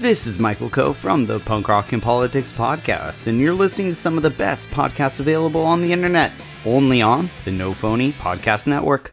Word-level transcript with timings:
This 0.00 0.26
is 0.26 0.38
Michael 0.38 0.70
Coe 0.70 0.94
from 0.94 1.26
the 1.26 1.38
Punk 1.38 1.68
Rock 1.68 1.92
and 1.92 2.02
Politics 2.02 2.50
Podcast, 2.50 3.26
and 3.26 3.38
you're 3.38 3.52
listening 3.52 3.88
to 3.88 3.94
some 3.94 4.16
of 4.16 4.22
the 4.22 4.30
best 4.30 4.70
podcasts 4.70 5.20
available 5.20 5.60
on 5.60 5.82
the 5.82 5.92
internet, 5.92 6.32
only 6.64 7.02
on 7.02 7.28
the 7.44 7.50
No 7.50 7.74
Phony 7.74 8.14
Podcast 8.14 8.66
Network. 8.66 9.12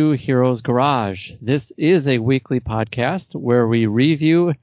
To 0.00 0.12
Heroes 0.12 0.62
Garage. 0.62 1.32
This 1.42 1.72
is 1.76 2.08
a 2.08 2.16
weekly 2.16 2.58
podcast 2.58 3.34
where 3.34 3.68
we 3.68 3.84
review 3.84 4.54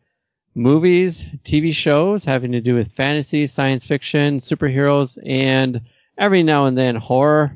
movies, 0.56 1.28
TV 1.44 1.72
shows 1.72 2.26
having 2.26 2.54
to 2.54 2.60
do 2.60 2.74
with 2.74 2.94
fantasy, 2.94 3.46
science 3.46 3.86
fiction, 3.86 4.40
superheroes, 4.40 5.16
and 5.24 5.82
every 6.18 6.42
now 6.42 6.66
and 6.66 6.76
then 6.76 6.96
horror. 6.96 7.56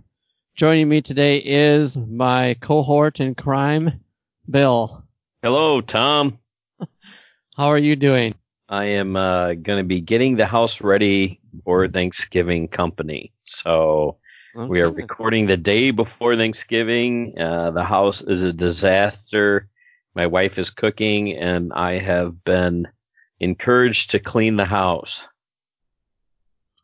Joining 0.54 0.90
me 0.90 1.02
today 1.02 1.38
is 1.38 1.98
my 1.98 2.56
cohort 2.62 3.20
in 3.20 3.34
crime, 3.34 3.94
Bill. 4.48 5.04
Hello, 5.42 5.82
Tom. 5.82 6.38
How 7.58 7.66
are 7.66 7.80
you 7.80 7.96
doing? 7.96 8.36
I 8.70 8.86
am 8.86 9.16
uh, 9.16 9.54
going 9.56 9.80
to 9.80 9.88
be 9.88 10.02
getting 10.02 10.36
the 10.36 10.46
house 10.46 10.82
ready 10.82 11.40
for 11.66 11.88
Thanksgiving 11.88 12.68
company. 12.68 13.34
So 13.46 14.18
we 14.56 14.82
are 14.82 14.92
recording 14.92 15.48
the 15.48 15.58
day 15.58 15.92
before 15.92 16.36
Thanksgiving. 16.36 17.36
Uh, 17.40 17.72
the 17.72 17.84
house 17.84 18.22
is 18.22 18.42
a 18.42 18.52
disaster. 18.52 19.70
My 20.16 20.28
wife 20.28 20.58
is 20.58 20.70
cooking, 20.70 21.32
and 21.38 21.72
I 21.74 22.00
have 22.00 22.44
been 22.44 22.88
encouraged 23.40 24.12
to 24.12 24.20
clean 24.20 24.58
the 24.58 24.66
house. 24.66 25.24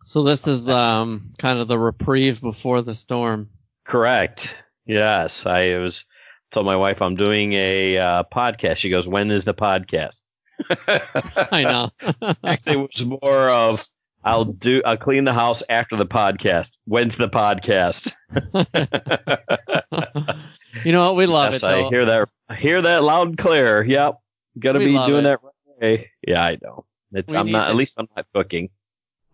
So 0.06 0.24
this 0.24 0.48
is 0.48 0.70
um 0.70 1.32
kind 1.38 1.60
of 1.60 1.68
the 1.68 1.78
reprieve 1.78 2.40
before 2.40 2.82
the 2.82 2.96
storm. 2.96 3.50
Correct. 3.86 4.56
Yes, 4.86 5.46
I 5.46 5.78
was 5.78 6.06
told 6.52 6.66
my 6.66 6.78
wife 6.78 7.02
I'm 7.02 7.16
doing 7.16 7.54
a 7.54 7.98
uh, 7.98 8.24
podcast. 8.34 8.78
She 8.78 8.90
goes, 8.90 9.08
"When 9.08 9.32
is 9.32 9.44
the 9.44 9.54
podcast?" 9.54 10.24
I 11.52 11.64
know. 11.64 11.90
Actually, 12.44 12.84
it 12.84 12.90
was 12.96 13.06
more 13.22 13.50
of 13.50 13.86
I'll 14.24 14.46
do 14.46 14.82
I'll 14.86 14.98
clean 14.98 15.24
the 15.24 15.34
house 15.34 15.64
after 15.70 15.96
the 15.96 16.06
podcast. 16.06 16.72
When's 16.86 17.16
the 17.16 17.30
podcast? 17.30 18.12
you 20.86 20.92
know 20.92 21.06
what? 21.08 21.16
We 21.16 21.26
love 21.26 21.54
yes, 21.54 21.64
it 21.64 21.66
though. 21.66 21.88
I 21.88 21.90
hear 21.90 22.06
that 22.06 22.30
I 22.50 22.56
hear 22.56 22.82
that 22.82 23.04
loud 23.04 23.30
and 23.30 23.38
clear. 23.38 23.84
Yep. 23.84 24.16
Gotta 24.60 24.80
We 24.80 24.88
be 24.88 24.94
doing 24.94 25.20
it. 25.20 25.24
that 25.24 25.40
right 25.44 25.54
away. 25.82 26.12
Yeah, 26.28 26.44
I 26.44 26.58
know. 26.62 26.86
It's 27.14 27.34
I'm 27.34 27.52
not 27.52 27.66
to- 27.66 27.70
at 27.70 27.76
least 27.76 27.96
I'm 27.98 28.08
not 28.16 28.26
cooking. 28.34 28.70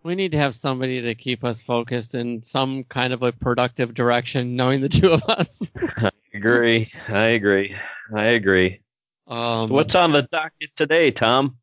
We 0.02 0.14
need 0.14 0.32
to 0.32 0.38
have 0.38 0.54
somebody 0.54 1.00
to 1.00 1.14
keep 1.14 1.44
us 1.44 1.62
focused 1.62 2.14
in 2.14 2.42
some 2.42 2.84
kind 2.84 3.14
of 3.14 3.22
a 3.22 3.32
productive 3.32 3.94
direction, 3.94 4.54
knowing 4.54 4.82
the 4.82 4.90
two 4.90 5.10
of 5.10 5.22
us. 5.24 5.72
I 5.96 6.10
agree. 6.34 6.92
I 7.08 7.28
agree. 7.28 7.74
I 8.14 8.24
agree. 8.24 8.80
Um, 9.26 9.70
What's 9.70 9.94
on 9.94 10.12
the 10.12 10.28
docket 10.30 10.76
today, 10.76 11.10
Tom? 11.10 11.56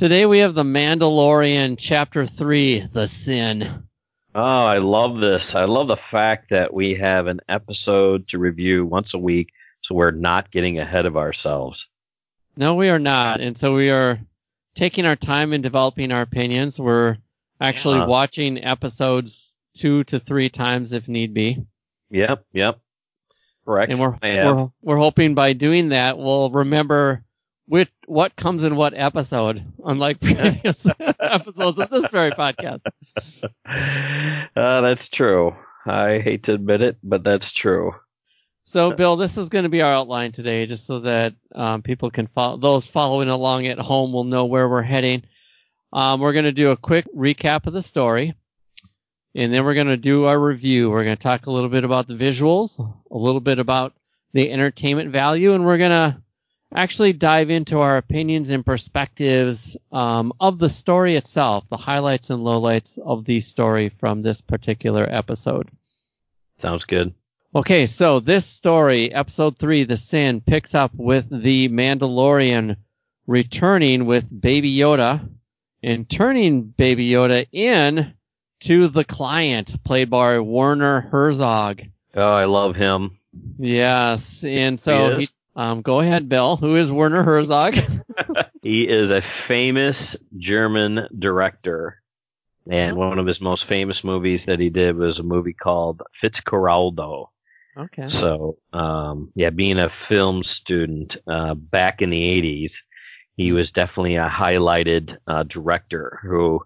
Today 0.00 0.24
we 0.24 0.38
have 0.38 0.54
the 0.54 0.62
Mandalorian 0.62 1.76
Chapter 1.78 2.24
Three, 2.24 2.88
The 2.90 3.06
Sin. 3.06 3.84
Oh, 4.34 4.40
I 4.40 4.78
love 4.78 5.20
this. 5.20 5.54
I 5.54 5.64
love 5.64 5.88
the 5.88 5.98
fact 6.10 6.48
that 6.48 6.72
we 6.72 6.94
have 6.94 7.26
an 7.26 7.40
episode 7.50 8.26
to 8.28 8.38
review 8.38 8.86
once 8.86 9.12
a 9.12 9.18
week, 9.18 9.52
so 9.82 9.94
we're 9.94 10.10
not 10.10 10.50
getting 10.50 10.78
ahead 10.78 11.04
of 11.04 11.18
ourselves. 11.18 11.86
No, 12.56 12.76
we 12.76 12.88
are 12.88 12.98
not, 12.98 13.42
and 13.42 13.58
so 13.58 13.74
we 13.74 13.90
are 13.90 14.18
taking 14.74 15.04
our 15.04 15.16
time 15.16 15.52
in 15.52 15.60
developing 15.60 16.12
our 16.12 16.22
opinions. 16.22 16.80
We're 16.80 17.18
actually 17.60 17.98
Yeah. 17.98 18.06
watching 18.06 18.64
episodes 18.64 19.58
two 19.74 20.04
to 20.04 20.18
three 20.18 20.48
times 20.48 20.94
if 20.94 21.08
need 21.08 21.34
be, 21.34 21.58
Yep, 22.10 22.46
yep. 22.54 22.80
Correct. 23.66 23.92
and 23.92 24.00
we're 24.00 24.16
we're 24.22 24.68
we're 24.80 24.96
hoping 24.96 25.34
by 25.34 25.52
doing 25.52 25.90
that 25.90 26.16
we'll 26.16 26.50
remember 26.50 27.22
which 27.66 27.90
what 28.10 28.34
comes 28.34 28.64
in 28.64 28.74
what 28.74 28.92
episode, 28.92 29.64
unlike 29.84 30.20
previous 30.20 30.84
episodes 31.20 31.78
of 31.78 31.90
this 31.90 32.10
very 32.10 32.32
podcast. 32.32 32.80
uh, 34.56 34.80
that's 34.80 35.08
true. 35.08 35.54
I 35.86 36.18
hate 36.18 36.42
to 36.44 36.54
admit 36.54 36.82
it, 36.82 36.96
but 37.04 37.22
that's 37.22 37.52
true. 37.52 37.92
So, 38.64 38.92
Bill, 38.92 39.16
this 39.16 39.38
is 39.38 39.48
going 39.48 39.62
to 39.62 39.68
be 39.68 39.80
our 39.80 39.92
outline 39.92 40.32
today, 40.32 40.66
just 40.66 40.86
so 40.86 41.00
that 41.00 41.34
um, 41.54 41.82
people 41.82 42.10
can 42.10 42.26
follow. 42.26 42.56
Those 42.56 42.84
following 42.84 43.28
along 43.28 43.66
at 43.66 43.78
home 43.78 44.12
will 44.12 44.24
know 44.24 44.46
where 44.46 44.68
we're 44.68 44.82
heading. 44.82 45.22
Um, 45.92 46.20
we're 46.20 46.32
going 46.32 46.44
to 46.44 46.52
do 46.52 46.70
a 46.70 46.76
quick 46.76 47.06
recap 47.16 47.66
of 47.68 47.72
the 47.72 47.82
story, 47.82 48.34
and 49.36 49.54
then 49.54 49.64
we're 49.64 49.74
going 49.74 49.86
to 49.86 49.96
do 49.96 50.24
our 50.24 50.38
review. 50.38 50.90
We're 50.90 51.04
going 51.04 51.16
to 51.16 51.22
talk 51.22 51.46
a 51.46 51.50
little 51.52 51.70
bit 51.70 51.84
about 51.84 52.08
the 52.08 52.14
visuals, 52.14 52.78
a 52.78 53.16
little 53.16 53.40
bit 53.40 53.60
about 53.60 53.92
the 54.32 54.50
entertainment 54.50 55.10
value, 55.10 55.54
and 55.54 55.64
we're 55.64 55.78
going 55.78 55.90
to 55.90 56.22
actually 56.74 57.12
dive 57.12 57.50
into 57.50 57.80
our 57.80 57.96
opinions 57.96 58.50
and 58.50 58.64
perspectives 58.64 59.76
um, 59.90 60.32
of 60.40 60.58
the 60.58 60.68
story 60.68 61.16
itself, 61.16 61.68
the 61.68 61.76
highlights 61.76 62.30
and 62.30 62.40
lowlights 62.40 62.98
of 62.98 63.24
the 63.24 63.40
story 63.40 63.88
from 63.88 64.22
this 64.22 64.40
particular 64.40 65.06
episode. 65.08 65.68
Sounds 66.60 66.84
good. 66.84 67.14
Okay, 67.54 67.86
so 67.86 68.20
this 68.20 68.46
story, 68.46 69.12
episode 69.12 69.58
three, 69.58 69.82
The 69.82 69.96
Sin, 69.96 70.40
picks 70.40 70.74
up 70.74 70.92
with 70.94 71.26
the 71.30 71.68
Mandalorian 71.68 72.76
returning 73.26 74.06
with 74.06 74.40
Baby 74.40 74.76
Yoda 74.76 75.28
and 75.82 76.08
turning 76.08 76.62
Baby 76.62 77.10
Yoda 77.10 77.46
in 77.50 78.14
to 78.60 78.88
the 78.88 79.04
client, 79.04 79.82
played 79.82 80.10
by 80.10 80.38
Werner 80.38 81.00
Herzog. 81.00 81.82
Oh, 82.14 82.22
I 82.22 82.44
love 82.44 82.76
him. 82.76 83.18
Yes, 83.58 84.44
and 84.44 84.78
so 84.78 85.18
He. 85.18 85.28
Um, 85.56 85.82
go 85.82 86.00
ahead, 86.00 86.28
Bill. 86.28 86.56
Who 86.56 86.76
is 86.76 86.90
Werner 86.90 87.22
Herzog? 87.22 87.76
He 88.62 88.86
is 88.86 89.10
a 89.10 89.22
famous 89.22 90.16
German 90.36 91.08
director. 91.18 92.02
And 92.70 92.96
one 92.96 93.18
of 93.18 93.26
his 93.26 93.40
most 93.40 93.64
famous 93.64 94.04
movies 94.04 94.44
that 94.44 94.60
he 94.60 94.68
did 94.68 94.96
was 94.96 95.18
a 95.18 95.24
movie 95.24 95.54
called 95.54 96.02
Fitzcarraldo. 96.22 97.28
okay. 97.76 98.08
So, 98.08 98.58
um, 98.72 99.32
yeah, 99.34 99.50
being 99.50 99.78
a 99.78 99.88
film 99.88 100.42
student 100.42 101.16
uh, 101.26 101.54
back 101.54 102.02
in 102.02 102.10
the 102.10 102.22
80s, 102.22 102.74
he 103.36 103.52
was 103.52 103.72
definitely 103.72 104.16
a 104.16 104.28
highlighted 104.28 105.16
uh, 105.26 105.44
director 105.44 106.20
who 106.22 106.60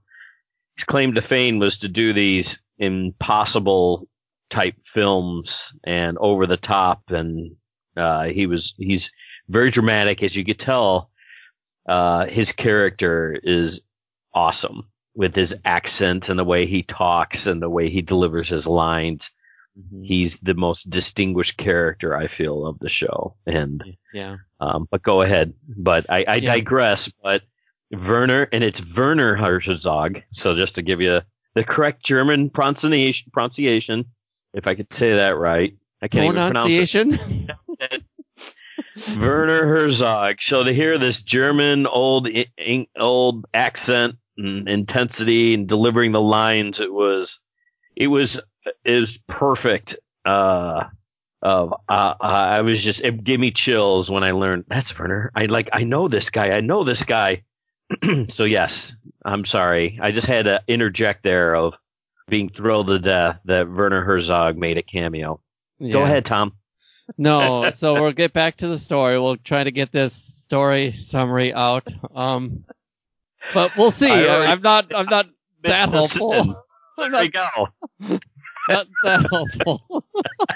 his 0.76 0.84
claim 0.84 1.14
to 1.14 1.22
fame 1.22 1.60
was 1.60 1.78
to 1.78 1.88
do 1.88 2.12
these 2.12 2.58
impossible 2.78 4.08
type 4.50 4.74
films 4.92 5.72
and 5.84 6.18
over 6.18 6.46
the 6.48 6.56
top. 6.56 7.02
And 7.08 7.54
uh, 7.96 8.24
he 8.24 8.46
was 8.46 8.74
he's 8.76 9.10
very 9.48 9.70
dramatic, 9.70 10.22
as 10.22 10.34
you 10.34 10.44
could 10.44 10.58
tell. 10.58 11.10
Uh, 11.88 12.26
his 12.26 12.50
character 12.52 13.38
is 13.42 13.80
awesome 14.34 14.86
with 15.14 15.34
his 15.34 15.54
accent 15.64 16.28
and 16.28 16.38
the 16.38 16.44
way 16.44 16.66
he 16.66 16.82
talks 16.82 17.46
and 17.46 17.60
the 17.62 17.68
way 17.70 17.88
he 17.90 18.02
delivers 18.02 18.48
his 18.48 18.66
lines 18.66 19.30
Mhm. 19.76 20.06
he's 20.06 20.38
the 20.38 20.54
most 20.54 20.88
distinguished 20.88 21.56
character 21.56 22.16
I 22.16 22.28
feel 22.28 22.64
of 22.64 22.78
the 22.78 22.88
show. 22.88 23.34
And 23.44 23.82
Yeah. 24.12 24.36
um, 24.60 24.86
but 24.88 25.02
go 25.02 25.22
ahead. 25.22 25.52
But 25.68 26.06
I, 26.08 26.24
I 26.28 26.34
Yeah. 26.36 26.54
digress. 26.54 27.08
But 27.22 27.42
Werner 27.90 28.48
and 28.52 28.62
it's 28.62 28.80
Werner 28.96 29.34
Herzog. 29.34 30.22
So 30.30 30.54
just 30.54 30.76
to 30.76 30.82
give 30.82 31.00
you 31.00 31.22
the 31.56 31.64
correct 31.64 32.04
German 32.04 32.50
pronunciation, 32.50 33.30
pronunciation, 33.32 34.04
if 34.52 34.68
I 34.68 34.76
could 34.76 34.92
say 34.92 35.14
that 35.16 35.36
right, 35.36 35.74
I 36.00 36.06
can't 36.06 36.24
even 36.26 36.36
pronounce 36.52 36.70
it. 36.94 37.50
Werner 39.16 39.66
Herzog. 39.66 40.36
So 40.40 40.64
to 40.64 40.72
hear 40.72 40.98
this 40.98 41.22
German 41.22 41.86
old 41.86 42.28
in- 42.28 42.86
old 42.96 43.46
accent 43.52 44.16
and 44.36 44.68
intensity 44.68 45.54
and 45.54 45.68
delivering 45.68 46.12
the 46.12 46.20
lines, 46.20 46.80
it 46.80 46.92
was 46.92 47.40
it 47.96 48.08
was 48.08 48.40
is 48.84 49.18
perfect. 49.28 49.96
Uh, 50.24 50.84
of 51.42 51.74
uh, 51.88 52.14
I 52.20 52.62
was 52.62 52.82
just 52.82 53.00
it 53.00 53.22
gave 53.22 53.38
me 53.38 53.50
chills 53.50 54.10
when 54.10 54.24
I 54.24 54.30
learned 54.30 54.64
that's 54.68 54.98
Werner. 54.98 55.30
I 55.36 55.44
like 55.46 55.68
I 55.72 55.84
know 55.84 56.08
this 56.08 56.30
guy. 56.30 56.50
I 56.52 56.60
know 56.60 56.84
this 56.84 57.02
guy. 57.02 57.42
so 58.30 58.44
yes, 58.44 58.90
I'm 59.24 59.44
sorry. 59.44 59.98
I 60.02 60.10
just 60.10 60.26
had 60.26 60.46
to 60.46 60.62
interject 60.66 61.22
there 61.22 61.54
of 61.54 61.74
being 62.28 62.48
thrilled 62.48 62.86
to 62.86 62.98
death 62.98 63.40
that 63.44 63.70
Werner 63.70 64.02
Herzog 64.02 64.56
made 64.56 64.78
a 64.78 64.82
cameo. 64.82 65.40
Yeah. 65.78 65.92
Go 65.92 66.02
ahead, 66.04 66.24
Tom. 66.24 66.54
No, 67.18 67.70
so 67.70 67.94
we'll 68.00 68.12
get 68.12 68.32
back 68.32 68.56
to 68.58 68.68
the 68.68 68.78
story. 68.78 69.18
We'll 69.18 69.36
try 69.36 69.64
to 69.64 69.70
get 69.70 69.92
this 69.92 70.14
story 70.14 70.92
summary 70.92 71.52
out. 71.52 71.86
Um, 72.14 72.64
but 73.52 73.72
we'll 73.76 73.90
see. 73.90 74.10
I 74.10 74.26
already- 74.26 74.52
am 74.52 74.62
not. 74.62 74.94
I'm 74.94 75.06
not 75.06 75.26
that. 75.62 75.88
I'm 75.88 76.54
There 76.96 77.10
not 77.10 77.20
we 77.22 77.28
go. 77.28 78.18
not 78.68 78.86
that 79.02 79.26
helpful. 79.30 80.04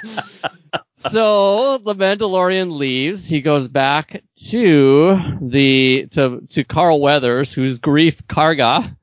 so 0.96 1.78
the 1.78 1.94
Mandalorian 1.94 2.76
leaves. 2.76 3.24
He 3.24 3.40
goes 3.40 3.68
back 3.68 4.22
to 4.50 5.18
the 5.40 6.06
to 6.12 6.46
to 6.50 6.64
Carl 6.64 7.00
Weathers, 7.00 7.52
who's 7.52 7.78
Greef 7.80 8.22
Karga, 8.28 8.96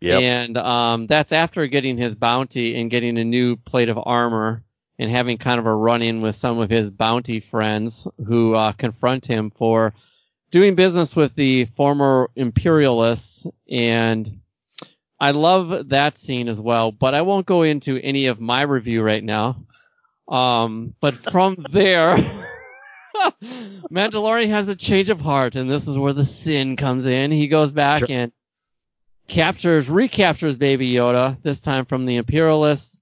Yep. 0.00 0.20
and 0.20 0.58
um, 0.58 1.06
that's 1.06 1.32
after 1.32 1.66
getting 1.68 1.96
his 1.96 2.14
bounty 2.16 2.78
and 2.80 2.90
getting 2.90 3.16
a 3.18 3.24
new 3.24 3.56
plate 3.56 3.88
of 3.88 3.98
armor 4.04 4.62
and 4.98 5.10
having 5.10 5.38
kind 5.38 5.58
of 5.58 5.66
a 5.66 5.74
run-in 5.74 6.20
with 6.20 6.36
some 6.36 6.58
of 6.58 6.70
his 6.70 6.90
bounty 6.90 7.40
friends 7.40 8.06
who 8.26 8.54
uh, 8.54 8.72
confront 8.72 9.26
him 9.26 9.50
for 9.50 9.92
doing 10.50 10.74
business 10.74 11.16
with 11.16 11.34
the 11.34 11.64
former 11.76 12.30
imperialists 12.36 13.46
and 13.68 14.40
I 15.20 15.30
love 15.30 15.88
that 15.88 16.18
scene 16.18 16.48
as 16.48 16.60
well, 16.60 16.92
but 16.92 17.14
I 17.14 17.22
won't 17.22 17.46
go 17.46 17.62
into 17.62 17.98
any 17.98 18.26
of 18.26 18.40
my 18.40 18.62
review 18.62 19.00
right 19.02 19.22
now. 19.22 19.56
Um, 20.28 20.94
but 21.00 21.14
from 21.14 21.64
there, 21.72 22.16
Mandalorian 23.90 24.48
has 24.48 24.68
a 24.68 24.76
change 24.76 25.10
of 25.10 25.20
heart, 25.20 25.56
and 25.56 25.70
this 25.70 25.86
is 25.86 25.96
where 25.98 26.12
the 26.12 26.24
sin 26.24 26.76
comes 26.76 27.06
in. 27.06 27.30
He 27.30 27.48
goes 27.48 27.72
back 27.72 28.06
Sure. 28.06 28.16
and 28.16 28.32
captures, 29.28 29.88
recaptures 29.88 30.56
Baby 30.56 30.92
Yoda, 30.92 31.40
this 31.42 31.60
time 31.60 31.84
from 31.86 32.06
the 32.06 32.16
Imperialists, 32.16 33.00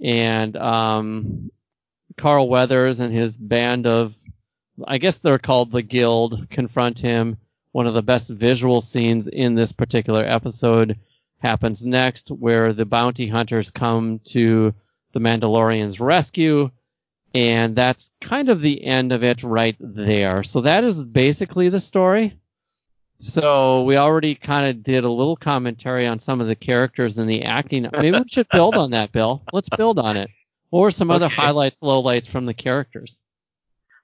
and 0.00 0.56
um, 0.56 1.50
Carl 2.16 2.48
Weathers 2.48 3.00
and 3.00 3.12
his 3.12 3.36
band 3.36 3.86
of, 3.86 4.14
I 4.86 4.98
guess 4.98 5.20
they're 5.20 5.38
called 5.38 5.72
the 5.72 5.82
Guild, 5.82 6.48
confront 6.50 6.98
him. 6.98 7.38
One 7.72 7.86
of 7.86 7.94
the 7.94 8.02
best 8.02 8.30
visual 8.30 8.80
scenes 8.80 9.28
in 9.28 9.54
this 9.54 9.72
particular 9.72 10.24
episode 10.24 10.98
happens 11.38 11.84
next, 11.84 12.30
where 12.30 12.72
the 12.72 12.86
bounty 12.86 13.28
hunters 13.28 13.70
come 13.70 14.20
to 14.26 14.74
the 15.12 15.20
Mandalorian's 15.20 16.00
rescue, 16.00 16.70
and 17.34 17.76
that's 17.76 18.10
kind 18.20 18.48
of 18.48 18.60
the 18.60 18.82
end 18.84 19.12
of 19.12 19.22
it 19.22 19.42
right 19.42 19.76
there. 19.78 20.42
So 20.42 20.62
that 20.62 20.84
is 20.84 21.04
basically 21.04 21.68
the 21.68 21.80
story. 21.80 22.38
So 23.18 23.82
we 23.84 23.96
already 23.96 24.34
kind 24.34 24.68
of 24.68 24.82
did 24.82 25.04
a 25.04 25.10
little 25.10 25.36
commentary 25.36 26.06
on 26.06 26.18
some 26.18 26.40
of 26.40 26.48
the 26.48 26.54
characters 26.54 27.18
and 27.18 27.28
the 27.28 27.44
acting. 27.44 27.88
Maybe 27.92 28.18
we 28.18 28.28
should 28.28 28.48
build 28.50 28.74
on 28.74 28.90
that, 28.90 29.12
Bill. 29.12 29.42
Let's 29.52 29.70
build 29.70 29.98
on 29.98 30.16
it. 30.16 30.30
What 30.70 30.80
were 30.80 30.90
some 30.90 31.10
other 31.10 31.28
highlights, 31.28 31.80
lowlights 31.80 32.26
from 32.26 32.44
the 32.44 32.54
characters? 32.54 33.22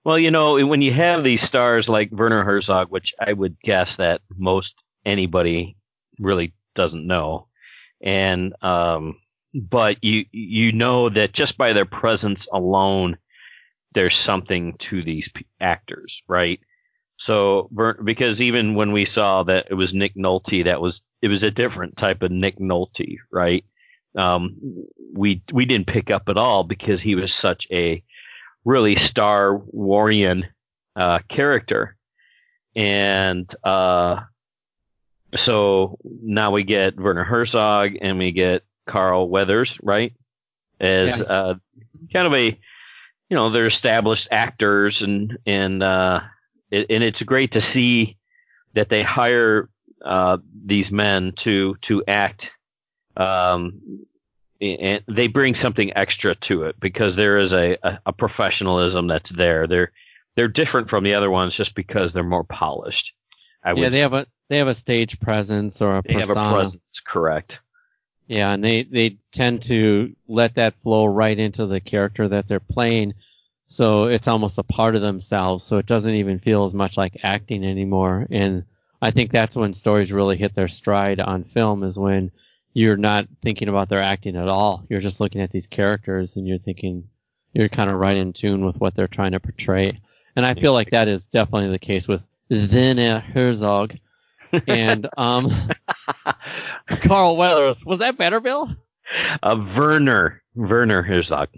Well, 0.05 0.19
you 0.19 0.31
know, 0.31 0.65
when 0.67 0.83
you 0.83 0.93
have 0.93 1.23
these 1.23 1.43
stars 1.43 1.89
like 1.89 2.11
Werner 2.11 2.43
Herzog, 2.45 2.89
which 2.91 3.15
I 3.21 3.33
would 3.33 3.61
guess 3.61 3.97
that 3.97 4.21
most 4.37 4.75
anybody 5.05 5.77
really 6.19 6.55
doesn't 6.75 7.07
know, 7.07 7.49
and 8.01 8.55
um, 8.63 9.17
but 9.55 10.03
you 10.03 10.25
you 10.33 10.73
know 10.73 11.09
that 11.09 11.33
just 11.33 11.57
by 11.57 11.73
their 11.73 11.85
presence 11.85 12.49
alone, 12.53 13.19
there's 13.95 14.17
something 14.17 14.77
to 14.79 15.03
these 15.05 15.29
p- 15.29 15.47
actors, 15.61 16.23
right? 16.27 16.59
So 17.23 17.71
because 18.03 18.41
even 18.41 18.75
when 18.75 18.91
we 18.91 19.05
saw 19.05 19.45
that 19.45 19.69
it 19.71 19.75
was 19.75 19.95
Nick 19.95 20.17
Nolte, 20.17 20.65
that 20.65 20.81
was 20.81 21.03
it 21.23 21.29
was 21.29 21.45
a 21.45 21.53
different 21.53 21.97
type 21.97 22.21
of 22.23 22.33
Nick 22.33 22.59
Nolte, 22.59 23.19
right? 23.31 23.65
Um, 24.17 24.57
we 25.13 25.41
we 25.53 25.65
didn't 25.65 25.87
pick 25.87 26.11
up 26.11 26.29
at 26.29 26.37
all 26.37 26.65
because 26.65 27.01
he 27.01 27.15
was 27.15 27.33
such 27.33 27.69
a 27.71 28.03
really 28.65 28.97
Star 28.97 29.57
Warian 29.73 30.47
uh, 30.97 31.21
character, 31.29 31.97
and 32.75 33.49
uh, 33.63 34.23
so 35.37 35.99
now 36.03 36.51
we 36.51 36.65
get 36.65 36.99
Werner 36.99 37.23
Herzog 37.23 37.93
and 38.01 38.19
we 38.19 38.33
get 38.33 38.65
Carl 38.89 39.29
Weathers, 39.29 39.79
right? 39.81 40.13
As 40.81 41.21
Yeah. 41.21 41.25
uh, 41.25 41.55
kind 42.13 42.27
of 42.27 42.35
a, 42.35 42.47
you 43.29 43.37
know, 43.37 43.51
they're 43.51 43.67
established 43.67 44.27
actors 44.33 45.03
and 45.03 45.39
and 45.47 45.85
uh, 45.85 46.23
it, 46.73 46.87
and 46.91 47.05
it's 47.05 47.23
great 47.23 47.53
to 47.53 47.61
see 47.61 48.17
that 48.75 48.89
they 48.89 49.03
hire 49.03 49.69
uh, 50.05 50.39
these 50.65 50.91
men 50.91 51.33
to 51.37 51.77
to 51.83 52.03
act. 52.09 52.51
Um, 53.17 54.07
and 54.61 55.03
they 55.09 55.27
bring 55.27 55.55
something 55.55 55.93
extra 55.97 56.37
to 56.37 56.65
it 56.65 56.79
because 56.81 57.17
there 57.17 57.37
is 57.37 57.53
a, 57.53 57.77
a, 57.83 57.99
a 58.07 58.13
professionalism 58.13 59.09
that's 59.09 59.31
there. 59.31 59.67
They're 59.67 59.93
they're 60.37 60.49
different 60.49 60.89
from 60.89 61.05
the 61.05 61.15
other 61.15 61.31
ones 61.31 61.55
just 61.55 61.75
because 61.75 62.13
they're 62.13 62.23
more 62.23 62.45
polished. 62.45 63.13
I 63.65 63.73
yeah, 63.75 63.89
they 63.91 64.01
have 64.01 64.15
a 64.15 64.27
they 64.49 64.59
have 64.59 64.69
a 64.69 64.75
stage 64.75 65.21
presence 65.21 65.83
or 65.83 65.99
a 65.99 66.03
they 66.03 66.15
have 66.15 66.29
persona. 66.29 66.49
a 66.49 66.53
presence, 66.53 67.01
correct? 67.05 67.61
Yeah, 68.29 68.53
and 68.53 68.65
they 68.65 68.85
they 68.85 69.19
tend 69.33 69.63
to 69.65 70.15
let 70.29 70.55
that 70.55 70.75
flow 70.83 71.07
right 71.07 71.39
into 71.39 71.67
the 71.67 71.81
character 71.81 72.29
that 72.29 72.49
they're 72.49 72.61
playing, 72.61 73.15
so 73.73 74.05
it's 74.05 74.29
almost 74.29 74.59
a 74.59 74.63
part 74.63 74.97
of 74.97 75.01
themselves. 75.01 75.65
So 75.65 75.79
it 75.79 75.87
doesn't 75.87 76.15
even 76.15 76.39
feel 76.39 76.65
as 76.65 76.75
much 76.75 76.99
like 76.99 77.21
acting 77.23 77.65
anymore. 77.65 78.27
And 78.31 78.65
I 79.01 79.13
think 79.13 79.31
that's 79.31 79.57
when 79.57 79.73
stories 79.73 80.13
really 80.13 80.37
hit 80.37 80.55
their 80.55 80.69
stride 80.69 81.21
on 81.21 81.45
film 81.45 81.83
is 81.83 81.99
when 81.99 82.33
you're 82.75 82.99
not 82.99 83.29
thinking 83.41 83.69
about 83.69 83.89
their 83.89 84.03
acting 84.03 84.37
at 84.37 84.47
all. 84.47 84.85
You're 84.91 85.01
just 85.01 85.21
looking 85.21 85.41
at 85.41 85.51
these 85.51 85.67
characters 85.67 86.37
and 86.37 86.47
you're 86.47 86.59
thinking 86.59 87.09
you're 87.55 87.71
kind 87.71 87.89
of 87.89 87.97
right 87.97 88.19
in 88.19 88.35
tune 88.35 88.63
with 88.63 88.79
what 88.79 88.95
they're 88.95 89.09
trying 89.09 89.33
to 89.33 89.41
portray. 89.41 89.99
And 90.37 90.45
I 90.45 90.53
feel 90.53 90.75
like 90.75 90.91
that 90.91 91.09
is 91.09 91.25
definitely 91.27 91.71
the 91.71 91.79
case 91.79 92.07
with 92.07 92.29
Werner 92.51 93.21
Herzog 93.21 93.97
and 94.67 95.09
um 95.17 95.49
Carl 97.01 97.39
Weathers. 97.39 97.87
Was 97.87 98.01
that 98.01 98.19
better, 98.19 98.41
Bill? 98.41 98.69
Uh, 99.43 99.65
Werner 99.75 100.43
Werner 100.55 101.01
Herzog. 101.01 101.49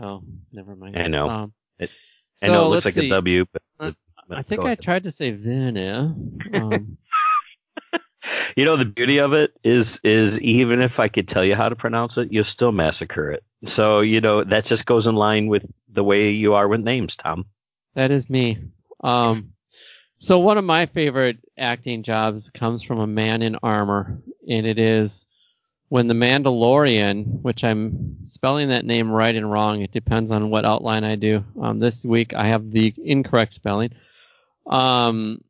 Oh, 0.00 0.22
never 0.52 0.74
mind. 0.76 0.96
I 0.96 1.08
know. 1.08 1.28
Um, 1.28 1.52
It- 1.78 1.90
so 2.34 2.46
I 2.46 2.50
know 2.50 2.66
it 2.66 2.68
looks 2.70 2.84
like 2.86 2.94
see. 2.94 3.06
a 3.06 3.10
W, 3.10 3.44
but, 3.52 3.62
Uh, 3.78 3.92
but 4.28 4.38
I 4.38 4.42
think 4.42 4.62
I 4.62 4.74
tried 4.74 5.04
to 5.04 5.10
say 5.10 5.32
Werner. 5.32 6.14
Um, 6.54 6.96
You 8.56 8.64
know 8.64 8.76
the 8.76 8.84
beauty 8.84 9.18
of 9.18 9.32
it 9.32 9.52
is 9.64 9.98
is 10.04 10.38
even 10.40 10.80
if 10.80 11.00
I 11.00 11.08
could 11.08 11.26
tell 11.26 11.44
you 11.44 11.54
how 11.56 11.68
to 11.68 11.74
pronounce 11.76 12.18
it, 12.18 12.32
you'll 12.32 12.44
still 12.44 12.70
massacre 12.70 13.30
it. 13.32 13.42
So 13.66 14.00
you 14.00 14.20
know 14.20 14.44
that 14.44 14.64
just 14.66 14.86
goes 14.86 15.06
in 15.06 15.14
line 15.16 15.48
with 15.48 15.64
the 15.88 16.04
way 16.04 16.30
you 16.30 16.54
are 16.54 16.68
with 16.68 16.80
names, 16.80 17.16
Tom. 17.16 17.46
that 17.94 18.10
is 18.10 18.30
me. 18.30 18.58
Um, 19.02 19.52
so 20.18 20.38
one 20.38 20.56
of 20.58 20.64
my 20.64 20.86
favorite 20.86 21.38
acting 21.58 22.02
jobs 22.04 22.50
comes 22.50 22.82
from 22.82 23.00
a 23.00 23.06
man 23.06 23.42
in 23.42 23.56
armor, 23.62 24.22
and 24.48 24.66
it 24.66 24.78
is 24.78 25.26
when 25.92 26.06
the 26.06 26.14
Mandalorian, 26.14 27.42
which 27.42 27.62
I'm 27.62 28.16
spelling 28.24 28.70
that 28.70 28.86
name 28.86 29.10
right 29.10 29.34
and 29.34 29.52
wrong. 29.52 29.82
It 29.82 29.92
depends 29.92 30.30
on 30.30 30.48
what 30.48 30.64
outline 30.64 31.04
I 31.04 31.16
do. 31.16 31.44
Um, 31.60 31.80
this 31.80 32.02
week 32.02 32.32
I 32.32 32.46
have 32.46 32.70
the 32.70 32.94
incorrect 32.96 33.52
spelling. 33.52 33.90
Um, 34.66 35.44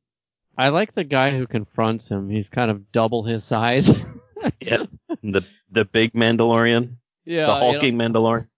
I 0.58 0.70
like 0.70 0.96
the 0.96 1.04
guy 1.04 1.30
who 1.30 1.46
confronts 1.46 2.08
him. 2.08 2.28
He's 2.28 2.48
kind 2.48 2.72
of 2.72 2.90
double 2.90 3.22
his 3.22 3.44
size. 3.44 3.88
Yeah, 4.60 4.86
the 5.22 5.44
the 5.70 5.84
big 5.84 6.14
Mandalorian, 6.14 6.96
yeah, 7.24 7.46
the 7.46 7.52
you 7.52 7.60
know. 7.60 7.72
hulking 7.72 7.94
Mandalorian. 7.94 8.48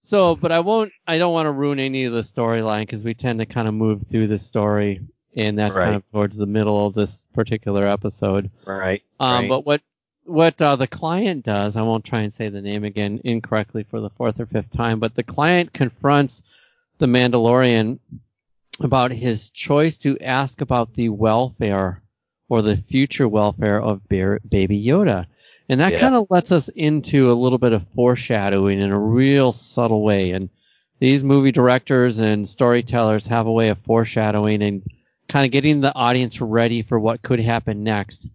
So, 0.00 0.34
but 0.34 0.50
I 0.50 0.58
won't. 0.58 0.90
I 1.06 1.18
don't 1.18 1.32
want 1.32 1.46
to 1.46 1.52
ruin 1.52 1.78
any 1.78 2.06
of 2.06 2.12
the 2.12 2.22
storyline 2.22 2.82
because 2.82 3.04
we 3.04 3.14
tend 3.14 3.38
to 3.38 3.46
kind 3.46 3.68
of 3.68 3.74
move 3.74 4.04
through 4.10 4.26
the 4.26 4.38
story, 4.38 5.00
and 5.36 5.56
that's 5.56 5.76
kind 5.76 5.94
of 5.94 6.04
towards 6.10 6.36
the 6.36 6.46
middle 6.46 6.88
of 6.88 6.94
this 6.94 7.28
particular 7.34 7.86
episode. 7.86 8.50
Right. 8.66 9.04
Um, 9.20 9.42
right. 9.42 9.48
But 9.48 9.64
what 9.64 9.80
what 10.26 10.60
uh, 10.60 10.76
the 10.76 10.86
client 10.86 11.44
does, 11.44 11.76
I 11.76 11.82
won't 11.82 12.04
try 12.04 12.20
and 12.20 12.32
say 12.32 12.48
the 12.48 12.60
name 12.60 12.84
again 12.84 13.20
incorrectly 13.24 13.84
for 13.84 14.00
the 14.00 14.10
fourth 14.10 14.40
or 14.40 14.46
fifth 14.46 14.70
time, 14.70 14.98
but 15.00 15.14
the 15.14 15.22
client 15.22 15.72
confronts 15.72 16.42
the 16.98 17.06
Mandalorian 17.06 17.98
about 18.80 19.10
his 19.10 19.50
choice 19.50 19.96
to 19.98 20.18
ask 20.20 20.60
about 20.60 20.94
the 20.94 21.08
welfare 21.08 22.02
or 22.48 22.62
the 22.62 22.76
future 22.76 23.26
welfare 23.28 23.80
of 23.80 24.06
Bear, 24.08 24.38
Baby 24.48 24.84
Yoda. 24.84 25.26
And 25.68 25.80
that 25.80 25.92
Yeah. 25.92 26.00
kind 26.00 26.14
of 26.14 26.26
lets 26.30 26.52
us 26.52 26.68
into 26.68 27.30
a 27.30 27.34
little 27.34 27.58
bit 27.58 27.72
of 27.72 27.86
foreshadowing 27.94 28.80
in 28.80 28.90
a 28.90 28.98
real 28.98 29.52
subtle 29.52 30.02
way. 30.02 30.30
And 30.32 30.48
these 31.00 31.24
movie 31.24 31.52
directors 31.52 32.18
and 32.18 32.48
storytellers 32.48 33.26
have 33.26 33.46
a 33.46 33.52
way 33.52 33.68
of 33.70 33.78
foreshadowing 33.78 34.62
and 34.62 34.82
kind 35.28 35.44
of 35.44 35.50
getting 35.50 35.80
the 35.80 35.94
audience 35.94 36.40
ready 36.40 36.82
for 36.82 36.98
what 37.00 37.22
could 37.22 37.40
happen 37.40 37.82
next. 37.82 38.28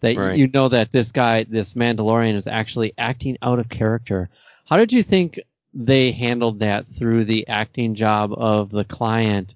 That 0.00 0.16
Right. 0.16 0.38
you 0.38 0.48
know 0.48 0.68
that 0.68 0.92
this 0.92 1.12
guy, 1.12 1.44
this 1.44 1.74
Mandalorian, 1.74 2.34
is 2.34 2.46
actually 2.46 2.92
acting 2.96 3.36
out 3.42 3.58
of 3.58 3.68
character. 3.68 4.28
How 4.66 4.76
did 4.76 4.92
you 4.92 5.02
think 5.02 5.40
they 5.74 6.12
handled 6.12 6.60
that 6.60 6.86
through 6.94 7.24
the 7.24 7.48
acting 7.48 7.94
job 7.94 8.32
of 8.32 8.70
the 8.70 8.84
client 8.84 9.54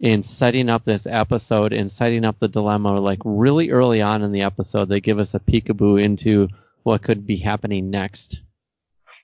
in 0.00 0.22
setting 0.22 0.68
up 0.68 0.84
this 0.84 1.06
episode 1.06 1.72
and 1.72 1.90
setting 1.90 2.24
up 2.24 2.38
the 2.40 2.48
dilemma? 2.48 2.98
Like 3.00 3.20
really 3.24 3.70
early 3.70 4.02
on 4.02 4.22
in 4.22 4.32
the 4.32 4.42
episode, 4.42 4.88
they 4.88 5.00
give 5.00 5.18
us 5.18 5.34
a 5.34 5.40
peekaboo 5.40 6.02
into 6.02 6.48
what 6.82 7.02
could 7.02 7.26
be 7.26 7.36
happening 7.36 7.90
next. 7.90 8.40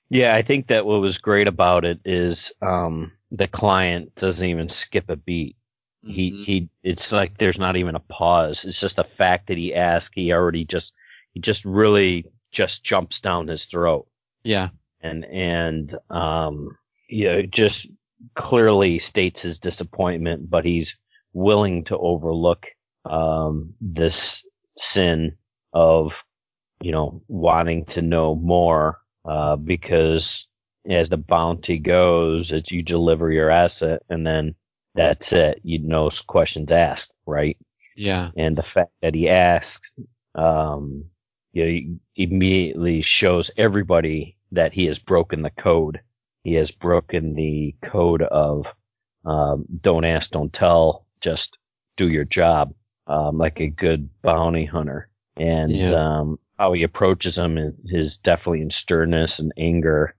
Yeah, 0.08 0.34
I 0.34 0.42
think 0.42 0.68
that 0.68 0.86
what 0.86 1.00
was 1.00 1.18
great 1.18 1.46
about 1.46 1.84
it 1.84 2.00
is 2.04 2.52
um, 2.60 3.12
the 3.30 3.46
client 3.46 4.14
doesn't 4.16 4.46
even 4.46 4.68
skip 4.68 5.08
a 5.08 5.16
beat. 5.16 5.56
Mm-hmm. 6.04 6.12
He 6.12 6.44
he, 6.44 6.68
it's 6.82 7.12
like 7.12 7.36
there's 7.38 7.58
not 7.58 7.76
even 7.76 7.94
a 7.94 8.00
pause. 8.00 8.64
It's 8.64 8.80
just 8.80 8.98
a 8.98 9.04
fact 9.04 9.48
that 9.48 9.58
he 9.58 9.74
asked. 9.74 10.12
He 10.14 10.32
already 10.32 10.64
just 10.64 10.92
he 11.32 11.40
just 11.40 11.64
really 11.64 12.26
just 12.52 12.82
jumps 12.82 13.20
down 13.20 13.48
his 13.48 13.66
throat. 13.66 14.06
Yeah, 14.42 14.70
and 15.02 15.24
and 15.26 15.94
um, 16.08 16.76
you 17.08 17.26
know, 17.26 17.42
just 17.42 17.86
clearly 18.34 18.98
states 18.98 19.42
his 19.42 19.58
disappointment, 19.58 20.48
but 20.48 20.64
he's 20.64 20.96
willing 21.34 21.84
to 21.84 21.98
overlook 21.98 22.66
um, 23.04 23.74
this 23.80 24.42
sin 24.78 25.36
of 25.74 26.14
you 26.80 26.92
know 26.92 27.22
wanting 27.28 27.84
to 27.86 28.00
know 28.00 28.34
more 28.34 28.98
uh, 29.26 29.56
because 29.56 30.46
as 30.88 31.10
the 31.10 31.18
bounty 31.18 31.78
goes, 31.78 32.52
it's 32.52 32.70
you 32.70 32.82
deliver 32.82 33.30
your 33.30 33.50
asset 33.50 34.02
and 34.08 34.26
then 34.26 34.54
that's 35.00 35.32
it. 35.32 35.60
You 35.62 35.78
know, 35.78 36.10
questions 36.26 36.70
asked, 36.70 37.12
right? 37.26 37.56
Yeah. 37.96 38.30
And 38.36 38.56
the 38.56 38.62
fact 38.62 38.92
that 39.02 39.14
he 39.14 39.28
asks, 39.28 39.92
um, 40.34 41.04
you 41.52 41.64
know, 41.64 41.98
immediately 42.16 43.02
shows 43.02 43.50
everybody 43.56 44.36
that 44.52 44.72
he 44.72 44.86
has 44.86 44.98
broken 44.98 45.42
the 45.42 45.50
code. 45.50 46.00
He 46.44 46.54
has 46.54 46.70
broken 46.70 47.34
the 47.34 47.74
code 47.82 48.22
of 48.22 48.66
um, 49.24 49.64
don't 49.80 50.04
ask, 50.04 50.30
don't 50.30 50.52
tell, 50.52 51.06
just 51.20 51.58
do 51.96 52.08
your 52.08 52.24
job, 52.24 52.74
um, 53.06 53.38
like 53.38 53.60
a 53.60 53.66
good 53.68 54.08
bounty 54.22 54.64
hunter. 54.64 55.08
And 55.36 55.74
yeah. 55.74 55.92
um, 55.92 56.38
how 56.58 56.72
he 56.72 56.82
approaches 56.82 57.36
them 57.36 57.74
is 57.86 58.16
definitely 58.18 58.62
in 58.62 58.70
sternness 58.70 59.38
and 59.38 59.52
anger, 59.56 60.14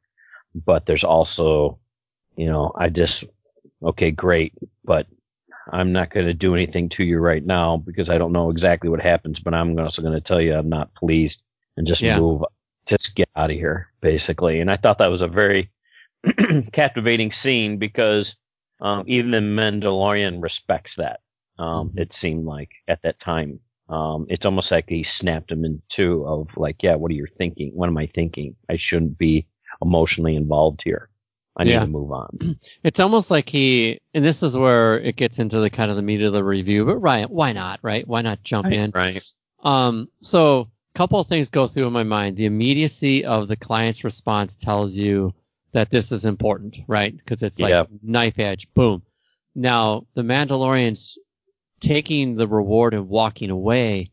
but 0.53 0.85
there's 0.85 1.03
also, 1.03 1.79
you 2.35 2.47
know, 2.47 2.71
I 2.75 2.89
just, 2.89 3.23
okay, 3.83 4.11
great, 4.11 4.53
but 4.83 5.07
I'm 5.71 5.91
not 5.91 6.11
going 6.11 6.25
to 6.25 6.33
do 6.33 6.55
anything 6.55 6.89
to 6.89 7.03
you 7.03 7.19
right 7.19 7.45
now 7.45 7.77
because 7.77 8.09
I 8.09 8.17
don't 8.17 8.31
know 8.31 8.49
exactly 8.49 8.89
what 8.89 9.01
happens, 9.01 9.39
but 9.39 9.53
I'm 9.53 9.77
also 9.79 10.01
going 10.01 10.13
to 10.13 10.21
tell 10.21 10.41
you 10.41 10.55
I'm 10.55 10.69
not 10.69 10.93
pleased 10.95 11.43
and 11.77 11.87
just 11.87 12.01
yeah. 12.01 12.19
move, 12.19 12.43
just 12.85 13.15
get 13.15 13.29
out 13.35 13.51
of 13.51 13.57
here, 13.57 13.87
basically. 14.01 14.59
And 14.59 14.69
I 14.69 14.77
thought 14.77 14.97
that 14.99 15.07
was 15.07 15.21
a 15.21 15.27
very 15.27 15.71
captivating 16.73 17.31
scene 17.31 17.77
because 17.77 18.35
um, 18.81 19.03
even 19.07 19.31
the 19.31 19.37
Mandalorian 19.37 20.41
respects 20.41 20.95
that. 20.95 21.21
Um, 21.59 21.89
mm-hmm. 21.89 21.99
It 21.99 22.13
seemed 22.13 22.45
like 22.45 22.71
at 22.87 23.01
that 23.03 23.19
time. 23.19 23.59
Um, 23.89 24.25
it's 24.29 24.45
almost 24.45 24.71
like 24.71 24.85
he 24.87 25.03
snapped 25.03 25.51
him 25.51 25.65
in 25.65 25.81
two 25.89 26.25
of 26.25 26.47
like, 26.55 26.81
yeah, 26.81 26.95
what 26.95 27.11
are 27.11 27.15
you 27.15 27.27
thinking? 27.37 27.71
What 27.73 27.87
am 27.87 27.97
I 27.97 28.07
thinking? 28.07 28.55
I 28.69 28.77
shouldn't 28.77 29.17
be 29.17 29.47
emotionally 29.81 30.35
involved 30.35 30.81
here. 30.83 31.09
I 31.57 31.65
need 31.65 31.71
yeah. 31.71 31.81
to 31.81 31.87
move 31.87 32.11
on. 32.11 32.59
It's 32.83 32.99
almost 32.99 33.29
like 33.29 33.49
he, 33.49 33.99
and 34.13 34.23
this 34.23 34.41
is 34.41 34.55
where 34.55 34.99
it 34.99 35.15
gets 35.15 35.39
into 35.39 35.59
the 35.59 35.69
kind 35.69 35.91
of 35.91 35.97
the 35.97 36.01
meat 36.01 36.21
of 36.21 36.33
the 36.33 36.43
review. 36.43 36.85
But 36.85 36.97
Ryan, 36.97 37.29
why 37.29 37.51
not? 37.53 37.79
Right? 37.81 38.07
Why 38.07 38.21
not 38.21 38.43
jump 38.43 38.65
right, 38.65 38.73
in? 38.73 38.91
Right. 38.91 39.23
Um. 39.63 40.09
So, 40.21 40.69
a 40.93 40.97
couple 40.97 41.19
of 41.19 41.27
things 41.27 41.49
go 41.49 41.67
through 41.67 41.87
in 41.87 41.93
my 41.93 42.03
mind. 42.03 42.37
The 42.37 42.45
immediacy 42.45 43.25
of 43.25 43.47
the 43.47 43.55
client's 43.55 44.03
response 44.03 44.55
tells 44.55 44.93
you 44.93 45.33
that 45.73 45.89
this 45.89 46.11
is 46.11 46.25
important, 46.25 46.79
right? 46.87 47.15
Because 47.15 47.43
it's 47.43 47.59
like 47.59 47.69
yep. 47.69 47.89
knife 48.01 48.39
edge, 48.39 48.67
boom. 48.73 49.03
Now, 49.55 50.07
the 50.13 50.21
Mandalorian's 50.21 51.17
taking 51.79 52.35
the 52.35 52.47
reward 52.47 52.93
and 52.93 53.09
walking 53.09 53.49
away, 53.49 54.11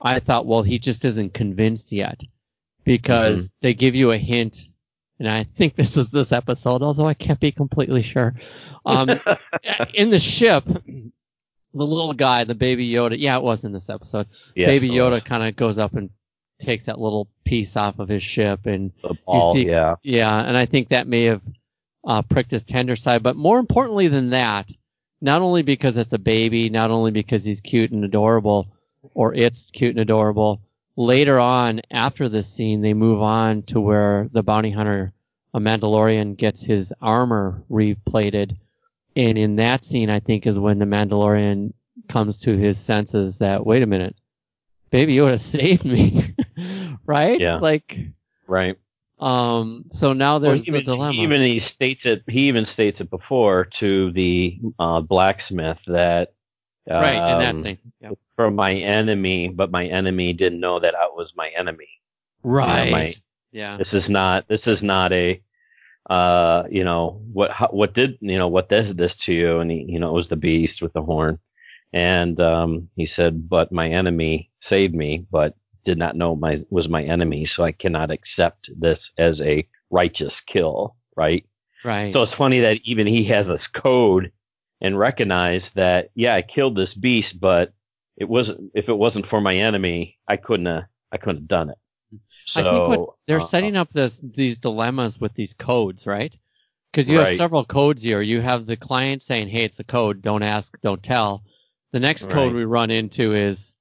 I 0.00 0.20
thought, 0.20 0.46
well, 0.46 0.62
he 0.62 0.78
just 0.78 1.04
isn't 1.04 1.34
convinced 1.34 1.92
yet 1.92 2.20
because 2.84 3.46
mm-hmm. 3.46 3.56
they 3.60 3.74
give 3.74 3.94
you 3.94 4.12
a 4.12 4.18
hint. 4.18 4.68
And 5.18 5.28
I 5.28 5.44
think 5.44 5.74
this 5.74 5.96
is 5.96 6.10
this 6.10 6.32
episode, 6.32 6.82
although 6.82 7.06
I 7.06 7.14
can't 7.14 7.40
be 7.40 7.50
completely 7.52 8.02
sure. 8.02 8.34
Um, 8.86 9.10
in 9.94 10.10
the 10.10 10.18
ship, 10.18 10.64
the 10.64 11.86
little 11.86 12.12
guy, 12.12 12.44
the 12.44 12.54
baby 12.54 12.88
Yoda, 12.88 13.16
yeah, 13.18 13.36
it 13.36 13.42
was 13.42 13.64
in 13.64 13.72
this 13.72 13.90
episode. 13.90 14.28
Baby 14.68 14.90
Yoda 14.90 15.24
kind 15.24 15.42
of 15.42 15.56
goes 15.56 15.78
up 15.78 15.94
and 15.94 16.10
takes 16.60 16.86
that 16.86 17.00
little 17.00 17.28
piece 17.44 17.76
off 17.76 17.98
of 17.98 18.08
his 18.08 18.22
ship, 18.22 18.66
and 18.66 18.92
ball, 19.24 19.54
you 19.56 19.62
see, 19.64 19.70
yeah, 19.70 19.96
yeah, 20.02 20.40
and 20.40 20.56
I 20.56 20.66
think 20.66 20.88
that 20.88 21.06
may 21.06 21.24
have 21.24 21.42
uh, 22.04 22.22
pricked 22.22 22.50
his 22.50 22.62
tender 22.62 22.96
side. 22.96 23.22
But 23.22 23.36
more 23.36 23.58
importantly 23.58 24.08
than 24.08 24.30
that, 24.30 24.70
not 25.20 25.42
only 25.42 25.62
because 25.62 25.96
it's 25.96 26.12
a 26.12 26.18
baby, 26.18 26.68
not 26.68 26.90
only 26.90 27.10
because 27.10 27.44
he's 27.44 27.60
cute 27.60 27.90
and 27.90 28.04
adorable, 28.04 28.66
or 29.14 29.34
it's 29.34 29.70
cute 29.70 29.90
and 29.90 30.00
adorable. 30.00 30.60
Later 30.98 31.38
on, 31.38 31.80
after 31.92 32.28
this 32.28 32.52
scene, 32.52 32.80
they 32.80 32.92
move 32.92 33.22
on 33.22 33.62
to 33.66 33.80
where 33.80 34.28
the 34.32 34.42
bounty 34.42 34.72
hunter, 34.72 35.12
a 35.54 35.60
Mandalorian, 35.60 36.36
gets 36.36 36.60
his 36.60 36.92
armor 37.00 37.62
replated. 37.70 38.56
And 39.14 39.38
in 39.38 39.54
that 39.56 39.84
scene, 39.84 40.10
I 40.10 40.18
think 40.18 40.44
is 40.44 40.58
when 40.58 40.80
the 40.80 40.86
Mandalorian 40.86 41.72
comes 42.08 42.38
to 42.38 42.56
his 42.56 42.80
senses 42.80 43.38
that, 43.38 43.64
wait 43.64 43.84
a 43.84 43.86
minute, 43.86 44.16
Baby 44.90 45.14
Yoda 45.14 45.38
saved 45.40 45.84
me, 45.84 46.34
right? 47.06 47.38
Yeah. 47.38 47.58
Like, 47.58 47.96
right. 48.48 48.76
Um, 49.20 49.84
so 49.92 50.14
now 50.14 50.40
there's 50.40 50.66
well, 50.66 50.78
even, 50.78 50.80
the 50.80 50.96
dilemma. 50.96 51.22
Even 51.22 51.42
he 51.42 51.60
states 51.60 52.06
it. 52.06 52.24
He 52.26 52.48
even 52.48 52.64
states 52.64 53.00
it 53.00 53.08
before 53.08 53.66
to 53.66 54.10
the 54.10 54.58
uh, 54.80 55.00
blacksmith 55.02 55.78
that 55.86 56.32
um, 56.90 57.02
right, 57.02 57.14
and 57.14 57.40
that's 57.40 57.64
it. 57.64 57.78
Yep. 58.00 58.18
From 58.36 58.54
my 58.54 58.74
enemy, 58.74 59.48
but 59.48 59.70
my 59.70 59.86
enemy 59.86 60.32
didn't 60.32 60.60
know 60.60 60.80
that 60.80 60.94
I 60.94 61.06
was 61.06 61.32
my 61.36 61.48
enemy. 61.56 61.88
Right. 62.42 62.84
You 62.84 62.90
know, 62.90 62.96
my, 62.96 63.14
yeah. 63.52 63.76
This 63.76 63.94
is 63.94 64.08
not. 64.08 64.46
This 64.48 64.66
is 64.66 64.82
not 64.82 65.12
a. 65.12 65.42
Uh, 66.08 66.64
you 66.70 66.84
know 66.84 67.20
what? 67.32 67.50
How, 67.50 67.68
what 67.68 67.94
did 67.94 68.18
you 68.20 68.38
know? 68.38 68.48
What 68.48 68.68
does 68.68 68.94
this 68.94 69.16
to 69.16 69.32
you? 69.32 69.58
And 69.58 69.70
he, 69.70 69.84
you 69.88 69.98
know, 69.98 70.10
it 70.10 70.14
was 70.14 70.28
the 70.28 70.36
beast 70.36 70.80
with 70.80 70.92
the 70.92 71.02
horn, 71.02 71.38
and 71.92 72.40
um, 72.40 72.88
he 72.96 73.06
said, 73.06 73.48
"But 73.48 73.72
my 73.72 73.88
enemy 73.88 74.50
saved 74.60 74.94
me, 74.94 75.26
but 75.30 75.54
did 75.84 75.98
not 75.98 76.16
know 76.16 76.36
my 76.36 76.58
was 76.70 76.88
my 76.88 77.02
enemy, 77.02 77.44
so 77.44 77.64
I 77.64 77.72
cannot 77.72 78.10
accept 78.10 78.70
this 78.76 79.10
as 79.18 79.40
a 79.40 79.66
righteous 79.90 80.40
kill, 80.40 80.96
right? 81.16 81.44
Right. 81.84 82.12
So 82.12 82.22
it's 82.22 82.34
funny 82.34 82.60
that 82.60 82.78
even 82.84 83.06
he 83.06 83.24
has 83.24 83.48
this 83.48 83.66
code 83.66 84.32
and 84.80 84.98
recognize 84.98 85.70
that 85.70 86.10
yeah, 86.14 86.34
I 86.34 86.42
killed 86.42 86.76
this 86.76 86.94
beast, 86.94 87.40
but 87.40 87.72
it 88.16 88.28
wasn't 88.28 88.72
if 88.74 88.88
it 88.88 88.94
wasn't 88.94 89.26
for 89.26 89.40
my 89.40 89.56
enemy, 89.56 90.18
I 90.26 90.36
couldn't 90.36 90.66
have 90.66 90.84
I 91.12 91.16
couldn't 91.16 91.42
have 91.42 91.48
done 91.48 91.70
it. 91.70 91.78
So, 92.46 92.60
I 92.60 92.70
think 92.70 92.88
what 92.88 93.14
they're 93.26 93.40
uh, 93.40 93.44
setting 93.44 93.76
up 93.76 93.92
this 93.92 94.20
these 94.22 94.58
dilemmas 94.58 95.20
with 95.20 95.34
these 95.34 95.54
codes, 95.54 96.06
right? 96.06 96.34
Because 96.90 97.10
you 97.10 97.18
right. 97.18 97.28
have 97.28 97.36
several 97.36 97.64
codes 97.64 98.02
here. 98.02 98.22
You 98.22 98.40
have 98.40 98.66
the 98.66 98.76
client 98.76 99.22
saying, 99.22 99.48
"Hey, 99.48 99.64
it's 99.64 99.78
a 99.80 99.84
code. 99.84 100.22
Don't 100.22 100.42
ask, 100.42 100.80
don't 100.80 101.02
tell." 101.02 101.42
The 101.92 102.00
next 102.00 102.24
right. 102.24 102.32
code 102.32 102.54
we 102.54 102.64
run 102.64 102.90
into 102.90 103.34
is 103.34 103.76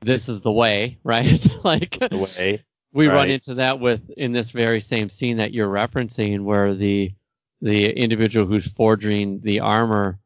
this 0.00 0.28
is 0.28 0.40
the 0.40 0.52
way, 0.52 0.98
right? 1.04 1.46
like 1.64 1.98
the 1.98 2.28
way. 2.36 2.64
We 2.92 3.06
right. 3.06 3.14
run 3.14 3.30
into 3.30 3.54
that 3.54 3.78
with 3.78 4.10
in 4.16 4.32
this 4.32 4.50
very 4.50 4.80
same 4.80 5.10
scene 5.10 5.36
that 5.36 5.52
you're 5.52 5.70
referencing, 5.72 6.42
where 6.42 6.74
the 6.74 7.12
the 7.62 7.90
individual 7.90 8.46
who's 8.46 8.66
forging 8.66 9.40
the 9.40 9.60
armor 9.60 10.18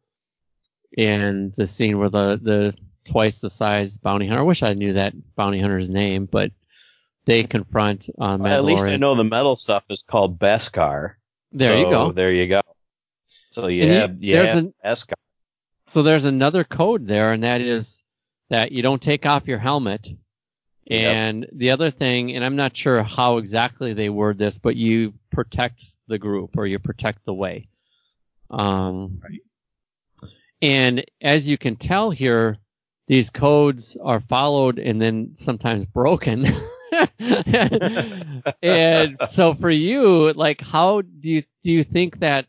in 0.97 1.53
the 1.57 1.67
scene 1.67 1.99
where 1.99 2.11
the 2.11 2.39
the 2.43 2.75
twice 3.05 3.41
the 3.41 3.51
size 3.51 3.99
bounty 3.99 4.27
hunter. 4.27 4.41
I 4.41 4.45
wish 4.45 4.63
I 4.63 4.75
knew 4.75 4.95
that 4.95 5.15
bounty 5.37 5.61
hunter's 5.61 5.91
name, 5.91 6.27
but 6.27 6.53
they 7.27 7.45
confront 7.45 8.09
uh, 8.21 8.39
well, 8.41 8.47
At 8.47 8.65
least 8.65 8.85
I 8.85 8.97
know 8.97 9.17
the 9.17 9.25
metal 9.25 9.57
stuff 9.57 9.85
is 9.91 10.03
called 10.03 10.39
Beskar. 10.39 11.15
There 11.53 11.77
so 11.77 11.81
you 11.81 11.91
go. 11.91 12.13
There 12.13 12.33
you 12.33 12.49
go. 12.49 12.61
So 13.53 13.69
you 13.69 13.83
and 13.83 13.93
have 13.93 14.23
you 14.23 14.37
have 14.37 14.57
an, 14.57 14.75
Beskar. 14.85 15.15
So 15.87 16.03
there's 16.03 16.25
another 16.25 16.65
code 16.65 17.07
there, 17.07 17.33
and 17.33 17.45
that 17.45 17.61
is 17.61 18.03
that 18.51 18.73
you 18.73 18.83
don't 18.83 19.03
take 19.03 19.27
off 19.27 19.47
your 19.47 19.59
helmet. 19.59 20.09
And 20.87 21.43
yep. 21.43 21.51
the 21.55 21.71
other 21.71 21.91
thing, 21.91 22.35
and 22.35 22.45
I'm 22.45 22.57
not 22.57 22.77
sure 22.77 23.03
how 23.03 23.39
exactly 23.39 23.95
they 23.95 24.11
word 24.11 24.37
this, 24.37 24.59
but 24.59 24.77
you 24.77 25.15
protect 25.33 25.83
the 26.09 26.19
group 26.19 26.59
or 26.59 26.67
you 26.67 26.79
protect 26.79 27.25
the 27.25 27.33
way. 27.33 27.69
Um, 28.51 29.21
right. 29.23 29.41
And 30.65 31.05
as 31.21 31.47
you 31.47 31.59
can 31.59 31.77
tell 31.77 32.11
here, 32.11 32.57
these 33.07 33.29
codes 33.29 33.99
are 34.03 34.21
followed 34.21 34.79
and 34.79 34.99
then 34.99 35.33
sometimes 35.35 35.85
broken. 35.85 36.47
and 38.63 39.19
so 39.29 39.53
for 39.53 39.69
you, 39.69 40.33
like, 40.33 40.63
how 40.63 41.03
do 41.03 41.29
you 41.29 41.43
do 41.63 41.71
you 41.71 41.85
think 41.85 42.21
that 42.21 42.47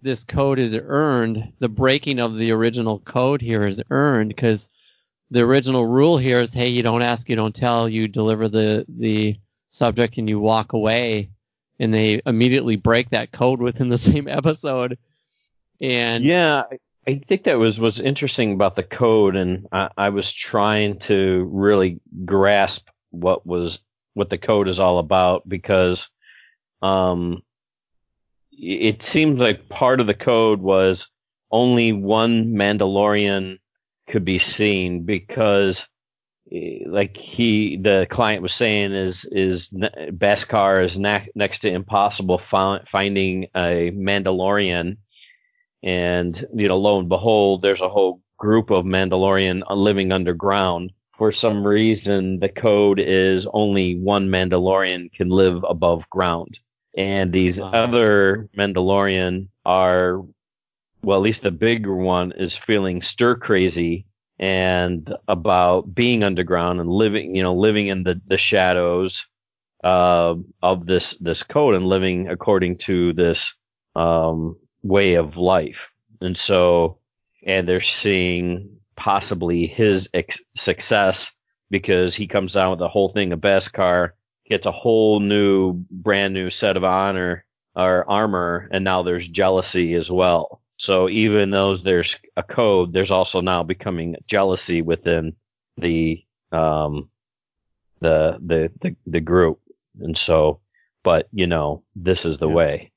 this 0.00 0.22
code 0.22 0.60
is 0.60 0.78
earned? 0.80 1.52
The 1.58 1.68
breaking 1.68 2.20
of 2.20 2.36
the 2.36 2.52
original 2.52 3.00
code 3.00 3.42
here 3.42 3.66
is 3.66 3.82
earned 3.90 4.28
because 4.28 4.70
the 5.32 5.40
original 5.40 5.84
rule 5.84 6.16
here 6.16 6.38
is, 6.38 6.54
hey, 6.54 6.68
you 6.68 6.84
don't 6.84 7.02
ask, 7.02 7.28
you 7.28 7.34
don't 7.34 7.54
tell, 7.54 7.88
you 7.88 8.06
deliver 8.06 8.48
the 8.48 8.84
the 8.88 9.40
subject 9.70 10.18
and 10.18 10.28
you 10.28 10.38
walk 10.38 10.72
away. 10.72 11.30
and 11.80 11.92
they 11.92 12.22
immediately 12.24 12.76
break 12.76 13.10
that 13.10 13.32
code 13.32 13.60
within 13.60 13.88
the 13.88 13.98
same 14.12 14.28
episode. 14.28 14.98
And 15.80 16.22
yeah, 16.22 16.62
I 17.06 17.20
think 17.26 17.44
that 17.44 17.58
was 17.58 17.78
was 17.78 18.00
interesting 18.00 18.52
about 18.52 18.76
the 18.76 18.82
code, 18.82 19.36
and 19.36 19.66
I, 19.72 19.90
I 19.96 20.08
was 20.08 20.32
trying 20.32 20.98
to 21.00 21.48
really 21.52 22.00
grasp 22.24 22.88
what 23.10 23.46
was 23.46 23.78
what 24.14 24.30
the 24.30 24.38
code 24.38 24.68
is 24.68 24.80
all 24.80 24.98
about 24.98 25.48
because 25.48 26.08
um, 26.82 27.42
it 28.52 29.02
seems 29.02 29.40
like 29.40 29.68
part 29.68 30.00
of 30.00 30.06
the 30.06 30.14
code 30.14 30.60
was 30.60 31.08
only 31.50 31.92
one 31.92 32.54
Mandalorian 32.54 33.58
could 34.08 34.24
be 34.24 34.38
seen 34.38 35.04
because 35.04 35.86
like 36.86 37.16
he 37.16 37.78
the 37.82 38.06
client 38.10 38.42
was 38.42 38.54
saying 38.54 38.92
is 38.92 39.24
is 39.30 39.68
Beskar 39.70 40.84
is 40.84 40.98
ne- 40.98 41.28
next 41.34 41.60
to 41.60 41.68
impossible 41.68 42.38
fi- 42.38 42.84
finding 42.90 43.44
a 43.54 43.90
Mandalorian 43.94 44.98
and 45.84 46.46
you 46.54 46.66
know 46.66 46.78
lo 46.78 46.98
and 46.98 47.08
behold 47.08 47.62
there's 47.62 47.80
a 47.80 47.88
whole 47.88 48.20
group 48.38 48.70
of 48.70 48.84
Mandalorian 48.84 49.62
living 49.70 50.10
underground 50.10 50.90
for 51.16 51.30
some 51.30 51.64
reason 51.64 52.40
the 52.40 52.48
code 52.48 52.98
is 52.98 53.46
only 53.52 53.96
one 54.00 54.28
Mandalorian 54.28 55.12
can 55.12 55.28
live 55.28 55.62
above 55.68 56.08
ground 56.10 56.58
and 56.96 57.32
these 57.32 57.60
uh-huh. 57.60 57.76
other 57.76 58.48
Mandalorian 58.56 59.48
are 59.64 60.20
well, 61.04 61.18
at 61.18 61.22
least 61.22 61.42
the 61.42 61.50
bigger 61.50 61.94
one 61.94 62.32
is 62.32 62.56
feeling 62.56 63.00
stir 63.00 63.36
crazy 63.36 64.06
and 64.38 65.14
about 65.28 65.94
being 65.94 66.22
underground 66.24 66.80
and 66.80 66.88
living, 66.88 67.36
you 67.36 67.42
know, 67.42 67.54
living 67.54 67.88
in 67.88 68.02
the, 68.02 68.20
the 68.26 68.38
shadows 68.38 69.26
uh, 69.84 70.34
of 70.62 70.86
this 70.86 71.14
this 71.20 71.42
code 71.42 71.74
and 71.74 71.86
living 71.86 72.28
according 72.28 72.78
to 72.78 73.12
this 73.12 73.54
um, 73.94 74.56
way 74.84 75.14
of 75.14 75.36
life. 75.36 75.88
And 76.20 76.36
so, 76.36 76.98
and 77.44 77.68
they're 77.68 77.80
seeing 77.80 78.78
possibly 78.94 79.66
his 79.66 80.08
ex- 80.14 80.40
success 80.56 81.32
because 81.70 82.14
he 82.14 82.28
comes 82.28 82.52
down 82.52 82.70
with 82.70 82.78
the 82.78 82.88
whole 82.88 83.08
thing 83.08 83.32
of 83.32 83.42
car, 83.72 84.14
gets 84.46 84.66
a 84.66 84.70
whole 84.70 85.18
new, 85.18 85.72
brand 85.90 86.32
new 86.34 86.50
set 86.50 86.76
of 86.76 86.84
honor 86.84 87.44
or 87.74 88.08
armor, 88.08 88.68
and 88.70 88.84
now 88.84 89.02
there's 89.02 89.26
jealousy 89.26 89.94
as 89.94 90.10
well. 90.10 90.60
So 90.76 91.08
even 91.08 91.50
though 91.50 91.76
there's 91.76 92.16
a 92.36 92.42
code, 92.42 92.92
there's 92.92 93.10
also 93.10 93.40
now 93.40 93.62
becoming 93.62 94.16
jealousy 94.26 94.82
within 94.82 95.34
the 95.78 96.22
um, 96.52 97.08
the, 98.00 98.38
the 98.44 98.70
the 98.80 98.96
the 99.06 99.20
group, 99.20 99.60
and 100.00 100.16
so, 100.16 100.60
but 101.02 101.28
you 101.32 101.46
know, 101.46 101.82
this 101.96 102.24
is 102.24 102.38
the 102.38 102.48
yeah. 102.48 102.54
way. 102.54 102.92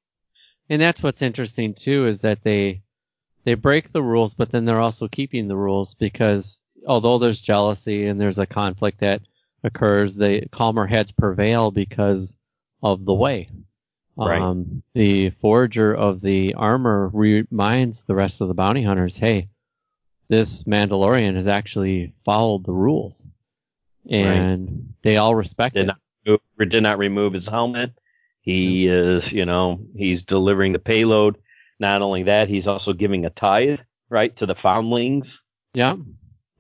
And 0.70 0.82
that's 0.82 1.02
what's 1.02 1.22
interesting 1.22 1.74
too 1.74 2.08
is 2.08 2.22
that 2.22 2.44
they 2.44 2.82
they 3.46 3.54
break 3.54 3.92
the 3.92 4.04
rules, 4.04 4.34
but 4.34 4.52
then 4.52 4.66
they're 4.66 4.82
also 4.82 5.08
keeping 5.08 5.48
the 5.48 5.56
rules 5.56 5.94
because 5.96 6.64
although 6.86 7.18
there's 7.18 7.40
jealousy 7.40 8.08
and 8.08 8.20
there's 8.20 8.40
a 8.40 8.46
conflict 8.46 9.00
that 9.00 9.22
occurs, 9.64 10.16
the 10.16 10.48
calmer 10.52 10.86
heads 10.86 11.12
prevail 11.12 11.72
because 11.72 12.36
of 12.84 13.06
the 13.06 13.14
way. 13.14 13.50
Right. 14.18 14.42
Um, 14.42 14.84
the 14.94 15.30
forager 15.30 15.94
of 15.94 16.22
the 16.22 16.56
armor 16.56 17.10
reminds 17.14 18.06
the 18.06 18.16
rest 18.16 18.42
of 18.42 18.48
the 18.48 18.56
bounty 18.56 18.84
hunters, 18.84 19.16
hey, 19.16 19.50
this 20.28 20.64
Mandalorian 20.64 21.36
has 21.36 21.48
actually 21.48 22.14
followed 22.26 22.66
the 22.66 22.74
rules. 22.74 23.28
And 24.10 24.70
right. 24.70 25.04
they 25.04 25.18
all 25.18 25.36
respect 25.36 25.76
did 25.76 25.90
it. 25.90 25.96
Not, 26.26 26.70
did 26.70 26.84
not 26.84 26.98
remove 26.98 27.34
his 27.34 27.48
helmet. 27.48 27.92
He 28.48 28.88
is, 28.88 29.34
you 29.34 29.46
know, 29.46 29.82
he's 29.94 30.24
delivering 30.24 30.72
the 30.72 30.80
payload. 30.80 31.38
Not 31.82 32.01
only 32.01 32.24
that, 32.24 32.48
he's 32.48 32.66
also 32.66 32.94
giving 32.94 33.25
a 33.25 33.30
tithe, 33.30 33.80
right, 34.10 34.34
to 34.38 34.46
the 34.46 34.55
foundlings. 34.55 35.42
Yeah. 35.74 35.96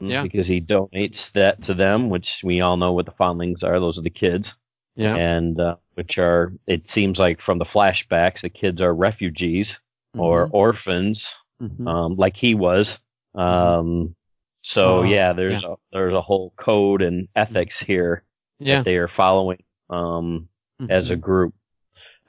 Mm, 0.01 0.11
yeah. 0.11 0.23
Because 0.23 0.47
he 0.47 0.59
donates 0.59 1.31
that 1.31 1.63
to 1.63 1.73
them, 1.73 2.09
which 2.09 2.41
we 2.43 2.59
all 2.59 2.75
know 2.75 2.91
what 2.91 3.05
the 3.05 3.13
foundlings 3.13 3.63
are. 3.63 3.79
Those 3.79 3.97
are 3.97 4.01
the 4.01 4.09
kids. 4.09 4.53
Yeah. 4.97 5.15
And 5.15 5.57
uh, 5.61 5.77
which 5.93 6.17
are, 6.17 6.51
it 6.67 6.89
seems 6.89 7.19
like 7.19 7.39
from 7.39 7.57
the 7.57 7.63
flashbacks, 7.63 8.41
the 8.41 8.49
kids 8.49 8.81
are 8.81 8.93
refugees 8.93 9.71
mm-hmm. 9.71 10.19
or 10.19 10.49
orphans, 10.51 11.33
mm-hmm. 11.61 11.87
um, 11.87 12.15
like 12.17 12.35
he 12.35 12.53
was. 12.53 12.97
Mm-hmm. 13.33 13.39
Um, 13.39 14.15
so 14.61 14.99
uh, 14.99 15.03
yeah, 15.03 15.31
there's 15.31 15.63
yeah. 15.63 15.69
A, 15.69 15.75
there's 15.93 16.13
a 16.13 16.21
whole 16.21 16.53
code 16.57 17.01
and 17.01 17.29
ethics 17.33 17.79
here 17.79 18.23
yeah. 18.59 18.79
that 18.79 18.83
they 18.83 18.97
are 18.97 19.07
following 19.07 19.63
um, 19.89 20.49
as 20.89 21.11
a 21.11 21.13
mm-hmm. 21.13 21.21
group. 21.21 21.53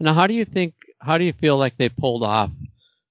Now, 0.00 0.14
how 0.14 0.26
do 0.26 0.34
you 0.34 0.44
think? 0.44 0.74
How 1.00 1.18
do 1.18 1.24
you 1.24 1.32
feel 1.32 1.56
like 1.56 1.76
they 1.76 1.88
pulled 1.88 2.22
off 2.22 2.50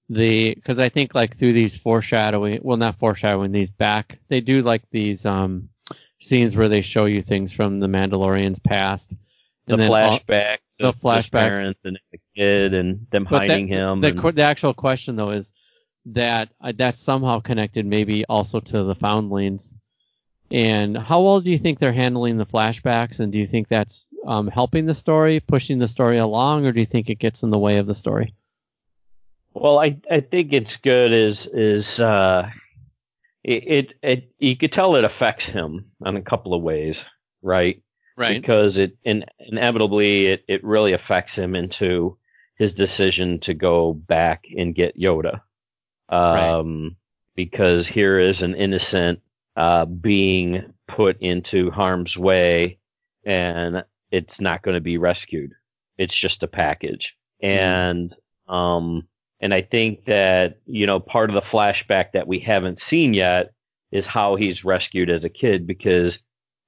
the? 0.09 0.53
Because 0.55 0.79
I 0.79 0.89
think 0.89 1.15
like 1.15 1.37
through 1.37 1.53
these 1.53 1.77
foreshadowing, 1.77 2.59
well, 2.63 2.77
not 2.77 2.99
foreshadowing, 2.99 3.51
these 3.51 3.71
back, 3.71 4.19
they 4.29 4.41
do 4.41 4.61
like 4.61 4.83
these 4.91 5.25
um, 5.25 5.69
scenes 6.19 6.55
where 6.55 6.69
they 6.69 6.81
show 6.81 7.05
you 7.05 7.21
things 7.21 7.53
from 7.53 7.79
the 7.79 7.87
Mandalorian's 7.87 8.59
past 8.59 9.15
the 9.67 9.75
flashback, 9.75 10.57
all, 10.81 10.93
the, 10.93 10.97
flashbacks, 10.97 11.31
parents 11.31 11.79
and 11.83 11.99
the 12.11 12.19
kid, 12.35 12.73
and 12.73 13.05
them 13.11 13.25
hiding 13.25 13.67
that, 13.67 13.75
him. 13.75 14.01
The, 14.01 14.07
and, 14.07 14.35
the 14.35 14.41
actual 14.41 14.73
question 14.73 15.15
though 15.15 15.31
is 15.31 15.53
that 16.07 16.49
uh, 16.61 16.71
that's 16.75 16.99
somehow 16.99 17.41
connected 17.41 17.85
maybe 17.85 18.25
also 18.25 18.59
to 18.59 18.83
the 18.83 18.95
foundlings. 18.95 19.77
And 20.49 20.97
how 20.97 21.21
well 21.21 21.41
do 21.41 21.51
you 21.51 21.57
think 21.57 21.79
they're 21.79 21.91
handling 21.91 22.37
the 22.37 22.45
flashbacks? 22.45 23.19
And 23.19 23.31
do 23.31 23.37
you 23.37 23.47
think 23.47 23.67
that's 23.67 24.07
um, 24.25 24.47
helping 24.47 24.85
the 24.85 24.93
story, 24.93 25.41
pushing 25.41 25.77
the 25.77 25.87
story 25.87 26.17
along, 26.17 26.65
or 26.65 26.71
do 26.71 26.79
you 26.79 26.85
think 26.85 27.09
it 27.09 27.19
gets 27.19 27.43
in 27.43 27.49
the 27.49 27.57
way 27.57 27.77
of 27.77 27.87
the 27.87 27.95
story? 27.95 28.33
Well, 29.53 29.79
I 29.79 29.97
I 30.09 30.21
think 30.21 30.53
it's 30.53 30.77
good. 30.77 31.11
Is 31.11 31.47
is 31.47 31.99
uh, 31.99 32.49
it, 33.43 33.67
it 33.67 33.93
it 34.01 34.31
you 34.37 34.55
could 34.55 34.71
tell 34.71 34.95
it 34.95 35.03
affects 35.03 35.45
him 35.45 35.91
in 36.05 36.15
a 36.15 36.21
couple 36.21 36.53
of 36.53 36.61
ways, 36.61 37.03
right? 37.41 37.81
right? 38.15 38.39
Because 38.39 38.77
it 38.77 38.97
in, 39.03 39.25
inevitably 39.39 40.27
it, 40.27 40.45
it 40.47 40.63
really 40.63 40.93
affects 40.93 41.35
him 41.35 41.55
into 41.55 42.17
his 42.57 42.73
decision 42.73 43.39
to 43.39 43.53
go 43.53 43.93
back 43.93 44.45
and 44.55 44.75
get 44.75 44.97
Yoda. 44.97 45.41
Um, 46.09 46.83
right. 46.83 46.91
Because 47.35 47.87
here 47.87 48.19
is 48.19 48.41
an 48.41 48.55
innocent 48.55 49.19
uh, 49.57 49.85
being 49.85 50.73
put 50.87 51.19
into 51.19 51.71
harm's 51.71 52.15
way, 52.17 52.77
and 53.25 53.83
it's 54.11 54.39
not 54.39 54.61
going 54.61 54.75
to 54.75 54.81
be 54.81 54.97
rescued. 54.97 55.51
It's 55.97 56.15
just 56.15 56.43
a 56.43 56.47
package, 56.47 57.15
mm-hmm. 57.43 57.57
and 57.57 58.15
um, 58.47 59.07
and 59.41 59.53
I 59.53 59.63
think 59.63 60.05
that 60.05 60.59
you 60.65 60.85
know 60.85 60.99
part 60.99 61.29
of 61.29 61.33
the 61.33 61.41
flashback 61.41 62.11
that 62.13 62.27
we 62.27 62.39
haven't 62.39 62.79
seen 62.79 63.13
yet 63.13 63.51
is 63.91 64.05
how 64.05 64.35
he's 64.35 64.63
rescued 64.63 65.09
as 65.09 65.23
a 65.23 65.29
kid 65.29 65.65
because 65.65 66.19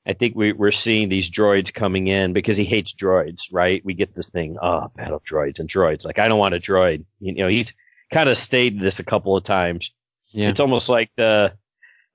I 0.08 0.14
think 0.14 0.36
we, 0.36 0.54
we're 0.54 0.72
seeing 0.72 1.10
these 1.10 1.30
droids 1.30 1.72
coming 1.72 2.08
in 2.08 2.34
because 2.34 2.58
he 2.58 2.66
hates 2.66 2.94
droids, 2.94 3.44
right? 3.52 3.84
We 3.86 3.94
get 3.94 4.16
this 4.16 4.30
thing, 4.30 4.58
oh, 4.60 4.92
battle 4.96 5.22
droids 5.30 5.60
and 5.60 5.70
droids. 5.70 6.06
Like, 6.06 6.18
I 6.18 6.28
don't 6.28 6.40
want 6.40 6.56
a 6.56 6.60
droid. 6.60 7.06
You 7.20 7.36
know, 7.36 7.48
he's 7.48 7.74
kind 8.12 8.30
of 8.30 8.38
stated 8.38 8.80
this 8.80 9.00
a 9.00 9.04
couple 9.04 9.38
of 9.38 9.44
times. 9.44 9.92
Yeah. 10.32 10.50
It's 10.50 10.60
almost 10.60 10.90
like 10.90 11.12
the, 11.18 11.54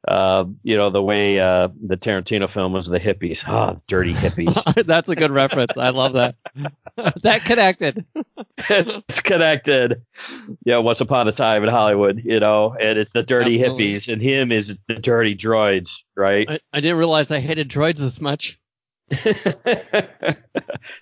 uh, 0.07 0.45
you 0.63 0.77
know, 0.77 0.91
the 0.91 1.03
way 1.03 1.39
uh, 1.41 1.69
the 1.83 1.97
Tarantino 1.97 2.51
film 2.51 2.73
was 2.73 2.87
the 2.87 3.01
hippies. 3.01 3.47
Oh, 3.49 3.79
dirty 3.87 4.13
hippies. 4.13 4.85
That's 4.87 5.09
a 5.09 5.17
good 5.17 5.31
reference. 5.31 5.77
I 5.77 5.91
love 5.91 6.13
that. 6.15 6.37
that 7.23 7.45
connected. 7.45 8.05
it's 8.69 9.21
connected. 9.21 10.03
Yeah, 10.65 10.79
once 10.79 11.01
upon 11.01 11.29
a 11.29 11.33
time 11.33 11.63
in 11.63 11.71
Hollywood, 11.71 12.21
you 12.25 12.39
know, 12.41 12.75
and 12.79 12.99
it's 12.99 13.13
the 13.13 13.23
dirty 13.23 13.63
Absolutely. 13.63 13.95
hippies, 13.95 14.13
and 14.13 14.21
him 14.21 14.53
is 14.53 14.79
the 14.89 14.95
dirty 14.97 15.35
droids, 15.35 16.01
right? 16.17 16.49
I, 16.49 16.61
I 16.73 16.81
didn't 16.81 16.99
realize 16.99 17.31
I 17.31 17.41
hated 17.41 17.71
droids 17.71 17.99
this 17.99 18.21
much. 18.21 18.61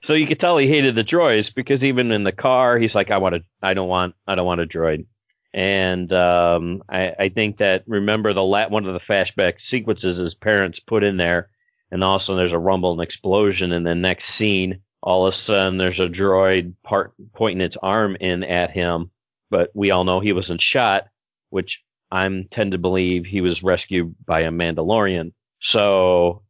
so 0.03 0.15
you 0.15 0.27
could 0.27 0.41
tell 0.41 0.59
he 0.59 0.67
hated 0.67 0.95
the 0.95 1.05
droids 1.05 1.55
because 1.55 1.85
even 1.85 2.11
in 2.11 2.25
the 2.25 2.33
car, 2.33 2.79
he's 2.79 2.95
like, 2.95 3.11
"I 3.11 3.19
want 3.19 3.37
to, 3.37 3.43
I 3.62 3.75
don't 3.75 3.88
want, 3.88 4.15
I 4.27 4.35
don't 4.35 4.47
want 4.47 4.61
a 4.61 4.67
droid." 4.67 5.07
And 5.55 6.11
um, 6.12 6.83
I, 6.88 7.12
I, 7.19 7.29
think 7.29 7.59
that 7.59 7.85
remember 7.87 8.33
the 8.33 8.43
la- 8.43 8.69
one 8.69 8.87
of 8.87 8.95
the 8.95 9.01
flashback 9.01 9.61
sequences 9.61 10.17
his 10.17 10.35
parents 10.35 10.81
put 10.81 11.05
in 11.05 11.19
there, 11.19 11.51
and 11.91 12.03
also 12.03 12.35
there's 12.35 12.53
a 12.53 12.59
rumble 12.59 12.93
and 12.93 13.03
explosion 13.03 13.71
in 13.71 13.83
the 13.83 13.95
next 13.95 14.27
scene. 14.27 14.81
All 15.03 15.27
of 15.27 15.35
a 15.35 15.37
sudden, 15.37 15.77
there's 15.77 16.01
a 16.01 16.09
droid 16.09 16.75
part 16.83 17.12
pointing 17.35 17.61
its 17.61 17.77
arm 17.83 18.17
in 18.19 18.45
at 18.45 18.71
him, 18.71 19.11
but 19.51 19.71
we 19.75 19.91
all 19.91 20.05
know 20.05 20.21
he 20.21 20.33
wasn't 20.33 20.62
shot, 20.62 21.09
which 21.51 21.83
I'm 22.11 22.47
tend 22.51 22.73
to 22.73 22.79
believe 22.79 23.27
he 23.27 23.43
was 23.43 23.62
rescued 23.62 24.15
by 24.25 24.43
a 24.43 24.51
Mandalorian. 24.51 25.33
So 25.61 26.45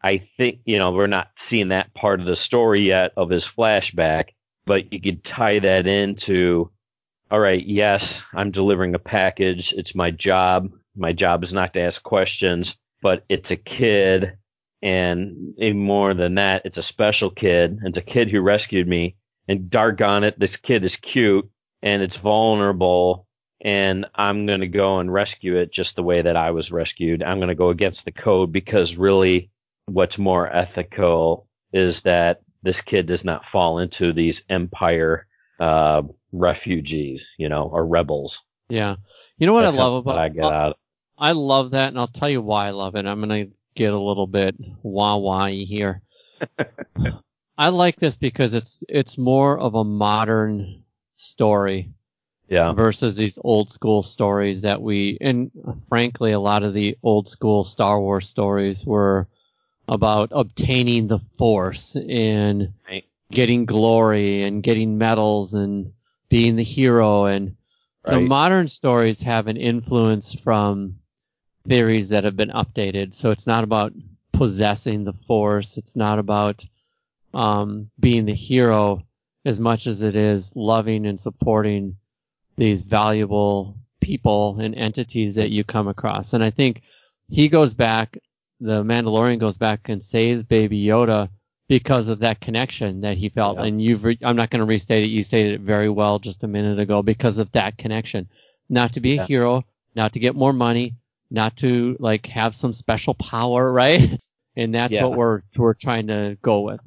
I 0.00 0.28
think 0.36 0.60
you 0.64 0.78
know 0.78 0.92
we're 0.92 1.08
not 1.08 1.30
seeing 1.36 1.68
that 1.68 1.92
part 1.94 2.20
of 2.20 2.26
the 2.26 2.36
story 2.36 2.82
yet 2.82 3.12
of 3.16 3.30
his 3.30 3.46
flashback, 3.46 4.28
but 4.64 4.92
you 4.92 5.00
could 5.00 5.24
tie 5.24 5.58
that 5.58 5.88
into 5.88 6.70
all 7.30 7.40
right, 7.40 7.64
yes, 7.64 8.20
I'm 8.32 8.50
delivering 8.50 8.94
a 8.94 8.98
package. 8.98 9.72
It's 9.72 9.94
my 9.94 10.10
job. 10.10 10.70
My 10.96 11.12
job 11.12 11.42
is 11.42 11.52
not 11.52 11.72
to 11.74 11.80
ask 11.80 12.02
questions, 12.02 12.76
but 13.02 13.24
it's 13.28 13.50
a 13.50 13.56
kid. 13.56 14.36
And 14.82 15.54
even 15.58 15.80
more 15.80 16.14
than 16.14 16.34
that, 16.36 16.62
it's 16.64 16.78
a 16.78 16.82
special 16.82 17.30
kid. 17.30 17.78
It's 17.84 17.98
a 17.98 18.02
kid 18.02 18.30
who 18.30 18.40
rescued 18.40 18.86
me. 18.86 19.16
and 19.48 19.68
doggone 19.68 20.24
it, 20.24 20.38
this 20.38 20.56
kid 20.56 20.84
is 20.84 20.96
cute 20.96 21.50
and 21.82 22.02
it's 22.02 22.16
vulnerable 22.16 23.26
and 23.64 24.06
I'm 24.14 24.46
going 24.46 24.60
to 24.60 24.68
go 24.68 24.98
and 24.98 25.12
rescue 25.12 25.56
it 25.56 25.72
just 25.72 25.96
the 25.96 26.02
way 26.02 26.20
that 26.20 26.36
I 26.36 26.50
was 26.50 26.70
rescued. 26.70 27.22
I'm 27.22 27.38
going 27.38 27.48
to 27.48 27.54
go 27.54 27.70
against 27.70 28.04
the 28.04 28.12
code 28.12 28.52
because 28.52 28.96
really 28.96 29.50
what's 29.86 30.18
more 30.18 30.54
ethical 30.54 31.46
is 31.72 32.02
that 32.02 32.42
this 32.62 32.82
kid 32.82 33.06
does 33.06 33.24
not 33.24 33.46
fall 33.46 33.78
into 33.78 34.12
these 34.12 34.42
empire 34.48 35.26
uh, 35.60 36.02
refugees, 36.32 37.30
you 37.38 37.48
know, 37.48 37.64
or 37.72 37.86
rebels. 37.86 38.42
Yeah. 38.68 38.96
You 39.38 39.46
know 39.46 39.52
what 39.52 39.62
That's 39.62 39.76
I 39.76 39.82
love 39.82 39.94
about 40.06 40.18
I 40.18 40.28
get 40.28 40.44
out. 40.44 40.78
I 41.18 41.32
love 41.32 41.70
that, 41.72 41.88
and 41.88 41.98
I'll 41.98 42.08
tell 42.08 42.28
you 42.30 42.42
why 42.42 42.66
I 42.68 42.70
love 42.70 42.96
it. 42.96 43.06
I'm 43.06 43.20
gonna 43.20 43.46
get 43.74 43.92
a 43.92 43.98
little 43.98 44.26
bit 44.26 44.56
wah 44.82 45.16
wah 45.16 45.46
here. 45.46 46.02
I 47.58 47.68
like 47.68 47.96
this 47.96 48.16
because 48.16 48.54
it's 48.54 48.82
it's 48.88 49.16
more 49.16 49.58
of 49.58 49.74
a 49.74 49.84
modern 49.84 50.82
story 51.16 51.90
Yeah. 52.48 52.72
versus 52.72 53.14
these 53.16 53.38
old 53.42 53.70
school 53.70 54.02
stories 54.02 54.62
that 54.62 54.82
we 54.82 55.18
and 55.20 55.50
frankly 55.88 56.32
a 56.32 56.40
lot 56.40 56.64
of 56.64 56.74
the 56.74 56.96
old 57.02 57.28
school 57.28 57.62
Star 57.64 58.00
Wars 58.00 58.28
stories 58.28 58.84
were 58.84 59.28
about 59.88 60.30
obtaining 60.32 61.06
the 61.06 61.20
force 61.38 61.96
and. 61.96 62.72
Getting 63.34 63.64
glory 63.64 64.42
and 64.44 64.62
getting 64.62 64.96
medals 64.96 65.54
and 65.54 65.92
being 66.28 66.56
the 66.56 66.64
hero 66.64 67.24
and 67.24 67.56
the 68.04 68.20
modern 68.20 68.68
stories 68.68 69.20
have 69.22 69.46
an 69.46 69.56
influence 69.56 70.34
from 70.34 70.96
theories 71.66 72.10
that 72.10 72.24
have 72.24 72.36
been 72.36 72.50
updated. 72.50 73.14
So 73.14 73.30
it's 73.30 73.46
not 73.46 73.64
about 73.64 73.92
possessing 74.32 75.04
the 75.04 75.14
force. 75.14 75.78
It's 75.78 75.96
not 75.96 76.18
about 76.18 76.64
um, 77.32 77.90
being 77.98 78.26
the 78.26 78.34
hero 78.34 79.02
as 79.46 79.58
much 79.58 79.86
as 79.86 80.02
it 80.02 80.16
is 80.16 80.54
loving 80.54 81.06
and 81.06 81.18
supporting 81.18 81.96
these 82.56 82.82
valuable 82.82 83.78
people 84.00 84.58
and 84.60 84.74
entities 84.74 85.36
that 85.36 85.50
you 85.50 85.64
come 85.64 85.88
across. 85.88 86.34
And 86.34 86.44
I 86.44 86.50
think 86.50 86.82
he 87.30 87.48
goes 87.48 87.72
back, 87.72 88.18
the 88.60 88.82
Mandalorian 88.82 89.38
goes 89.38 89.56
back 89.56 89.88
and 89.88 90.04
saves 90.04 90.42
Baby 90.42 90.84
Yoda 90.84 91.30
because 91.68 92.08
of 92.08 92.18
that 92.20 92.40
connection 92.40 93.00
that 93.02 93.16
he 93.16 93.28
felt. 93.28 93.56
Yeah. 93.58 93.64
And 93.64 93.82
you've, 93.82 94.04
re- 94.04 94.18
I'm 94.22 94.36
not 94.36 94.50
going 94.50 94.60
to 94.60 94.66
restate 94.66 95.04
it. 95.04 95.06
You 95.06 95.22
stated 95.22 95.54
it 95.54 95.60
very 95.60 95.88
well 95.88 96.18
just 96.18 96.44
a 96.44 96.48
minute 96.48 96.78
ago 96.78 97.02
because 97.02 97.38
of 97.38 97.50
that 97.52 97.78
connection. 97.78 98.28
Not 98.68 98.92
to 98.94 99.00
be 99.00 99.16
a 99.18 99.24
hero, 99.24 99.64
not 99.94 100.12
to 100.14 100.18
get 100.18 100.34
more 100.34 100.52
money, 100.52 100.96
not 101.30 101.56
to 101.58 101.96
like 102.00 102.26
have 102.26 102.54
some 102.54 102.72
special 102.72 103.14
power, 103.14 103.72
right? 103.82 104.18
And 104.56 104.74
that's 104.74 104.92
Yeah. 104.92 105.04
what 105.04 105.16
we're 105.18 105.42
we're 105.56 105.74
trying 105.74 106.06
to 106.08 106.36
go 106.42 106.60
with. 106.60 106.80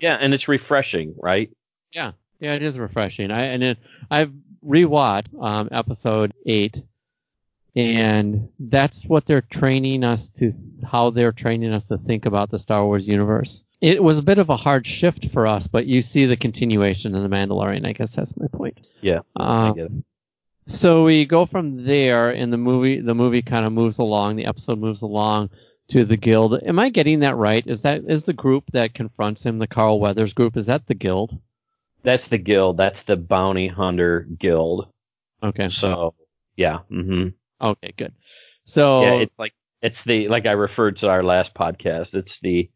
Yeah, 0.00 0.16
and 0.20 0.32
it's 0.32 0.48
refreshing, 0.48 1.14
right? 1.18 1.50
Yeah, 1.92 2.12
yeah, 2.40 2.54
it 2.54 2.62
is 2.62 2.78
refreshing. 2.78 3.30
I 3.32 3.46
and 3.46 3.62
it, 3.62 3.78
I've 4.10 4.32
rewatched 4.64 5.42
um, 5.42 5.68
episode 5.72 6.32
eight, 6.46 6.80
and 7.74 8.48
that's 8.58 9.06
what 9.06 9.26
they're 9.26 9.40
training 9.42 10.04
us 10.04 10.28
to, 10.30 10.52
how 10.86 11.10
they're 11.10 11.32
training 11.32 11.72
us 11.72 11.88
to 11.88 11.98
think 11.98 12.26
about 12.26 12.50
the 12.50 12.58
Star 12.58 12.84
Wars 12.84 13.08
universe. 13.08 13.64
It 13.80 14.02
was 14.02 14.18
a 14.18 14.22
bit 14.24 14.38
of 14.38 14.50
a 14.50 14.56
hard 14.56 14.86
shift 14.86 15.30
for 15.30 15.46
us, 15.46 15.68
but 15.68 15.86
you 15.86 16.00
see 16.00 16.26
the 16.26 16.36
continuation 16.36 17.14
in 17.14 17.22
the 17.22 17.28
Mandalorian. 17.28 17.86
I 17.86 17.92
guess 17.92 18.16
that's 18.16 18.36
my 18.36 18.48
point. 18.48 18.86
Yeah. 19.00 19.20
I 19.36 19.68
Um, 19.68 19.74
get 19.74 19.86
it. 19.86 19.92
so 20.66 21.04
we 21.04 21.24
go 21.26 21.46
from 21.46 21.84
there, 21.84 22.30
and 22.30 22.52
the 22.52 22.56
movie 22.56 23.00
the 23.00 23.14
movie 23.14 23.42
kind 23.42 23.64
of 23.64 23.72
moves 23.72 23.98
along. 23.98 24.36
The 24.36 24.46
episode 24.46 24.78
moves 24.80 25.02
along 25.02 25.50
to 25.88 26.04
the 26.04 26.16
guild. 26.16 26.60
Am 26.62 26.78
I 26.78 26.90
getting 26.90 27.20
that 27.20 27.36
right? 27.36 27.64
Is 27.66 27.82
that 27.82 28.02
is 28.08 28.24
the 28.24 28.32
group 28.32 28.64
that 28.72 28.94
confronts 28.94 29.44
him 29.44 29.58
the 29.58 29.66
Carl 29.68 30.00
Weathers 30.00 30.32
group? 30.34 30.56
Is 30.56 30.66
that 30.66 30.86
the 30.86 30.94
guild? 30.94 31.38
That's 32.02 32.26
the 32.28 32.38
guild. 32.38 32.76
That's 32.76 33.02
the 33.04 33.16
bounty 33.16 33.68
hunter 33.68 34.26
guild. 34.38 34.88
Okay. 35.42 35.68
So 35.70 36.14
yeah. 36.56 36.78
hmm 36.88 37.28
Okay, 37.60 37.92
good. 37.96 38.12
So 38.64 39.02
Yeah, 39.02 39.14
it's 39.22 39.38
like 39.38 39.54
it's 39.82 40.02
the 40.04 40.28
like 40.28 40.46
I 40.46 40.52
referred 40.52 40.96
to 40.98 41.08
our 41.08 41.22
last 41.22 41.54
podcast. 41.54 42.14
It's 42.14 42.40
the 42.40 42.68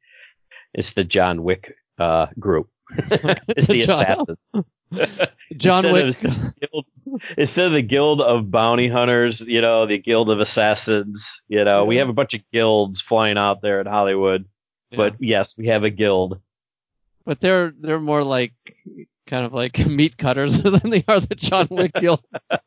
it's 0.74 0.92
the 0.94 1.04
John 1.04 1.42
Wick 1.42 1.74
uh 1.98 2.26
group. 2.38 2.68
it's 2.96 3.66
the 3.66 3.82
John- 3.86 4.02
assassins. 4.02 4.64
John 5.56 5.84
instead 5.86 5.92
Wick. 5.92 6.24
Of 6.24 6.54
the 6.54 6.66
guild, 6.66 6.86
instead 7.38 7.66
of 7.66 7.72
the 7.72 7.82
guild 7.82 8.20
of 8.20 8.50
bounty 8.50 8.88
hunters, 8.88 9.40
you 9.40 9.60
know, 9.62 9.86
the 9.86 9.98
guild 9.98 10.28
of 10.30 10.38
assassins, 10.40 11.42
you 11.48 11.64
know, 11.64 11.84
we 11.86 11.96
have 11.96 12.08
a 12.10 12.12
bunch 12.12 12.34
of 12.34 12.40
guilds 12.52 13.00
flying 13.00 13.38
out 13.38 13.62
there 13.62 13.80
in 13.80 13.86
Hollywood. 13.86 14.44
But 14.94 15.14
yes, 15.20 15.54
we 15.56 15.68
have 15.68 15.84
a 15.84 15.90
guild. 15.90 16.40
but 17.24 17.40
they're 17.40 17.72
they're 17.80 18.00
more 18.00 18.22
like 18.22 18.52
kind 19.26 19.46
of 19.46 19.54
like 19.54 19.78
meat 19.86 20.18
cutters 20.18 20.60
than 20.62 20.90
they 20.90 21.04
are 21.08 21.20
the 21.20 21.34
John 21.34 21.68
Wick 21.70 21.92
guild. 21.94 22.20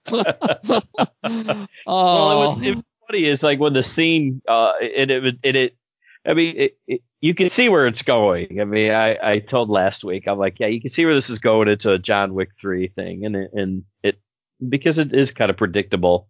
oh, 0.07 1.67
Well, 1.85 2.31
it 2.31 2.45
was, 2.45 2.59
it 2.61 2.75
was 2.75 2.83
funny. 3.07 3.23
It's 3.25 3.43
like 3.43 3.59
when 3.59 3.73
the 3.73 3.83
scene, 3.83 4.41
uh, 4.47 4.73
it, 4.81 5.11
it, 5.11 5.35
it, 5.43 5.55
it 5.55 5.75
I 6.25 6.33
mean, 6.33 6.55
it, 6.57 6.77
it, 6.88 7.01
you 7.21 7.35
can 7.35 7.49
see 7.49 7.69
where 7.69 7.88
it's 7.88 8.01
going. 8.01 8.59
I 8.59 8.65
mean, 8.65 8.91
I, 8.91 9.17
I 9.21 9.39
told 9.39 9.69
last 9.69 10.03
week, 10.03 10.27
I'm 10.27 10.38
like, 10.38 10.59
yeah, 10.59 10.67
you 10.67 10.81
can 10.81 10.91
see 10.91 11.05
where 11.05 11.13
this 11.13 11.29
is 11.29 11.39
going 11.39 11.67
into 11.67 11.91
a 11.91 11.99
John 11.99 12.33
Wick 12.33 12.51
3 12.59 12.88
thing. 12.89 13.25
And 13.25 13.35
it, 13.35 13.51
and 13.53 13.83
it, 14.03 14.17
because 14.67 14.97
it 14.97 15.13
is 15.13 15.31
kind 15.31 15.51
of 15.51 15.57
predictable. 15.57 16.27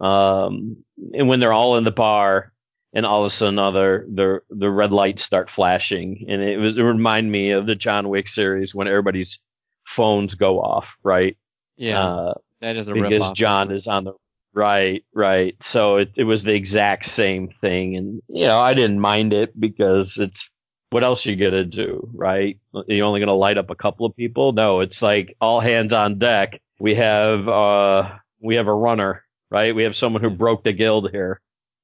Um, 0.00 0.78
and 1.12 1.28
when 1.28 1.40
they're 1.40 1.52
all 1.52 1.76
in 1.76 1.84
the 1.84 1.90
bar 1.90 2.52
and 2.92 3.04
all 3.06 3.24
of 3.24 3.26
a 3.26 3.34
sudden 3.34 3.58
other, 3.58 4.06
the, 4.12 4.40
the 4.50 4.70
red 4.70 4.92
lights 4.92 5.24
start 5.24 5.50
flashing 5.50 6.24
and 6.28 6.42
it 6.42 6.58
was, 6.58 6.76
it 6.76 6.82
reminded 6.82 7.30
me 7.30 7.50
of 7.50 7.66
the 7.66 7.74
John 7.74 8.08
Wick 8.08 8.28
series 8.28 8.74
when 8.74 8.88
everybody's 8.88 9.38
phones 9.86 10.34
go 10.34 10.60
off, 10.60 10.88
right? 11.02 11.36
yeah, 11.76 12.02
Uh, 12.02 12.34
that 12.60 12.76
is 12.76 12.88
a 12.88 12.94
because. 12.94 13.32
John 13.32 13.70
is 13.70 13.86
on 13.86 14.04
the 14.04 14.14
right, 14.54 15.04
right. 15.14 15.56
So 15.62 15.96
it 15.98 16.12
it 16.16 16.24
was 16.24 16.42
the 16.44 16.54
exact 16.54 17.06
same 17.06 17.48
thing, 17.48 17.96
and 17.96 18.22
you 18.28 18.46
know 18.46 18.60
I 18.60 18.74
didn't 18.74 19.00
mind 19.00 19.32
it 19.32 19.58
because 19.58 20.16
it's 20.18 20.48
what 20.90 21.04
else 21.04 21.26
you 21.26 21.36
gonna 21.36 21.64
do, 21.64 22.08
right? 22.14 22.58
You're 22.86 23.06
only 23.06 23.20
gonna 23.20 23.34
light 23.34 23.58
up 23.58 23.70
a 23.70 23.74
couple 23.74 24.06
of 24.06 24.16
people? 24.16 24.52
No, 24.52 24.80
it's 24.80 25.02
like 25.02 25.36
all 25.40 25.60
hands 25.60 25.92
on 25.92 26.18
deck. 26.18 26.60
We 26.80 26.94
have 26.94 27.48
uh 27.48 28.16
we 28.40 28.56
have 28.56 28.68
a 28.68 28.74
runner, 28.74 29.24
right? 29.50 29.74
We 29.74 29.84
have 29.84 29.96
someone 29.96 30.22
who 30.22 30.30
broke 30.30 30.64
the 30.64 30.72
guild 30.72 31.10
here, 31.10 31.40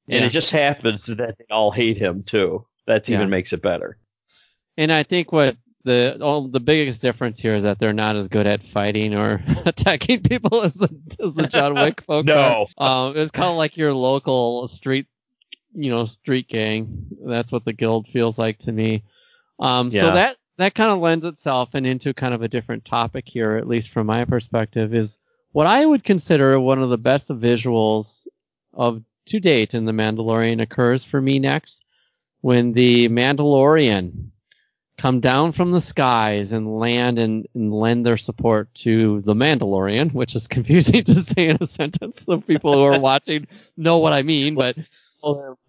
and 0.09 0.21
Yeah. 0.21 0.27
it 0.27 0.31
just 0.31 0.51
happens 0.51 1.07
that 1.07 1.37
they 1.39 1.45
all 1.51 1.73
hate 1.73 1.99
him 1.99 2.23
too. 2.23 2.67
That 2.87 3.09
Yeah. 3.09 3.17
even 3.19 3.31
makes 3.31 3.53
it 3.53 3.63
better. 3.63 3.99
And 4.77 4.93
I 4.93 5.03
think 5.03 5.33
what 5.33 5.57
the 5.85 6.19
all, 6.21 6.49
the 6.49 6.61
biggest 6.61 7.01
difference 7.01 7.39
here 7.41 7.55
is 7.55 7.63
that 7.63 7.79
they're 7.79 7.93
not 7.93 8.17
as 8.17 8.29
good 8.29 8.47
at 8.47 8.63
fighting 8.65 9.15
or 9.15 9.43
attacking 9.65 10.23
people 10.23 10.63
as 10.63 10.75
the 10.75 10.91
as 11.23 11.35
the 11.35 11.47
John 11.47 11.75
Wick 11.75 12.03
folks 12.07 12.27
No. 12.27 12.67
are. 12.79 13.09
Um, 13.09 13.17
it's 13.17 13.31
kind 13.31 13.49
of 13.49 13.57
like 13.57 13.77
your 13.77 13.95
local 13.95 14.67
street, 14.69 15.07
you 15.75 15.91
know, 15.91 16.05
street 16.05 16.49
gang. 16.49 17.07
That's 17.25 17.51
what 17.53 17.65
the 17.65 17.73
guild 17.73 18.07
feels 18.09 18.39
like 18.39 18.59
to 18.61 18.73
me. 18.73 19.05
Um, 19.59 19.91
so 19.91 20.13
that 20.15 20.37
that 20.59 20.75
kind 20.75 20.91
of 20.91 20.99
lends 20.99 21.25
itself 21.25 21.71
and 21.73 21.87
into 21.87 22.13
kind 22.13 22.35
of 22.35 22.43
a 22.43 22.49
different 22.49 22.85
topic 22.85 23.25
here, 23.27 23.57
at 23.57 23.67
least 23.67 23.91
from 23.91 24.07
my 24.07 24.25
perspective, 24.27 24.95
is 24.95 25.19
what 25.53 25.67
I 25.67 25.85
would 25.87 26.05
consider 26.05 26.61
one 26.61 26.83
of 26.83 26.91
the 26.91 26.99
best 26.99 27.29
visuals 27.31 28.27
of 28.75 29.03
to 29.27 29.41
date 29.41 29.75
in 29.75 29.85
the 29.87 29.93
Mandalorian 29.93 30.61
occurs 30.61 31.05
for 31.05 31.21
me 31.21 31.39
next 31.39 31.85
when 32.43 32.73
the 32.73 33.09
Mandalorian 33.09 34.31
come 35.01 35.21
down 35.21 35.51
from 35.53 35.73
the 35.73 35.81
skies 35.81 36.53
and 36.53 36.79
land 36.79 37.19
and, 37.19 37.47
and 37.55 37.73
lend 37.73 38.05
their 38.05 38.19
support 38.19 38.73
to 38.75 39.23
the 39.23 39.33
Mandalorian, 39.33 40.13
which 40.13 40.35
is 40.35 40.47
confusing 40.57 41.05
to 41.05 41.23
say 41.23 41.49
in 41.49 41.57
a 41.59 41.67
sentence. 41.67 42.25
The 42.25 42.39
people 42.39 42.75
who 42.75 42.83
are 42.83 43.01
watching 43.11 43.47
know 43.79 43.99
what 43.99 44.13
I 44.13 44.21
mean, 44.23 44.55
but 44.57 44.77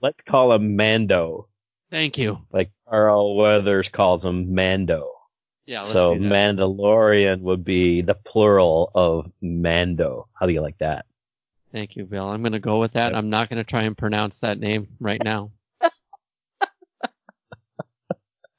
let's 0.01 0.21
call 0.27 0.51
him 0.53 0.75
Mando, 0.75 1.47
thank 1.89 2.17
you. 2.17 2.39
like 2.51 2.71
Carl 2.89 3.37
Weathers 3.37 3.87
calls 3.87 4.25
him 4.25 4.53
Mando. 4.53 5.09
Yeah, 5.65 5.83
let's 5.83 5.93
so. 5.93 6.15
Mandalorian 6.15 7.39
would 7.39 7.63
be 7.63 8.01
the 8.01 8.15
plural 8.15 8.91
of 8.93 9.31
Mando. 9.41 10.27
How 10.33 10.45
do 10.45 10.51
you 10.51 10.61
like 10.61 10.79
that? 10.79 11.05
Thank 11.71 11.95
you, 11.95 12.03
Bill. 12.03 12.27
I'm 12.27 12.41
going 12.41 12.51
to 12.51 12.59
go 12.59 12.81
with 12.81 12.93
that. 12.93 13.15
I'm 13.15 13.29
not 13.29 13.49
going 13.49 13.63
to 13.63 13.63
try 13.63 13.83
and 13.83 13.97
pronounce 13.97 14.41
that 14.41 14.59
name 14.59 14.89
right 14.99 15.21
now. 15.23 15.51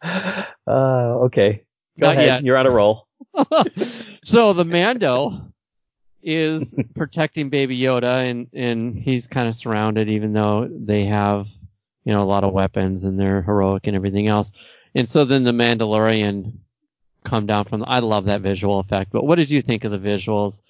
Uh, 0.66 1.24
okay. 1.24 1.64
Go 2.00 2.06
Not 2.08 2.16
ahead. 2.16 2.26
yet. 2.26 2.44
You're 2.44 2.56
on 2.56 2.66
a 2.66 2.70
roll. 2.70 3.06
so 4.24 4.52
the 4.52 4.64
Mando 4.64 5.52
is 6.22 6.76
protecting 6.94 7.50
Baby 7.50 7.78
Yoda, 7.78 8.28
and 8.30 8.48
and 8.52 8.96
he's 8.98 9.26
kind 9.26 9.48
of 9.48 9.54
surrounded, 9.54 10.08
even 10.08 10.32
though 10.32 10.68
they 10.70 11.04
have 11.06 11.48
you 12.04 12.12
know 12.12 12.22
a 12.22 12.24
lot 12.24 12.44
of 12.44 12.52
weapons 12.52 13.04
and 13.04 13.18
they're 13.18 13.42
heroic 13.42 13.86
and 13.86 13.96
everything 13.96 14.28
else. 14.28 14.52
And 14.94 15.08
so 15.08 15.24
then 15.24 15.44
the 15.44 15.52
Mandalorian 15.52 16.52
come 17.24 17.46
down 17.46 17.64
from. 17.64 17.80
The, 17.80 17.86
I 17.88 18.00
love 18.00 18.26
that 18.26 18.40
visual 18.42 18.78
effect. 18.80 19.10
But 19.12 19.24
what 19.24 19.36
did 19.36 19.50
you 19.50 19.62
think 19.62 19.84
of 19.84 19.90
the 19.92 19.98
visuals 19.98 20.62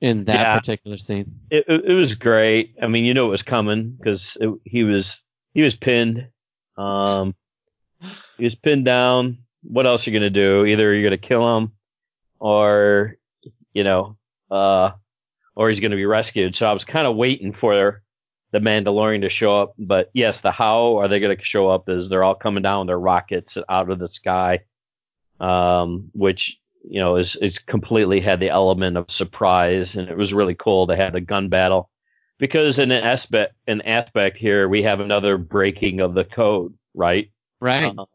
in 0.00 0.24
that 0.24 0.34
Yeah. 0.40 0.58
particular 0.58 0.96
scene? 0.96 1.40
It, 1.50 1.64
it, 1.68 1.84
it 1.90 1.94
was 1.94 2.14
great. 2.14 2.74
I 2.82 2.86
mean, 2.88 3.04
you 3.04 3.14
know 3.14 3.26
it 3.26 3.30
was 3.30 3.42
coming 3.42 3.90
because 3.98 4.36
he 4.64 4.84
was 4.84 5.20
he 5.54 5.62
was 5.62 5.74
pinned. 5.76 6.28
Um, 6.76 7.34
he 8.36 8.44
was 8.44 8.54
pinned 8.54 8.84
down. 8.84 9.38
What 9.62 9.86
else 9.86 10.06
are 10.06 10.10
you 10.10 10.18
gonna 10.18 10.30
do? 10.30 10.64
Either 10.64 10.94
you're 10.94 11.08
gonna 11.08 11.18
kill 11.18 11.56
him, 11.56 11.72
or 12.38 13.16
you 13.72 13.84
know, 13.84 14.16
uh, 14.50 14.92
or 15.56 15.68
he's 15.68 15.80
to 15.90 15.96
be 15.96 16.06
rescued. 16.06 16.56
So 16.56 16.66
I 16.66 16.72
was 16.72 16.84
kind 16.84 17.06
of 17.06 17.16
waiting 17.16 17.52
for 17.52 18.02
the 18.52 18.58
Mandalorian 18.60 19.22
to 19.22 19.28
show 19.28 19.60
up. 19.60 19.74
But 19.78 20.10
yes, 20.14 20.40
the 20.40 20.50
how 20.50 20.98
are 20.98 21.08
they 21.08 21.20
to 21.36 21.44
show 21.44 21.68
up 21.68 21.88
is 21.88 22.08
they're 22.08 22.24
all 22.24 22.34
coming 22.34 22.62
down 22.62 22.80
with 22.80 22.88
their 22.88 22.98
rockets 22.98 23.58
out 23.68 23.90
of 23.90 23.98
the 23.98 24.08
sky, 24.08 24.60
um, 25.40 26.10
which 26.12 26.58
you 26.88 27.00
know 27.00 27.16
is 27.36 27.58
completely 27.58 28.20
had 28.20 28.40
the 28.40 28.50
element 28.50 28.96
of 28.96 29.10
surprise, 29.10 29.96
and 29.96 30.08
it 30.08 30.16
was 30.16 30.32
really 30.32 30.54
cool 30.54 30.86
to 30.86 30.96
have 30.96 31.12
the 31.12 31.20
gun 31.20 31.48
battle 31.48 31.90
because 32.38 32.78
in 32.78 32.90
an 32.90 33.02
aspect 33.02 33.54
an 33.66 33.80
aspect 33.82 34.36
here 34.36 34.68
we 34.68 34.82
have 34.82 35.00
another 35.00 35.36
breaking 35.36 36.00
of 36.00 36.14
the 36.14 36.24
code, 36.24 36.74
right? 36.94 37.30
Right. 37.60 37.84
Um, 37.84 38.06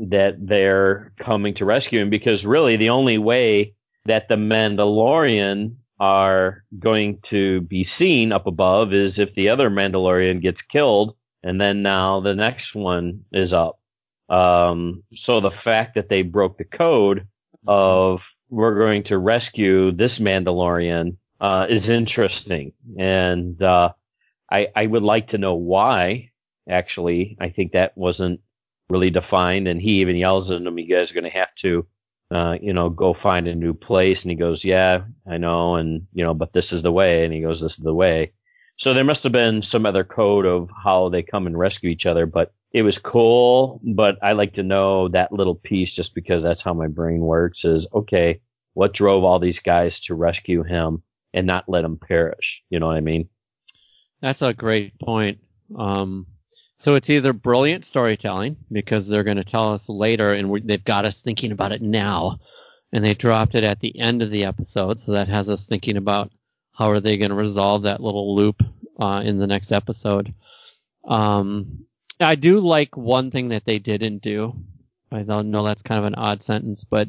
that 0.00 0.34
they're 0.38 1.12
coming 1.18 1.54
to 1.54 1.64
rescue 1.64 2.00
him 2.00 2.10
because 2.10 2.46
really 2.46 2.76
the 2.76 2.90
only 2.90 3.18
way 3.18 3.74
that 4.04 4.28
the 4.28 4.36
Mandalorian 4.36 5.74
are 5.98 6.64
going 6.78 7.18
to 7.22 7.62
be 7.62 7.82
seen 7.82 8.32
up 8.32 8.46
above 8.46 8.94
is 8.94 9.18
if 9.18 9.34
the 9.34 9.48
other 9.48 9.68
Mandalorian 9.68 10.40
gets 10.40 10.62
killed 10.62 11.16
and 11.42 11.60
then 11.60 11.82
now 11.82 12.20
the 12.20 12.34
next 12.34 12.74
one 12.74 13.24
is 13.32 13.52
up. 13.52 13.78
Um, 14.28 15.02
so 15.14 15.40
the 15.40 15.50
fact 15.50 15.94
that 15.94 16.08
they 16.08 16.22
broke 16.22 16.58
the 16.58 16.64
code 16.64 17.26
of 17.66 18.20
we're 18.50 18.78
going 18.78 19.04
to 19.04 19.18
rescue 19.18 19.92
this 19.92 20.18
Mandalorian 20.18 21.16
uh, 21.40 21.66
is 21.68 21.88
interesting, 21.88 22.72
and 22.98 23.60
uh, 23.62 23.92
I 24.50 24.68
I 24.74 24.86
would 24.86 25.02
like 25.02 25.28
to 25.28 25.38
know 25.38 25.54
why. 25.54 26.30
Actually, 26.68 27.36
I 27.40 27.48
think 27.48 27.72
that 27.72 27.96
wasn't 27.96 28.40
really 28.90 29.10
defined, 29.10 29.68
and 29.68 29.80
he 29.80 30.00
even 30.00 30.16
yells 30.16 30.50
at 30.50 30.62
them, 30.62 30.78
"You 30.78 30.94
guys 30.94 31.10
are 31.10 31.14
going 31.14 31.24
to 31.24 31.30
have 31.30 31.54
to." 31.56 31.86
Uh, 32.30 32.58
you 32.60 32.74
know, 32.74 32.90
go 32.90 33.14
find 33.14 33.48
a 33.48 33.54
new 33.54 33.72
place. 33.72 34.20
And 34.20 34.30
he 34.30 34.36
goes, 34.36 34.62
yeah, 34.62 35.04
I 35.26 35.38
know. 35.38 35.76
And, 35.76 36.06
you 36.12 36.22
know, 36.22 36.34
but 36.34 36.52
this 36.52 36.74
is 36.74 36.82
the 36.82 36.92
way. 36.92 37.24
And 37.24 37.32
he 37.32 37.40
goes, 37.40 37.58
this 37.58 37.78
is 37.78 37.82
the 37.82 37.94
way. 37.94 38.34
So 38.76 38.92
there 38.92 39.02
must 39.02 39.22
have 39.22 39.32
been 39.32 39.62
some 39.62 39.86
other 39.86 40.04
code 40.04 40.44
of 40.44 40.68
how 40.84 41.08
they 41.08 41.22
come 41.22 41.46
and 41.46 41.58
rescue 41.58 41.88
each 41.88 42.04
other, 42.04 42.26
but 42.26 42.52
it 42.72 42.82
was 42.82 42.98
cool. 42.98 43.80
But 43.82 44.18
I 44.22 44.32
like 44.32 44.54
to 44.54 44.62
know 44.62 45.08
that 45.08 45.32
little 45.32 45.54
piece 45.54 45.92
just 45.92 46.14
because 46.14 46.42
that's 46.42 46.60
how 46.60 46.74
my 46.74 46.86
brain 46.86 47.20
works 47.20 47.64
is 47.64 47.86
okay, 47.94 48.40
what 48.74 48.92
drove 48.92 49.24
all 49.24 49.38
these 49.38 49.58
guys 49.58 49.98
to 50.00 50.14
rescue 50.14 50.62
him 50.62 51.02
and 51.32 51.46
not 51.46 51.68
let 51.68 51.84
him 51.84 51.96
perish? 51.96 52.62
You 52.70 52.78
know 52.78 52.86
what 52.86 52.96
I 52.96 53.00
mean? 53.00 53.28
That's 54.20 54.42
a 54.42 54.52
great 54.52 54.98
point. 55.00 55.38
Um, 55.76 56.26
so 56.78 56.94
it's 56.94 57.10
either 57.10 57.32
brilliant 57.32 57.84
storytelling 57.84 58.56
because 58.70 59.08
they're 59.08 59.24
going 59.24 59.36
to 59.36 59.44
tell 59.44 59.72
us 59.72 59.88
later 59.88 60.32
and 60.32 60.62
they've 60.64 60.84
got 60.84 61.04
us 61.04 61.20
thinking 61.20 61.50
about 61.50 61.72
it 61.72 61.82
now. 61.82 62.38
And 62.92 63.04
they 63.04 63.14
dropped 63.14 63.54
it 63.54 63.64
at 63.64 63.80
the 63.80 63.98
end 63.98 64.22
of 64.22 64.30
the 64.30 64.44
episode. 64.44 65.00
So 65.00 65.12
that 65.12 65.28
has 65.28 65.50
us 65.50 65.66
thinking 65.66 65.96
about 65.96 66.30
how 66.72 66.90
are 66.90 67.00
they 67.00 67.18
going 67.18 67.30
to 67.30 67.36
resolve 67.36 67.82
that 67.82 68.00
little 68.00 68.34
loop 68.34 68.62
uh, 68.98 69.22
in 69.24 69.38
the 69.38 69.46
next 69.48 69.72
episode. 69.72 70.32
Um, 71.04 71.84
I 72.20 72.36
do 72.36 72.60
like 72.60 72.96
one 72.96 73.32
thing 73.32 73.48
that 73.48 73.64
they 73.64 73.80
didn't 73.80 74.22
do. 74.22 74.54
I 75.10 75.22
know 75.22 75.64
that's 75.64 75.82
kind 75.82 75.98
of 75.98 76.04
an 76.04 76.14
odd 76.14 76.42
sentence, 76.42 76.84
but 76.84 77.08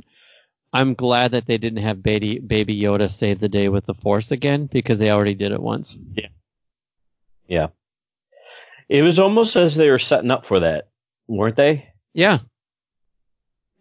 I'm 0.74 0.96
glad 0.96 1.32
that 1.32 1.46
they 1.46 1.58
didn't 1.58 1.84
have 1.84 2.02
baby, 2.02 2.40
baby 2.40 2.80
Yoda 2.80 3.10
save 3.10 3.40
the 3.40 3.50
day 3.50 3.70
with 3.70 3.86
the 3.86 3.94
Force 3.94 4.32
again 4.32 4.66
because 4.66 5.00
they 5.00 5.12
already 5.12 5.36
did 5.36 5.52
it 5.52 5.62
once. 5.62 5.98
Yeah. 6.14 6.28
Yeah. 7.48 7.68
It 8.90 9.04
was 9.04 9.20
almost 9.20 9.56
as 9.56 9.76
they 9.76 9.90
were 9.90 10.00
setting 10.00 10.32
up 10.32 10.46
for 10.46 10.62
that, 10.62 10.90
weren't 11.28 11.56
they? 11.56 11.90
Yeah. 12.14 12.40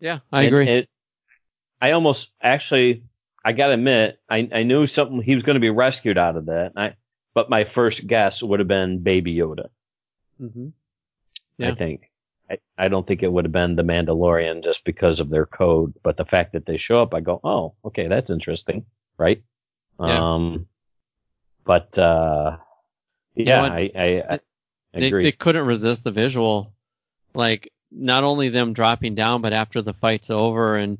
Yeah, 0.00 0.20
I 0.30 0.42
And 0.42 0.48
agree. 0.48 0.68
It, 0.68 0.88
I 1.80 1.92
almost 1.92 2.30
actually, 2.42 3.04
I 3.44 3.52
gotta 3.52 3.74
admit, 3.74 4.20
I, 4.28 4.48
I 4.52 4.62
knew 4.62 4.86
something 4.86 5.22
he 5.22 5.34
was 5.34 5.42
going 5.42 5.54
to 5.54 5.60
be 5.60 5.70
rescued 5.70 6.18
out 6.18 6.36
of 6.36 6.46
that. 6.46 6.72
I, 6.76 6.94
but 7.34 7.50
my 7.50 7.64
first 7.64 8.06
guess 8.06 8.42
would 8.42 8.60
have 8.60 8.68
been 8.68 9.02
Baby 9.02 9.34
Yoda. 9.34 9.68
Mm-hmm. 10.40 10.68
Yeah. 11.56 11.70
I 11.70 11.74
think. 11.74 12.10
I, 12.50 12.58
I 12.78 12.88
don't 12.88 13.06
think 13.06 13.22
it 13.22 13.32
would 13.32 13.44
have 13.44 13.52
been 13.52 13.76
the 13.76 13.82
Mandalorian 13.82 14.64
just 14.64 14.84
because 14.84 15.20
of 15.20 15.30
their 15.30 15.46
code, 15.46 15.94
but 16.02 16.16
the 16.16 16.24
fact 16.24 16.52
that 16.52 16.66
they 16.66 16.78
show 16.78 17.02
up, 17.02 17.14
I 17.14 17.20
go, 17.20 17.40
oh, 17.44 17.74
okay, 17.84 18.08
that's 18.08 18.30
interesting, 18.30 18.86
right? 19.18 19.42
Yeah. 20.00 20.34
Um, 20.34 20.66
but 21.64 21.96
uh, 21.98 22.56
You 23.34 23.44
know 23.44 23.64
yeah. 23.64 23.72
I, 23.72 23.90
I, 23.94 24.34
I 24.34 24.40
They, 25.00 25.10
they 25.10 25.32
couldn't 25.32 25.66
resist 25.66 26.04
the 26.04 26.10
visual. 26.10 26.72
Like, 27.34 27.72
not 27.90 28.24
only 28.24 28.48
them 28.48 28.72
dropping 28.72 29.14
down, 29.14 29.40
but 29.42 29.52
after 29.52 29.80
the 29.82 29.94
fight's 29.94 30.30
over 30.30 30.76
and 30.76 30.98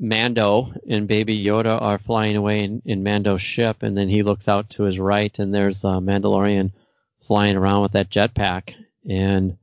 Mando 0.00 0.72
and 0.88 1.08
Baby 1.08 1.42
Yoda 1.44 1.80
are 1.80 1.98
flying 1.98 2.36
away 2.36 2.62
in, 2.64 2.82
in 2.84 3.02
Mando's 3.02 3.42
ship, 3.42 3.82
and 3.82 3.96
then 3.96 4.08
he 4.08 4.22
looks 4.22 4.48
out 4.48 4.70
to 4.70 4.84
his 4.84 4.98
right, 4.98 5.36
and 5.38 5.52
there's 5.52 5.82
a 5.84 5.98
Mandalorian 6.00 6.70
flying 7.26 7.56
around 7.56 7.82
with 7.82 7.92
that 7.92 8.10
jetpack. 8.10 8.74
And 9.08 9.56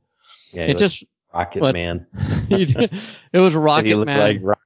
yeah, 0.52 0.64
it 0.64 0.78
just, 0.78 1.04
Rocket 1.34 1.60
but- 1.60 1.74
Man. 1.74 2.06
it 2.50 3.08
was 3.38 3.54
Rocket 3.56 3.96
looked 3.96 4.06
Man. 4.06 4.18
like 4.18 4.40
Rocket. 4.42 4.60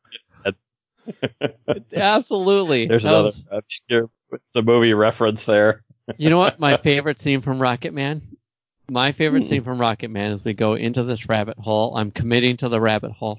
Absolutely. 1.92 2.86
There's 2.86 3.02
That 3.02 3.08
another 3.08 3.24
was- 3.26 3.44
obscure 3.50 4.10
the 4.54 4.62
movie 4.62 4.92
reference 4.94 5.44
there. 5.44 5.82
You 6.18 6.30
know 6.30 6.38
what? 6.38 6.58
My 6.58 6.76
favorite 6.76 7.18
scene 7.20 7.40
from 7.40 7.60
Rocket 7.60 7.92
Man? 7.94 8.22
My 8.90 9.12
favorite 9.12 9.44
Hmm. 9.44 9.48
scene 9.48 9.64
from 9.64 9.80
Rocket 9.80 10.08
Man 10.10 10.32
as 10.32 10.44
we 10.44 10.52
go 10.52 10.74
into 10.74 11.04
this 11.04 11.28
rabbit 11.28 11.56
hole. 11.58 11.96
I'm 11.96 12.10
committing 12.10 12.56
to 12.58 12.68
the 12.68 12.80
rabbit 12.80 13.12
hole. 13.12 13.38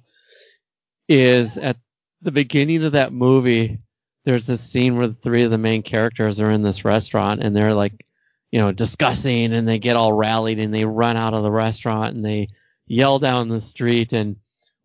Is 1.10 1.58
at 1.58 1.78
the 2.22 2.32
beginning 2.32 2.84
of 2.86 2.94
that 2.94 3.12
movie, 3.12 3.80
there's 4.24 4.46
this 4.48 4.62
scene 4.62 4.98
where 4.98 5.08
the 5.08 5.14
three 5.16 5.44
of 5.44 5.52
the 5.52 5.58
main 5.58 5.84
characters 5.84 6.40
are 6.40 6.52
in 6.52 6.62
this 6.62 6.86
restaurant 6.86 7.42
and 7.44 7.56
they're 7.56 7.74
like, 7.74 8.06
you 8.52 8.60
know, 8.60 8.72
discussing 8.72 9.52
and 9.54 9.68
they 9.68 9.80
get 9.80 9.96
all 9.96 10.14
rallied 10.14 10.60
and 10.60 10.74
they 10.74 10.86
run 10.86 11.18
out 11.18 11.34
of 11.34 11.44
the 11.44 11.52
restaurant 11.52 12.16
and 12.16 12.24
they 12.24 12.48
yell 12.88 13.20
down 13.20 13.50
the 13.50 13.60
street 13.62 14.14
and 14.14 14.38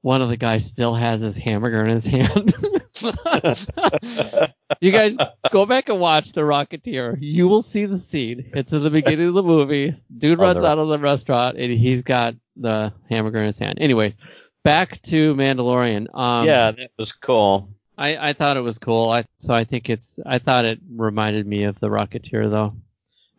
one 0.03 0.23
of 0.23 0.29
the 0.29 0.37
guys 0.37 0.65
still 0.65 0.95
has 0.95 1.21
his 1.21 1.37
hamburger 1.37 1.85
in 1.85 1.93
his 1.93 2.07
hand. 2.17 2.55
you 4.81 4.93
guys 4.93 5.17
go 5.51 5.67
back 5.67 5.89
and 5.89 6.01
watch 6.01 6.33
The 6.33 6.43
Rocketeer. 6.43 7.17
You 7.21 7.49
will 7.49 7.63
see 7.63 7.87
the 7.87 7.99
scene. 7.99 8.51
It's 8.55 8.73
at 8.73 8.83
the 8.83 8.91
beginning 8.91 9.29
of 9.29 9.35
the 9.35 9.43
movie. 9.43 9.95
Dude 10.17 10.39
runs 10.39 10.63
out 10.63 10.79
of 10.79 10.89
the 10.89 10.99
restaurant 10.99 11.57
and 11.59 11.73
he's 11.73 12.03
got 12.03 12.35
the 12.57 12.93
hamburger 13.09 13.41
in 13.41 13.47
his 13.47 13.59
hand. 13.59 13.79
Anyways, 13.81 14.17
back 14.65 15.01
to 15.03 15.35
Mandalorian. 15.35 16.07
Um, 16.15 16.47
yeah, 16.47 16.71
that 16.73 16.91
was 16.99 17.13
cool. 17.13 17.71
I, 17.99 18.31
I 18.31 18.33
thought 18.35 18.57
it 18.57 18.63
was 18.63 18.79
cool. 18.79 19.11
I 19.11 19.25
so 19.39 19.55
I 19.55 19.65
think 19.65 19.89
it's 19.89 20.21
I 20.27 20.39
thought 20.39 20.65
it 20.65 20.81
reminded 20.95 21.47
me 21.47 21.65
of 21.65 21.79
The 21.81 21.89
Rocketeer 21.89 22.51
though. 22.51 22.75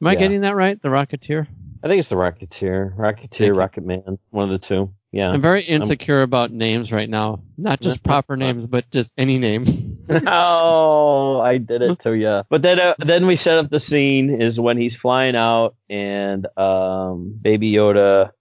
Am 0.02 0.08
I 0.08 0.14
Yeah. 0.14 0.20
getting 0.20 0.42
that 0.42 0.56
right? 0.56 0.82
The 0.82 0.90
Rocketeer. 0.90 1.48
I 1.84 1.88
think 1.88 2.00
it's 2.00 2.10
the 2.10 2.16
Rocketeer, 2.16 2.96
Rocketeer, 2.98 3.48
you. 3.48 3.54
Rocket 3.54 3.86
Man, 3.86 4.18
one 4.32 4.52
of 4.52 4.60
the 4.60 4.68
two. 4.68 4.92
Yeah. 5.12 5.30
I'm 5.30 5.42
very 5.42 5.64
insecure 5.64 6.22
about 6.22 6.52
names 6.52 6.92
right 6.92 7.10
now. 7.10 7.42
Not 7.58 7.80
just 7.82 8.04
proper 8.12 8.36
names, 8.36 8.68
but 8.68 8.90
just 8.92 9.14
any 9.18 9.40
name. 9.40 9.98
oh, 10.28 11.40
I 11.40 11.58
did 11.58 11.82
it 11.82 12.00
to 12.00 12.14
you. 12.14 12.44
But 12.50 12.62
then, 12.62 12.80
uh, 12.80 12.96
then 13.00 13.26
we 13.28 13.36
set 13.36 13.58
up 13.58 13.70
the 13.70 13.80
scene 13.80 14.42
is 14.42 14.60
when 14.60 14.78
he's 14.78 14.96
flying 14.96 15.36
out 15.36 15.76
and 15.90 16.46
um, 16.58 17.38
Baby 17.42 17.72
Yoda 17.74 18.32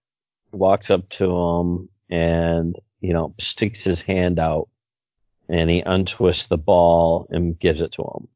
walks 0.52 0.90
up 0.90 1.08
to 1.10 1.24
him 1.36 1.88
and 2.08 2.76
you 3.00 3.12
know 3.12 3.34
sticks 3.38 3.84
his 3.84 4.00
hand 4.00 4.38
out 4.38 4.68
and 5.48 5.68
he 5.68 5.82
untwists 5.82 6.48
the 6.48 6.56
ball 6.56 7.26
and 7.30 7.58
gives 7.58 7.80
it 7.80 7.92
to 7.92 8.02
him. 8.02 8.28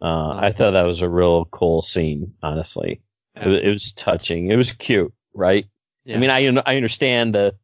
Uh, 0.00 0.30
I 0.34 0.50
thought 0.50 0.72
that 0.72 0.82
was 0.82 1.00
a 1.00 1.08
real 1.08 1.44
cool 1.46 1.80
scene. 1.82 2.34
Honestly, 2.42 3.00
it, 3.36 3.46
was- 3.48 3.62
it 3.62 3.68
was 3.68 3.92
touching. 3.92 4.50
It 4.50 4.56
was 4.56 4.72
cute, 4.72 5.12
right? 5.34 5.66
Yeah. 6.04 6.16
I 6.16 6.18
mean, 6.18 6.30
I 6.30 6.46
I 6.66 6.76
understand 6.76 7.34
the. 7.34 7.54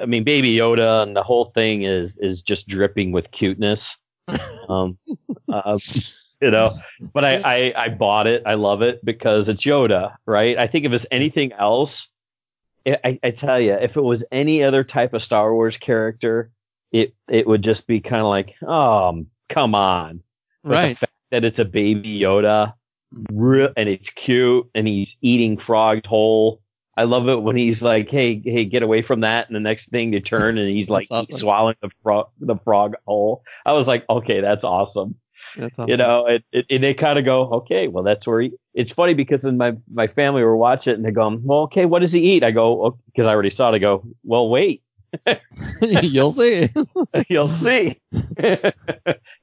I 0.00 0.06
mean, 0.06 0.24
Baby 0.24 0.54
Yoda 0.54 1.02
and 1.02 1.14
the 1.14 1.22
whole 1.22 1.46
thing 1.46 1.82
is 1.82 2.18
is 2.20 2.42
just 2.42 2.68
dripping 2.68 3.12
with 3.12 3.30
cuteness. 3.30 3.96
Um, 4.68 4.98
uh, 5.50 5.78
you 6.42 6.50
know, 6.50 6.76
but 7.14 7.24
I, 7.24 7.36
I 7.38 7.84
I 7.84 7.88
bought 7.88 8.26
it. 8.26 8.42
I 8.44 8.52
love 8.52 8.82
it 8.82 9.02
because 9.02 9.48
it's 9.48 9.64
Yoda, 9.64 10.14
right? 10.26 10.58
I 10.58 10.66
think 10.66 10.84
if 10.84 10.92
it's 10.92 11.06
anything 11.10 11.54
else, 11.54 12.08
I, 12.86 13.18
I, 13.22 13.30
tell 13.30 13.60
you, 13.60 13.72
if 13.72 13.96
it 13.96 14.02
was 14.02 14.24
any 14.30 14.62
other 14.62 14.84
type 14.84 15.14
of 15.14 15.22
Star 15.22 15.52
Wars 15.52 15.76
character, 15.76 16.50
it 16.92 17.14
it 17.28 17.46
would 17.46 17.62
just 17.62 17.86
be 17.86 18.00
kind 18.00 18.22
of 18.22 18.28
like, 18.28 18.54
oh, 18.66 19.24
come 19.48 19.74
on. 19.74 20.22
But 20.62 20.70
right. 20.70 20.88
The 20.96 21.00
fact 21.00 21.12
that 21.30 21.44
it's 21.44 21.58
a 21.58 21.64
Baby 21.64 22.20
Yoda, 22.20 22.74
real, 23.30 23.70
and 23.76 23.88
it's 23.88 24.10
cute, 24.10 24.68
and 24.74 24.86
he's 24.86 25.16
eating 25.20 25.58
frogs 25.58 26.06
whole. 26.06 26.60
I 26.98 27.04
love 27.04 27.28
it 27.28 27.42
when 27.42 27.56
he's 27.56 27.80
like, 27.80 28.10
"Hey, 28.10 28.42
hey, 28.44 28.64
get 28.64 28.82
away 28.82 29.02
from 29.02 29.20
that!" 29.20 29.46
And 29.46 29.54
the 29.54 29.60
next 29.60 29.88
thing 29.90 30.12
you 30.12 30.18
turn, 30.18 30.58
and 30.58 30.68
he's 30.68 30.90
like 30.96 31.06
awesome. 31.12 31.36
swallowing 31.36 31.76
the 31.80 31.90
frog, 32.02 32.26
the 32.40 32.56
frog 32.56 32.94
whole. 33.06 33.44
I 33.64 33.72
was 33.72 33.86
like, 33.86 34.04
"Okay, 34.10 34.40
that's 34.40 34.64
awesome." 34.64 35.14
That's 35.56 35.78
awesome. 35.78 35.90
You 35.90 35.96
know, 35.96 36.26
it, 36.26 36.44
it, 36.50 36.66
and 36.68 36.82
they 36.82 36.94
kind 36.94 37.16
of 37.16 37.24
go, 37.24 37.42
"Okay, 37.50 37.86
well, 37.86 38.02
that's 38.02 38.26
where 38.26 38.40
he." 38.40 38.50
It's 38.74 38.90
funny 38.90 39.14
because 39.14 39.44
in 39.44 39.56
my 39.56 39.74
my 39.88 40.08
family 40.08 40.42
were 40.42 40.56
watching 40.56 40.92
it, 40.92 40.96
and 40.96 41.04
they 41.04 41.12
go, 41.12 41.38
"Well, 41.40 41.60
okay, 41.60 41.84
what 41.84 42.00
does 42.00 42.10
he 42.10 42.32
eat?" 42.32 42.42
I 42.42 42.50
go, 42.50 42.86
oh, 42.86 42.98
"Because 43.06 43.28
I 43.28 43.30
already 43.30 43.50
saw 43.50 43.70
it." 43.72 43.76
I 43.76 43.78
go, 43.78 44.02
"Well, 44.24 44.48
wait." 44.48 44.82
You'll 45.80 46.32
see. 46.32 46.68
You'll 47.28 47.48
see. 47.48 47.96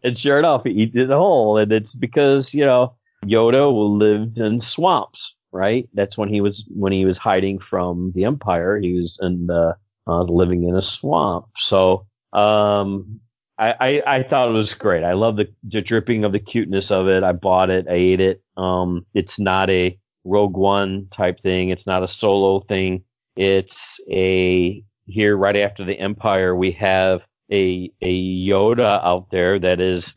and 0.03 0.17
sure 0.17 0.39
enough, 0.39 0.63
he 0.65 0.71
eats 0.71 0.95
it 0.97 1.07
whole, 1.07 1.57
and 1.57 1.71
it's 1.71 1.95
because 1.95 2.53
you 2.53 2.65
know 2.65 2.95
Yoda 3.25 3.71
lived 3.97 4.39
in 4.39 4.59
swamps, 4.59 5.33
right? 5.55 5.87
That's 5.93 6.17
when 6.17 6.29
he 6.29 6.41
was 6.41 6.65
when 6.67 6.91
he 6.91 7.05
was 7.05 7.17
hiding 7.17 7.59
from 7.59 8.11
the 8.13 8.25
Empire. 8.25 8.77
He 8.77 8.93
was 8.93 9.17
in 9.21 9.47
the 9.47 9.75
uh, 10.07 10.23
living 10.23 10.67
in 10.67 10.75
a 10.75 10.81
swamp. 10.81 11.45
So 11.57 12.05
um, 12.33 13.21
I, 13.57 13.73
I, 13.79 14.17
I 14.17 14.23
thought 14.23 14.49
it 14.49 14.53
was 14.53 14.73
great. 14.73 15.03
I 15.03 15.13
love 15.13 15.37
the, 15.37 15.47
the 15.63 15.81
dripping 15.81 16.25
of 16.25 16.33
the 16.33 16.39
cuteness 16.39 16.91
of 16.91 17.07
it. 17.07 17.23
I 17.23 17.31
bought 17.31 17.69
it. 17.69 17.87
I 17.89 17.93
ate 17.93 18.19
it. 18.19 18.43
Um, 18.57 19.05
it's 19.13 19.39
not 19.39 19.69
a 19.69 19.97
Rogue 20.25 20.57
One 20.57 21.07
type 21.11 21.41
thing. 21.41 21.69
It's 21.69 21.87
not 21.87 22.03
a 22.03 22.07
solo 22.07 22.59
thing. 22.59 23.03
It's 23.35 23.99
a 24.11 24.83
here 25.07 25.37
right 25.37 25.55
after 25.55 25.85
the 25.85 25.97
Empire 25.99 26.55
we 26.55 26.71
have 26.71 27.21
a 27.51 27.91
a 28.01 28.13
Yoda 28.47 29.03
out 29.03 29.29
there 29.31 29.59
that 29.59 29.79
is 29.79 30.13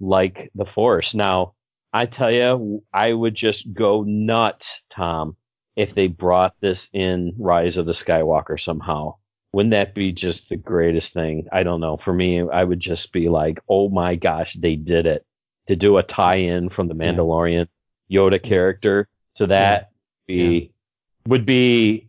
like 0.00 0.50
the 0.54 0.64
Force. 0.64 1.14
Now, 1.14 1.54
I 1.92 2.06
tell 2.06 2.30
you, 2.30 2.84
I 2.92 3.12
would 3.12 3.34
just 3.34 3.72
go 3.72 4.04
nuts, 4.04 4.80
Tom, 4.90 5.36
if 5.76 5.94
they 5.94 6.06
brought 6.06 6.54
this 6.60 6.88
in 6.92 7.32
Rise 7.38 7.76
of 7.76 7.86
the 7.86 7.92
Skywalker 7.92 8.60
somehow. 8.60 9.16
Wouldn't 9.52 9.72
that 9.72 9.94
be 9.94 10.12
just 10.12 10.48
the 10.48 10.56
greatest 10.56 11.12
thing? 11.12 11.46
I 11.52 11.64
don't 11.64 11.80
know. 11.80 11.96
For 11.96 12.12
me, 12.12 12.48
I 12.48 12.62
would 12.62 12.78
just 12.78 13.12
be 13.12 13.28
like, 13.28 13.58
oh 13.68 13.88
my 13.88 14.14
gosh, 14.14 14.54
they 14.54 14.76
did 14.76 15.06
it. 15.06 15.26
To 15.66 15.76
do 15.76 15.98
a 15.98 16.02
tie-in 16.02 16.70
from 16.70 16.88
the 16.88 16.94
Mandalorian 16.94 17.66
Yoda 18.10 18.42
character 18.42 19.08
to 19.36 19.46
that 19.48 19.90
yeah. 20.26 20.34
be 20.34 20.34
yeah. 20.34 20.68
would 21.26 21.46
be 21.46 22.08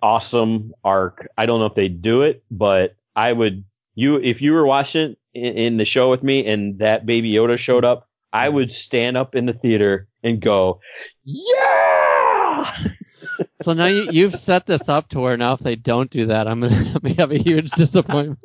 awesome 0.00 0.72
arc. 0.84 1.28
I 1.36 1.46
don't 1.46 1.60
know 1.60 1.66
if 1.66 1.74
they'd 1.74 2.02
do 2.02 2.22
it, 2.22 2.44
but 2.50 2.96
I 3.16 3.32
would 3.32 3.64
you 3.94 4.16
if 4.16 4.40
you 4.40 4.52
were 4.52 4.66
watching 4.66 5.16
in, 5.34 5.56
in 5.56 5.76
the 5.76 5.84
show 5.84 6.10
with 6.10 6.22
me 6.22 6.46
and 6.46 6.78
that 6.78 7.04
baby 7.04 7.32
Yoda 7.32 7.58
showed 7.58 7.84
up, 7.84 8.07
I 8.32 8.48
would 8.48 8.72
stand 8.72 9.16
up 9.16 9.34
in 9.34 9.46
the 9.46 9.52
theater 9.52 10.08
and 10.22 10.40
go, 10.40 10.80
"Yeah!" 11.24 12.76
so 13.62 13.72
now 13.72 13.86
you, 13.86 14.24
have 14.24 14.36
set 14.36 14.66
this 14.66 14.88
up 14.88 15.08
to 15.10 15.20
where 15.20 15.36
now 15.36 15.54
if 15.54 15.60
they 15.60 15.76
don't 15.76 16.10
do 16.10 16.26
that, 16.26 16.46
I'm 16.46 16.60
gonna 16.60 17.14
have 17.18 17.30
a 17.30 17.38
huge 17.38 17.70
disappointment. 17.72 18.38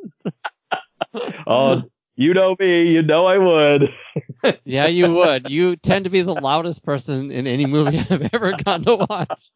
oh, 1.46 1.82
you 2.16 2.32
know 2.32 2.56
me, 2.58 2.92
you 2.92 3.02
know 3.02 3.26
I 3.26 3.38
would. 3.38 3.94
yeah, 4.64 4.86
you 4.86 5.12
would. 5.12 5.50
You 5.50 5.76
tend 5.76 6.04
to 6.04 6.10
be 6.10 6.22
the 6.22 6.34
loudest 6.34 6.84
person 6.84 7.30
in 7.30 7.46
any 7.46 7.66
movie 7.66 7.98
I've 7.98 8.30
ever 8.32 8.52
gotten 8.52 8.84
to 8.86 9.06
watch. 9.08 9.50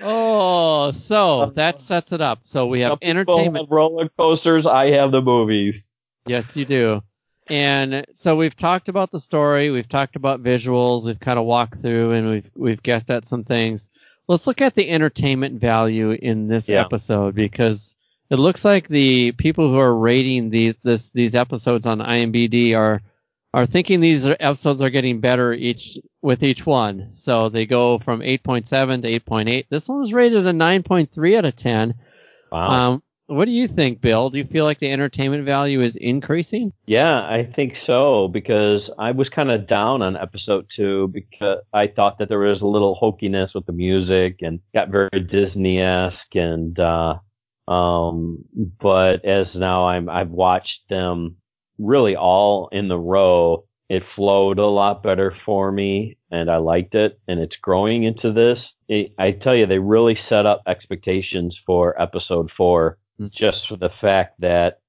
Oh, 0.00 0.92
so 0.92 1.52
that 1.56 1.80
sets 1.80 2.12
it 2.12 2.20
up. 2.20 2.40
So 2.42 2.66
we 2.66 2.80
have 2.80 2.92
Some 2.92 2.98
entertainment. 3.02 3.66
Have 3.66 3.70
roller 3.70 4.08
coasters. 4.16 4.66
I 4.66 4.90
have 4.92 5.10
the 5.10 5.20
movies. 5.20 5.88
Yes, 6.26 6.56
you 6.56 6.64
do. 6.64 7.02
And 7.50 8.06
so 8.14 8.36
we've 8.36 8.56
talked 8.56 8.88
about 8.88 9.10
the 9.10 9.20
story, 9.20 9.70
we've 9.70 9.88
talked 9.88 10.16
about 10.16 10.42
visuals, 10.42 11.06
we've 11.06 11.20
kind 11.20 11.38
of 11.38 11.44
walked 11.44 11.80
through, 11.80 12.12
and 12.12 12.30
we've 12.30 12.50
we've 12.54 12.82
guessed 12.82 13.10
at 13.10 13.26
some 13.26 13.44
things 13.44 13.90
let's 14.28 14.46
look 14.46 14.60
at 14.60 14.74
the 14.74 14.88
entertainment 14.88 15.60
value 15.60 16.12
in 16.12 16.46
this 16.46 16.68
yeah. 16.68 16.82
episode 16.82 17.34
because 17.34 17.96
it 18.30 18.38
looks 18.38 18.64
like 18.64 18.86
the 18.86 19.32
people 19.32 19.70
who 19.70 19.78
are 19.78 19.96
rating 19.96 20.50
these 20.50 20.74
this 20.84 21.10
these 21.10 21.34
episodes 21.34 21.86
on 21.86 21.98
IMDb 21.98 22.76
are 22.76 23.00
are 23.54 23.66
thinking 23.66 24.00
these 24.00 24.26
episodes 24.26 24.82
are 24.82 24.90
getting 24.90 25.20
better 25.20 25.54
each 25.54 25.98
with 26.20 26.42
each 26.42 26.66
one. 26.66 27.08
So 27.12 27.48
they 27.48 27.64
go 27.64 27.98
from 27.98 28.20
8.7 28.20 29.02
to 29.02 29.20
8.8. 29.20 29.66
This 29.70 29.88
one 29.88 30.00
was 30.00 30.12
rated 30.12 30.46
a 30.46 30.52
9.3 30.52 31.38
out 31.38 31.46
of 31.46 31.56
10. 31.56 31.94
Wow. 32.52 32.68
Um, 32.68 33.02
what 33.28 33.44
do 33.44 33.50
you 33.50 33.68
think, 33.68 34.00
Bill? 34.00 34.30
Do 34.30 34.38
you 34.38 34.46
feel 34.46 34.64
like 34.64 34.80
the 34.80 34.90
entertainment 34.90 35.44
value 35.44 35.82
is 35.82 35.96
increasing? 35.96 36.72
Yeah, 36.86 37.20
I 37.20 37.44
think 37.54 37.76
so 37.76 38.28
because 38.28 38.90
I 38.98 39.10
was 39.10 39.28
kind 39.28 39.50
of 39.50 39.66
down 39.66 40.00
on 40.00 40.16
episode 40.16 40.66
two 40.70 41.08
because 41.08 41.58
I 41.74 41.88
thought 41.88 42.18
that 42.18 42.30
there 42.30 42.38
was 42.38 42.62
a 42.62 42.66
little 42.66 42.96
hokiness 42.96 43.54
with 43.54 43.66
the 43.66 43.72
music 43.72 44.38
and 44.40 44.60
got 44.74 44.88
very 44.88 45.10
Disney-esque 45.10 46.34
and, 46.36 46.78
uh, 46.78 47.18
um, 47.68 48.44
but 48.80 49.26
as 49.26 49.54
now 49.54 49.86
I'm, 49.86 50.08
I've 50.08 50.30
watched 50.30 50.88
them 50.88 51.36
really 51.78 52.16
all 52.16 52.68
in 52.72 52.88
the 52.88 52.98
row. 52.98 53.66
It 53.90 54.06
flowed 54.06 54.58
a 54.58 54.66
lot 54.66 55.02
better 55.02 55.34
for 55.44 55.70
me 55.70 56.16
and 56.30 56.50
I 56.50 56.56
liked 56.56 56.94
it 56.94 57.20
and 57.28 57.40
it's 57.40 57.56
growing 57.56 58.04
into 58.04 58.32
this. 58.32 58.72
It, 58.88 59.12
I 59.18 59.32
tell 59.32 59.54
you, 59.54 59.66
they 59.66 59.78
really 59.78 60.14
set 60.14 60.46
up 60.46 60.62
expectations 60.66 61.60
for 61.66 62.00
episode 62.00 62.50
four 62.50 62.96
just 63.30 63.68
for 63.68 63.76
the 63.76 63.90
fact 63.90 64.40
that 64.40 64.80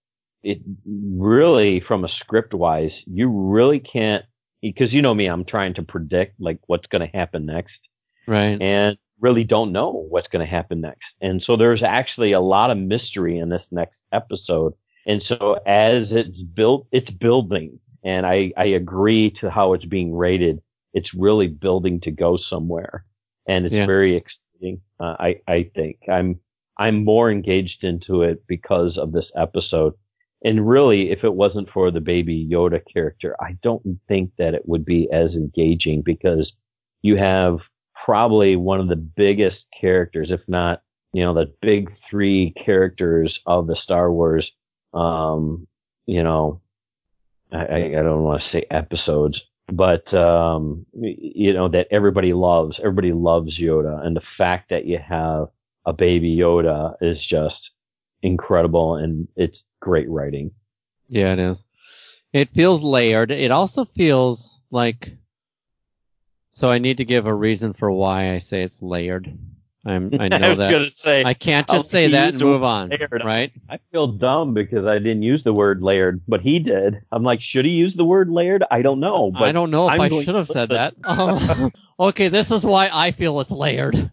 it 0.44 0.60
really, 0.86 1.80
from 1.80 2.04
a 2.04 2.10
script 2.10 2.54
wise, 2.54 3.04
you 3.08 3.30
really 3.30 3.80
can't, 3.80 4.26
because 4.62 4.94
you 4.94 5.02
know 5.02 5.14
me, 5.14 5.26
I'm 5.26 5.46
trying 5.46 5.74
to 5.76 5.84
predict 5.84 6.40
like 6.40 6.60
what's 6.68 6.88
going 6.88 7.02
to 7.02 7.18
happen 7.18 7.46
next. 7.46 7.90
Right. 8.28 8.62
And 8.62 8.98
really 9.20 9.44
don't 9.44 9.72
know 9.72 10.06
what's 10.10 10.28
going 10.28 10.46
to 10.46 10.50
happen 10.50 10.80
next. 10.82 11.16
And 11.20 11.44
so 11.44 11.58
there's 11.58 11.84
actually 11.84 12.32
a 12.32 12.40
lot 12.40 12.72
of 12.72 12.78
mystery 12.78 13.38
in 13.38 13.50
this 13.50 13.68
next 13.72 14.04
episode. 14.14 14.74
And 15.06 15.22
so 15.22 15.60
as 15.66 16.12
it's 16.12 16.42
built, 16.42 16.88
it's 16.92 17.10
building. 17.10 17.80
And 18.04 18.26
I, 18.26 18.54
I 18.56 18.66
agree 18.66 19.32
to 19.32 19.50
how 19.50 19.74
it's 19.74 19.86
being 19.86 20.16
rated. 20.16 20.62
It's 20.94 21.14
really 21.14 21.48
building 21.48 22.00
to 22.02 22.12
go 22.12 22.38
somewhere. 22.38 23.04
And 23.46 23.66
it's 23.66 23.76
yeah. 23.76 23.86
very 23.86 24.16
exciting. 24.16 24.82
Uh, 25.00 25.16
I, 25.20 25.42
I 25.48 25.70
think 25.76 25.98
I'm, 26.10 26.40
I'm 26.80 27.04
more 27.04 27.30
engaged 27.30 27.84
into 27.84 28.24
it 28.24 28.42
because 28.48 28.98
of 28.98 29.12
this 29.12 29.32
episode. 29.36 29.94
And 30.44 30.68
really, 30.68 31.12
if 31.12 31.26
it 31.26 31.34
wasn't 31.34 31.70
for 31.70 31.92
the 31.92 32.00
baby 32.00 32.48
Yoda 32.50 32.82
character, 32.92 33.36
I 33.42 33.58
don't 33.62 34.00
think 34.08 34.32
that 34.38 34.54
it 34.54 34.68
would 34.68 34.86
be 34.86 35.12
as 35.12 35.36
engaging 35.36 36.02
because 36.02 36.54
you 37.02 37.18
have 37.18 37.60
probably 38.06 38.56
one 38.56 38.80
of 38.80 38.88
the 38.88 38.96
biggest 38.96 39.68
characters, 39.80 40.32
if 40.32 40.40
not, 40.48 40.82
you 41.12 41.24
know, 41.24 41.34
the 41.34 41.54
big 41.62 41.92
three 42.10 42.54
characters 42.54 43.42
of 43.46 43.68
the 43.68 43.76
Star 43.76 44.12
Wars, 44.12 44.54
um, 44.94 45.68
you 46.06 46.24
know, 46.24 46.62
I, 47.52 47.88
I 47.88 47.92
don't 47.92 48.24
want 48.24 48.42
to 48.42 48.48
say 48.48 48.66
episodes, 48.72 49.46
but, 49.68 50.14
um, 50.14 50.86
you 50.94 51.52
know, 51.52 51.68
that 51.68 51.88
everybody 51.92 52.32
loves. 52.32 52.80
Everybody 52.80 53.12
loves 53.12 53.60
Yoda. 53.60 54.06
And 54.06 54.16
the 54.16 54.22
fact 54.22 54.70
that 54.70 54.86
you 54.86 55.00
have 55.00 55.50
a 55.86 55.94
baby 55.94 56.36
Yoda 56.36 56.96
is 57.02 57.24
just 57.24 57.72
incredible 58.22 58.96
and 58.96 59.28
it's 59.36 59.64
great 59.80 60.10
writing. 60.10 60.52
Yeah, 61.08 61.34
it 61.34 61.40
is. 61.40 61.66
It 62.32 62.54
feels 62.54 62.84
layered. 62.84 63.32
It 63.32 63.52
also 63.52 63.86
feels 63.86 64.60
like 64.72 65.18
so 66.52 66.70
I 66.70 66.80
need 66.80 66.98
to 66.98 67.06
give 67.06 67.26
a 67.26 67.34
reason 67.34 67.74
for 67.74 67.90
why 67.90 68.34
I 68.34 68.40
say 68.40 68.64
it's 68.64 68.82
layered. 68.82 69.34
I'm, 69.86 70.12
I 70.20 70.28
know 70.28 70.38
I 70.38 70.50
was 70.50 70.58
that. 70.58 70.72
Gonna 70.72 70.92
say, 70.92 71.24
I 71.24 71.34
can't 71.34 71.68
just 71.68 71.90
say 71.90 72.10
that 72.10 72.34
and 72.34 72.44
move 72.44 72.64
on, 72.64 72.90
layered. 72.90 73.22
right? 73.24 73.52
I 73.70 73.80
feel 73.92 74.08
dumb 74.08 74.54
because 74.54 74.86
I 74.86 75.00
didn't 75.00 75.24
use 75.24 75.44
the 75.44 75.54
word 75.54 75.82
layered, 75.82 76.22
but 76.28 76.42
he 76.42 76.60
did. 76.60 77.02
I'm 77.12 77.24
like, 77.24 77.42
should 77.42 77.66
he 77.66 77.72
use 77.72 77.96
the 77.96 78.04
word 78.04 78.30
layered? 78.30 78.64
I 78.70 78.82
don't 78.82 79.00
know. 79.00 79.32
I 79.36 79.52
don't 79.52 79.72
know 79.72 79.88
if 79.88 79.94
I'm 79.94 80.02
i 80.02 80.10
should 80.10 80.36
have 80.36 80.50
said 80.50 80.70
that. 80.70 80.96
Um, 81.06 81.72
okay, 82.00 82.28
this 82.28 82.52
is 82.52 82.66
why 82.66 82.90
I 82.92 83.12
feel 83.12 83.40
it's 83.40 83.52
layered. 83.52 84.12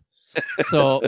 So 0.68 1.02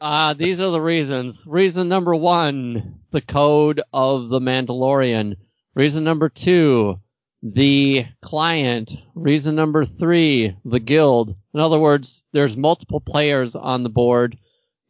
uh, 0.00 0.34
these 0.34 0.60
are 0.60 0.70
the 0.70 0.80
reasons. 0.80 1.44
Reason 1.46 1.88
number 1.88 2.14
one, 2.14 3.00
the 3.12 3.20
code 3.20 3.80
of 3.92 4.28
the 4.28 4.40
Mandalorian. 4.40 5.36
Reason 5.74 6.04
number 6.04 6.28
two, 6.28 7.00
the 7.42 8.06
client. 8.22 8.96
Reason 9.14 9.54
number 9.54 9.84
three, 9.84 10.54
the 10.64 10.80
guild. 10.80 11.34
In 11.54 11.60
other 11.60 11.78
words, 11.78 12.22
there's 12.32 12.56
multiple 12.56 13.00
players 13.00 13.56
on 13.56 13.82
the 13.82 13.88
board 13.88 14.38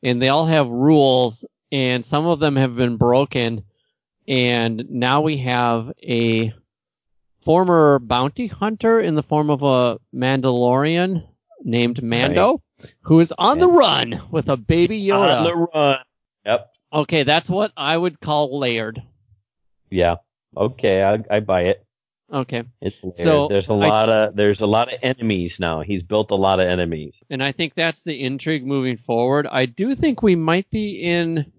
and 0.02 0.20
they 0.20 0.28
all 0.28 0.46
have 0.46 0.68
rules 0.68 1.44
and 1.70 2.04
some 2.04 2.26
of 2.26 2.40
them 2.40 2.56
have 2.56 2.76
been 2.76 2.96
broken. 2.96 3.62
And 4.28 4.84
now 4.90 5.20
we 5.20 5.38
have 5.38 5.92
a 6.02 6.52
former 7.42 8.00
bounty 8.00 8.48
hunter 8.48 8.98
in 9.00 9.14
the 9.14 9.22
form 9.22 9.50
of 9.50 9.62
a 9.62 9.98
Mandalorian 10.12 11.24
named 11.62 12.02
Mando. 12.02 12.52
Right 12.52 12.60
who 13.02 13.20
is 13.20 13.32
on 13.38 13.58
the 13.58 13.68
run 13.68 14.20
with 14.30 14.48
a 14.48 14.56
baby 14.56 15.02
Yoda. 15.02 15.38
On 15.38 15.44
the 15.44 15.54
run. 15.54 15.98
Yep. 16.44 16.72
Okay, 16.92 17.22
that's 17.24 17.48
what 17.48 17.72
I 17.76 17.96
would 17.96 18.20
call 18.20 18.58
layered. 18.58 19.02
Yeah. 19.90 20.16
Okay, 20.56 21.02
I, 21.02 21.18
I 21.30 21.40
buy 21.40 21.62
it. 21.62 21.84
Okay. 22.32 22.64
It's 22.80 22.96
layered. 23.02 23.18
So 23.18 23.48
there's 23.48 23.68
a 23.68 23.72
I, 23.72 23.88
lot 23.88 24.08
of 24.08 24.36
there's 24.36 24.60
a 24.60 24.66
lot 24.66 24.92
of 24.92 24.98
enemies 25.02 25.58
now. 25.60 25.80
He's 25.82 26.02
built 26.02 26.30
a 26.30 26.34
lot 26.36 26.60
of 26.60 26.66
enemies. 26.66 27.22
And 27.30 27.42
I 27.42 27.52
think 27.52 27.74
that's 27.74 28.02
the 28.02 28.20
intrigue 28.22 28.66
moving 28.66 28.96
forward. 28.96 29.46
I 29.46 29.66
do 29.66 29.94
think 29.94 30.22
we 30.22 30.34
might 30.34 30.68
be 30.70 31.02
in 31.02 31.52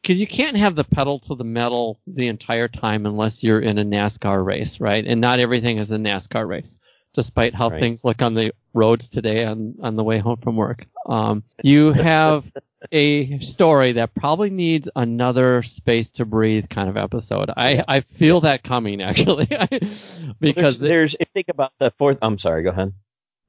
because 0.00 0.20
you 0.20 0.26
can't 0.26 0.56
have 0.56 0.74
the 0.74 0.84
pedal 0.84 1.18
to 1.20 1.34
the 1.34 1.44
metal 1.44 2.00
the 2.06 2.26
entire 2.28 2.68
time 2.68 3.06
unless 3.06 3.42
you're 3.42 3.60
in 3.60 3.78
a 3.78 3.84
NASCAR 3.84 4.44
race, 4.44 4.80
right? 4.80 5.04
And 5.04 5.20
not 5.20 5.38
everything 5.38 5.78
is 5.78 5.92
a 5.92 5.96
NASCAR 5.96 6.46
race. 6.46 6.78
despite 7.14 7.54
how 7.54 7.68
Right. 7.68 7.78
things 7.78 8.04
look 8.06 8.22
on 8.22 8.32
the 8.32 8.52
roads 8.74 9.08
today 9.08 9.44
on, 9.44 9.74
on 9.82 9.96
the 9.96 10.04
way 10.04 10.18
home 10.18 10.38
from 10.38 10.56
work. 10.56 10.86
Um, 11.06 11.44
you 11.62 11.92
have 11.92 12.50
a 12.92 13.38
story 13.40 13.92
that 13.92 14.14
probably 14.14 14.50
needs 14.50 14.88
another 14.96 15.62
space 15.62 16.10
to 16.10 16.24
breathe 16.24 16.68
kind 16.68 16.88
of 16.88 16.96
episode. 16.96 17.50
I, 17.56 17.84
I 17.86 18.00
feel 18.00 18.40
that 18.42 18.62
coming 18.62 19.00
actually 19.02 19.46
because 20.40 20.78
there's, 20.78 21.12
there's 21.12 21.16
think 21.34 21.48
about 21.48 21.72
the 21.78 21.92
fourth. 21.98 22.18
I'm 22.22 22.38
sorry. 22.38 22.62
Go 22.62 22.70
ahead. 22.70 22.92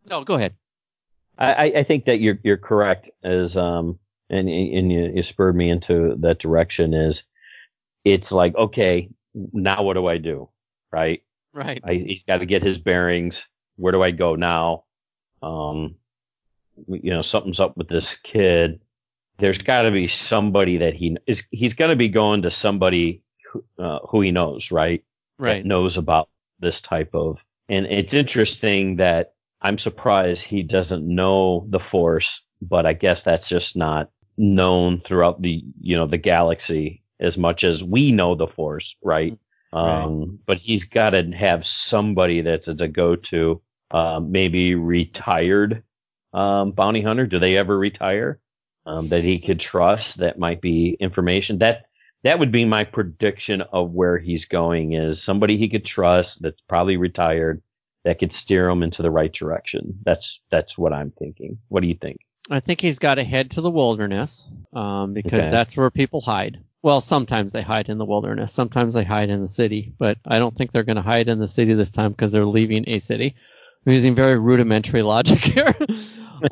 no, 0.09 0.23
go 0.23 0.35
ahead. 0.35 0.53
I, 1.37 1.53
I- 1.53 1.73
I 1.79 1.83
think 1.83 2.05
that 2.05 2.19
you're 2.19 2.37
you're 2.43 2.57
correct 2.57 3.09
as 3.23 3.57
um 3.57 3.97
and 4.29 4.47
and 4.47 4.91
you, 4.91 5.11
you 5.15 5.23
spurred 5.23 5.55
me 5.55 5.69
into 5.69 6.15
that 6.19 6.37
direction 6.39 6.93
is 6.93 7.23
it's 8.05 8.31
like 8.31 8.55
okay 8.55 9.09
now 9.51 9.81
what 9.81 9.93
do 9.95 10.05
I 10.05 10.17
do 10.19 10.49
right 10.91 11.23
Right. 11.55 11.81
I, 11.83 11.93
he's 11.95 12.23
got 12.23 12.37
to 12.37 12.45
get 12.45 12.61
his 12.63 12.77
bearings 12.77 13.45
where 13.77 13.91
do 13.91 14.01
I 14.03 14.11
go 14.11 14.35
now 14.35 14.83
um 15.43 15.95
you 16.87 17.11
know 17.11 17.21
something's 17.21 17.59
up 17.59 17.77
with 17.77 17.87
this 17.89 18.15
kid 18.23 18.79
there's 19.39 19.57
got 19.57 19.83
to 19.83 19.91
be 19.91 20.07
somebody 20.07 20.77
that 20.77 20.93
he 20.93 21.17
is 21.27 21.43
he's 21.51 21.73
going 21.73 21.89
to 21.89 21.95
be 21.95 22.09
going 22.09 22.41
to 22.43 22.49
somebody 22.51 23.21
who, 23.51 23.63
uh, 23.77 23.99
who 24.09 24.21
he 24.21 24.31
knows 24.31 24.71
right 24.71 25.03
Right. 25.39 25.63
that 25.63 25.65
knows 25.65 25.97
about 25.97 26.29
this 26.59 26.79
type 26.79 27.09
of 27.13 27.39
and 27.69 27.85
it's 27.85 28.13
interesting 28.13 28.97
that 28.97 29.33
I'm 29.63 29.77
surprised 29.77 30.43
he 30.43 30.61
doesn't 30.61 31.07
know 31.07 31.65
the 31.69 31.79
force, 31.79 32.41
but 32.61 32.85
I 32.85 32.93
guess 32.93 33.23
that's 33.23 33.47
just 33.47 33.75
not 33.75 34.11
known 34.37 34.99
throughout 34.99 35.41
the 35.41 35.63
you 35.79 35.95
know 35.95 36.07
the 36.07 36.17
galaxy 36.17 37.01
as 37.19 37.37
much 37.37 37.63
as 37.63 37.83
we 37.83 38.11
know 38.11 38.35
the 38.35 38.47
force, 38.47 38.95
right? 39.01 39.37
Right. 39.71 40.03
Um, 40.03 40.39
but 40.45 40.57
he's 40.57 40.83
got 40.83 41.11
to 41.11 41.23
have 41.31 41.65
somebody 41.65 42.41
that's 42.41 42.67
a 42.67 42.87
go-to, 42.87 43.61
uh, 43.93 44.19
maybe 44.19 44.75
retired 44.75 45.83
um, 46.33 46.71
bounty 46.71 47.01
hunter. 47.01 47.25
Do 47.27 47.39
they 47.39 47.55
ever 47.57 47.77
retire? 47.77 48.39
Um, 48.85 49.07
that 49.09 49.23
he 49.23 49.39
could 49.39 49.61
trust 49.61 50.17
that 50.17 50.37
might 50.37 50.59
be 50.59 50.97
information 50.99 51.59
that 51.59 51.85
that 52.25 52.37
would 52.37 52.51
be 52.51 52.65
my 52.65 52.83
prediction 52.83 53.61
of 53.61 53.91
where 53.91 54.17
he's 54.17 54.43
going 54.43 54.91
is 54.91 55.23
somebody 55.23 55.57
he 55.57 55.69
could 55.69 55.85
trust 55.85 56.41
that's 56.41 56.59
probably 56.67 56.97
retired 56.97 57.61
that 58.03 58.19
could 58.19 58.33
steer 58.33 58.69
him 58.69 58.83
into 58.83 59.01
the 59.01 59.09
right 59.09 59.31
direction. 59.31 59.97
That's 60.03 60.41
that's 60.51 60.77
what 60.77 60.91
I'm 60.91 61.11
thinking. 61.11 61.59
What 61.69 61.81
do 61.81 61.87
you 61.87 61.95
think? 61.95 62.17
I 62.51 62.59
think 62.59 62.81
he's 62.81 62.99
got 62.99 63.15
to 63.15 63.23
head 63.23 63.51
to 63.51 63.61
the 63.61 63.71
wilderness 63.71 64.49
um, 64.73 65.13
because 65.13 65.43
Okay. 65.45 65.49
that's 65.49 65.77
where 65.77 65.89
people 65.89 66.19
hide. 66.19 66.59
Well, 66.81 66.99
sometimes 66.99 67.53
they 67.53 67.61
hide 67.61 67.87
in 67.87 67.97
the 67.97 68.03
wilderness. 68.03 68.51
Sometimes 68.51 68.93
they 68.93 69.05
hide 69.05 69.29
in 69.29 69.41
the 69.41 69.47
city, 69.47 69.93
but 69.97 70.17
I 70.25 70.39
don't 70.39 70.53
think 70.57 70.73
they're 70.73 70.83
going 70.83 70.97
to 70.97 71.01
hide 71.01 71.29
in 71.29 71.39
the 71.39 71.47
city 71.47 71.73
this 71.73 71.89
time 71.89 72.11
because 72.11 72.33
they're 72.33 72.45
leaving 72.45 72.83
a 72.87 72.99
city. 72.99 73.35
I'm 73.85 73.93
using 73.93 74.15
very 74.15 74.39
rudimentary 74.39 75.01
logic 75.01 75.39
here. 75.39 75.75
um, 75.79 75.89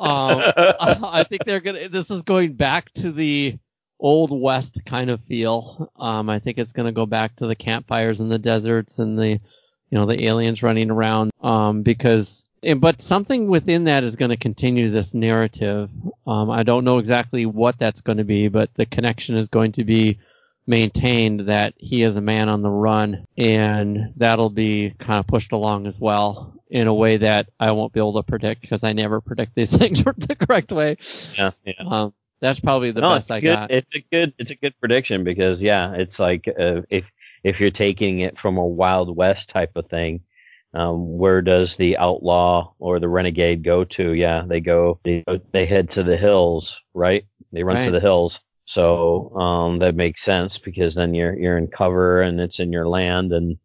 I 0.00 1.24
think 1.28 1.44
they're 1.44 1.60
going 1.60 1.76
to. 1.84 1.88
This 1.88 2.10
is 2.10 2.22
going 2.22 2.54
back 2.54 2.92
to 2.94 3.12
the 3.12 3.58
old 3.98 4.30
west 4.32 4.84
kind 4.84 5.10
of 5.10 5.20
feel. 5.24 5.90
Um, 5.96 6.28
I 6.28 6.38
think 6.40 6.58
it's 6.58 6.72
going 6.72 6.86
to 6.86 6.92
go 6.92 7.06
back 7.06 7.36
to 7.36 7.46
the 7.46 7.54
campfires 7.54 8.20
in 8.20 8.28
the 8.28 8.38
deserts 8.38 8.98
and 8.98 9.18
the, 9.18 9.28
you 9.28 9.98
know, 9.98 10.06
the 10.06 10.24
aliens 10.24 10.62
running 10.62 10.90
around. 10.90 11.30
Um, 11.40 11.82
because, 11.82 12.46
and- 12.62 12.80
but 12.80 13.00
something 13.00 13.46
within 13.48 13.84
that 13.84 14.02
is 14.04 14.16
going 14.16 14.30
to 14.30 14.36
continue 14.36 14.90
this 14.90 15.14
narrative. 15.14 15.90
Um, 16.26 16.50
I 16.50 16.64
don't 16.64 16.84
know 16.84 16.98
exactly 16.98 17.46
what 17.46 17.78
that's 17.78 18.00
going 18.00 18.18
to 18.18 18.24
be, 18.24 18.48
but 18.48 18.70
the 18.74 18.86
connection 18.86 19.36
is 19.36 19.48
going 19.48 19.72
to 19.72 19.84
be 19.84 20.18
maintained 20.66 21.48
that 21.48 21.74
he 21.76 22.02
is 22.02 22.16
a 22.16 22.20
man 22.20 22.48
on 22.48 22.62
the 22.62 22.70
run 22.70 23.26
and 23.36 24.12
that'll 24.16 24.50
be 24.50 24.94
kind 24.98 25.18
of 25.18 25.26
pushed 25.26 25.52
along 25.52 25.86
as 25.86 25.98
well 25.98 26.54
in 26.70 26.86
a 26.86 26.94
way 26.94 27.16
that 27.18 27.48
I 27.58 27.72
won't 27.72 27.92
be 27.92 28.00
able 28.00 28.14
to 28.14 28.22
predict 28.22 28.62
because 28.62 28.84
I 28.84 28.92
never 28.92 29.20
predict 29.20 29.54
these 29.54 29.76
things 29.76 30.02
the 30.02 30.36
correct 30.36 30.72
way. 30.72 30.96
Yeah, 31.36 31.50
yeah. 31.64 31.72
Um, 31.86 32.14
that's 32.40 32.60
probably 32.60 32.90
the 32.90 33.00
no, 33.00 33.14
best 33.14 33.30
I 33.30 33.40
good. 33.40 33.54
got. 33.54 33.70
It's 33.70 33.94
a 33.94 34.04
good 34.10 34.34
it's 34.38 34.50
a 34.50 34.56
good 34.56 34.74
prediction 34.80 35.22
because 35.22 35.62
yeah, 35.62 35.94
it's 35.94 36.18
like 36.18 36.48
uh, 36.48 36.82
if 36.90 37.04
if 37.44 37.60
you're 37.60 37.70
taking 37.70 38.20
it 38.20 38.38
from 38.38 38.56
a 38.56 38.66
Wild 38.66 39.14
West 39.16 39.48
type 39.48 39.72
of 39.76 39.88
thing, 39.88 40.22
um, 40.74 41.18
where 41.18 41.42
does 41.42 41.76
the 41.76 41.98
outlaw 41.98 42.72
or 42.78 42.98
the 42.98 43.08
renegade 43.08 43.62
go 43.62 43.84
to? 43.84 44.12
Yeah, 44.12 44.44
they 44.46 44.60
go 44.60 44.98
they 45.04 45.24
they 45.52 45.66
head 45.66 45.90
to 45.90 46.02
the 46.02 46.16
hills, 46.16 46.80
right? 46.94 47.24
They 47.52 47.62
run 47.62 47.82
to 47.84 47.90
the 47.90 48.00
hills. 48.00 48.40
So 48.64 49.30
um, 49.36 49.78
that 49.80 49.94
makes 49.94 50.22
sense 50.22 50.58
because 50.58 50.94
then 50.94 51.14
you're 51.14 51.36
you're 51.36 51.58
in 51.58 51.68
cover 51.68 52.22
and 52.22 52.40
it's 52.40 52.60
in 52.60 52.72
your 52.72 52.88
land 52.88 53.32
and 53.32 53.58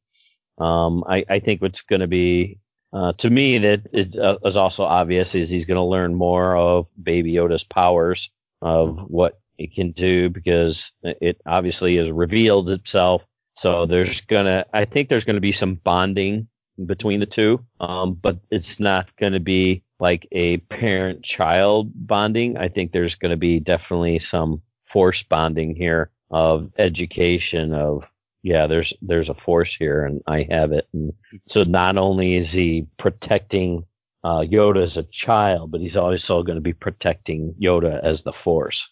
um, 0.57 1.03
I, 1.07 1.23
I 1.29 1.39
think 1.39 1.61
what's 1.61 1.81
going 1.81 1.99
to 1.99 2.07
be 2.07 2.59
uh, 2.93 3.13
to 3.13 3.29
me 3.29 3.59
that 3.59 3.81
is, 3.93 4.15
uh, 4.15 4.37
is 4.43 4.55
also 4.55 4.83
obvious 4.83 5.35
is 5.35 5.49
he's 5.49 5.65
going 5.65 5.75
to 5.77 5.83
learn 5.83 6.15
more 6.15 6.55
of 6.55 6.87
Baby 7.01 7.33
Yoda's 7.33 7.63
powers 7.63 8.29
of 8.61 8.97
what 9.07 9.39
he 9.57 9.67
can 9.67 9.91
do 9.91 10.29
because 10.29 10.91
it 11.03 11.41
obviously 11.45 11.97
has 11.97 12.09
revealed 12.09 12.69
itself. 12.69 13.23
So 13.55 13.85
there's 13.85 14.21
gonna, 14.21 14.65
I 14.73 14.85
think 14.85 15.09
there's 15.09 15.23
gonna 15.23 15.39
be 15.39 15.51
some 15.51 15.75
bonding 15.75 16.47
between 16.85 17.19
the 17.19 17.25
two, 17.25 17.65
um, 17.79 18.13
but 18.13 18.37
it's 18.51 18.79
not 18.79 19.09
gonna 19.19 19.39
be 19.39 19.83
like 19.99 20.27
a 20.31 20.57
parent-child 20.57 21.91
bonding. 21.95 22.57
I 22.57 22.69
think 22.69 22.91
there's 22.91 23.15
gonna 23.15 23.37
be 23.37 23.59
definitely 23.59 24.19
some 24.19 24.61
force 24.91 25.23
bonding 25.23 25.75
here 25.75 26.11
of 26.29 26.71
education 26.77 27.73
of 27.73 28.03
yeah, 28.43 28.67
there's 28.67 28.93
there's 29.01 29.29
a 29.29 29.33
force 29.33 29.75
here 29.75 30.05
and 30.05 30.21
I 30.27 30.47
have 30.49 30.71
it. 30.71 30.87
And 30.93 31.13
so 31.47 31.63
not 31.63 31.97
only 31.97 32.35
is 32.35 32.51
he 32.51 32.87
protecting 32.97 33.85
uh, 34.23 34.39
Yoda 34.39 34.83
as 34.83 34.97
a 34.97 35.03
child, 35.03 35.71
but 35.71 35.81
he's 35.81 35.97
also 35.97 36.43
going 36.43 36.55
to 36.57 36.61
be 36.61 36.73
protecting 36.73 37.55
Yoda 37.61 38.01
as 38.03 38.21
the 38.21 38.33
force. 38.33 38.89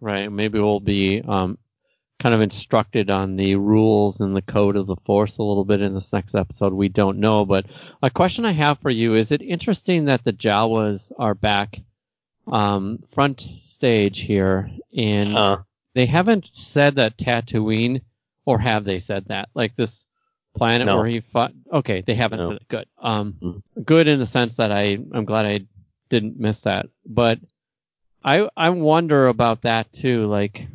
Right. 0.00 0.30
Maybe 0.30 0.60
we'll 0.60 0.80
be 0.80 1.22
um, 1.26 1.58
kind 2.18 2.34
of 2.34 2.40
instructed 2.40 3.10
on 3.10 3.36
the 3.36 3.56
rules 3.56 4.20
and 4.20 4.34
the 4.34 4.42
code 4.42 4.76
of 4.76 4.86
the 4.86 4.96
Force 5.06 5.38
a 5.38 5.42
little 5.42 5.64
bit 5.64 5.80
in 5.80 5.94
this 5.94 6.12
next 6.12 6.34
episode. 6.34 6.72
We 6.72 6.88
don't 6.88 7.18
know. 7.18 7.44
But 7.44 7.66
a 8.02 8.10
question 8.10 8.44
I 8.44 8.52
have 8.52 8.80
for 8.80 8.90
you 8.90 9.14
is 9.14 9.32
it 9.32 9.42
interesting 9.42 10.06
that 10.06 10.24
the 10.24 10.32
Jawas 10.32 11.12
are 11.18 11.34
back 11.34 11.80
um, 12.52 12.98
front 13.10 13.40
stage 13.40 14.20
here 14.20 14.70
and 14.96 15.36
Uh, 15.36 15.56
they 15.94 16.06
haven't 16.06 16.46
said 16.46 16.96
that 16.96 17.16
Tatooine, 17.16 18.02
or 18.46 18.58
have 18.58 18.84
they 18.84 18.98
said 18.98 19.26
that? 19.26 19.48
Like 19.54 19.74
this 19.76 20.06
planet 20.54 20.86
No. 20.86 20.96
where 20.96 21.06
he 21.06 21.20
fought. 21.20 21.52
Okay, 21.72 22.02
they 22.02 22.14
haven't 22.14 22.40
No. 22.40 22.48
said 22.48 22.56
it. 22.56 22.68
Good. 22.68 22.86
Um, 22.98 23.34
Mm. 23.42 23.62
good 23.84 24.08
in 24.08 24.18
the 24.18 24.26
sense 24.26 24.56
that 24.56 24.70
I 24.72 24.98
I'm 25.12 25.24
glad 25.24 25.46
I 25.46 25.66
didn't 26.08 26.38
miss 26.38 26.62
that. 26.62 26.86
But 27.06 27.38
I 28.24 28.48
I 28.56 28.70
wonder 28.70 29.28
about 29.28 29.62
that 29.62 29.92
too. 29.92 30.26
Like 30.26 30.66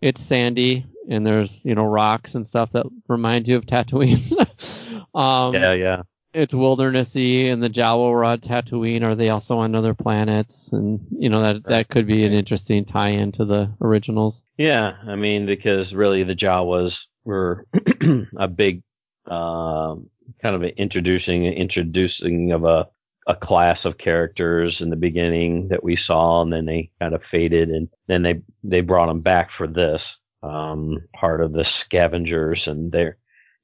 it's 0.00 0.20
sandy 0.20 0.86
and 1.08 1.26
there's 1.26 1.64
you 1.64 1.74
know 1.74 1.84
rocks 1.84 2.34
and 2.34 2.46
stuff 2.46 2.72
that 2.72 2.86
remind 3.08 3.48
you 3.48 3.56
of 3.56 3.66
Tatooine. 3.66 4.30
um, 5.14 5.54
yeah, 5.54 5.72
yeah. 5.72 6.02
It's 6.38 6.54
wildernessy 6.54 7.50
and 7.50 7.60
the 7.60 7.68
Jawa 7.68 8.10
were 8.10 8.24
on 8.24 8.38
Tatooine. 8.38 9.02
Are 9.02 9.16
they 9.16 9.28
also 9.28 9.58
on 9.58 9.74
other 9.74 9.92
planets? 9.92 10.72
And 10.72 11.00
you 11.10 11.28
know 11.28 11.42
that 11.42 11.64
that 11.64 11.88
could 11.88 12.06
be 12.06 12.24
an 12.24 12.32
interesting 12.32 12.84
tie-in 12.84 13.32
to 13.32 13.44
the 13.44 13.72
originals. 13.80 14.44
Yeah, 14.56 14.92
I 15.06 15.16
mean, 15.16 15.46
because 15.46 15.92
really 15.92 16.22
the 16.22 16.36
Jawas 16.36 17.06
were 17.24 17.66
a 18.38 18.46
big, 18.46 18.82
um, 19.26 20.08
kind 20.40 20.54
of 20.54 20.62
introducing, 20.62 21.44
introducing 21.44 22.52
of 22.52 22.64
a, 22.64 22.86
a 23.26 23.34
class 23.34 23.84
of 23.84 23.98
characters 23.98 24.80
in 24.80 24.90
the 24.90 24.96
beginning 24.96 25.68
that 25.68 25.82
we 25.82 25.96
saw, 25.96 26.40
and 26.42 26.52
then 26.52 26.66
they 26.66 26.90
kind 27.00 27.14
of 27.14 27.22
faded, 27.24 27.68
and 27.68 27.88
then 28.06 28.22
they, 28.22 28.42
they 28.62 28.80
brought 28.80 29.06
them 29.06 29.22
back 29.22 29.50
for 29.50 29.66
this, 29.66 30.16
um, 30.44 30.98
part 31.14 31.40
of 31.40 31.52
the 31.52 31.64
scavengers, 31.64 32.68
and 32.68 32.92
they're, 32.92 33.18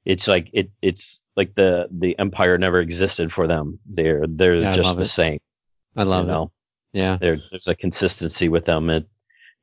it's 0.05 0.27
like, 0.27 0.49
it, 0.53 0.71
it's 0.81 1.23
like 1.35 1.55
the, 1.55 1.87
the 1.91 2.17
empire 2.19 2.57
never 2.57 2.79
existed 2.79 3.31
for 3.31 3.47
them. 3.47 3.79
They're, 3.85 4.25
they're 4.27 4.55
Yeah, 4.57 4.75
just 4.75 4.95
the 4.95 5.03
it. 5.03 5.07
same, 5.07 5.39
I 5.95 6.03
love 6.03 6.25
you 6.25 6.31
know? 6.31 6.43
it. 6.93 6.99
Yeah. 6.99 7.17
there, 7.19 7.37
there's 7.51 7.67
a 7.67 7.75
consistency 7.75 8.47
with 8.49 8.65
them. 8.65 8.89
It, 8.89 9.07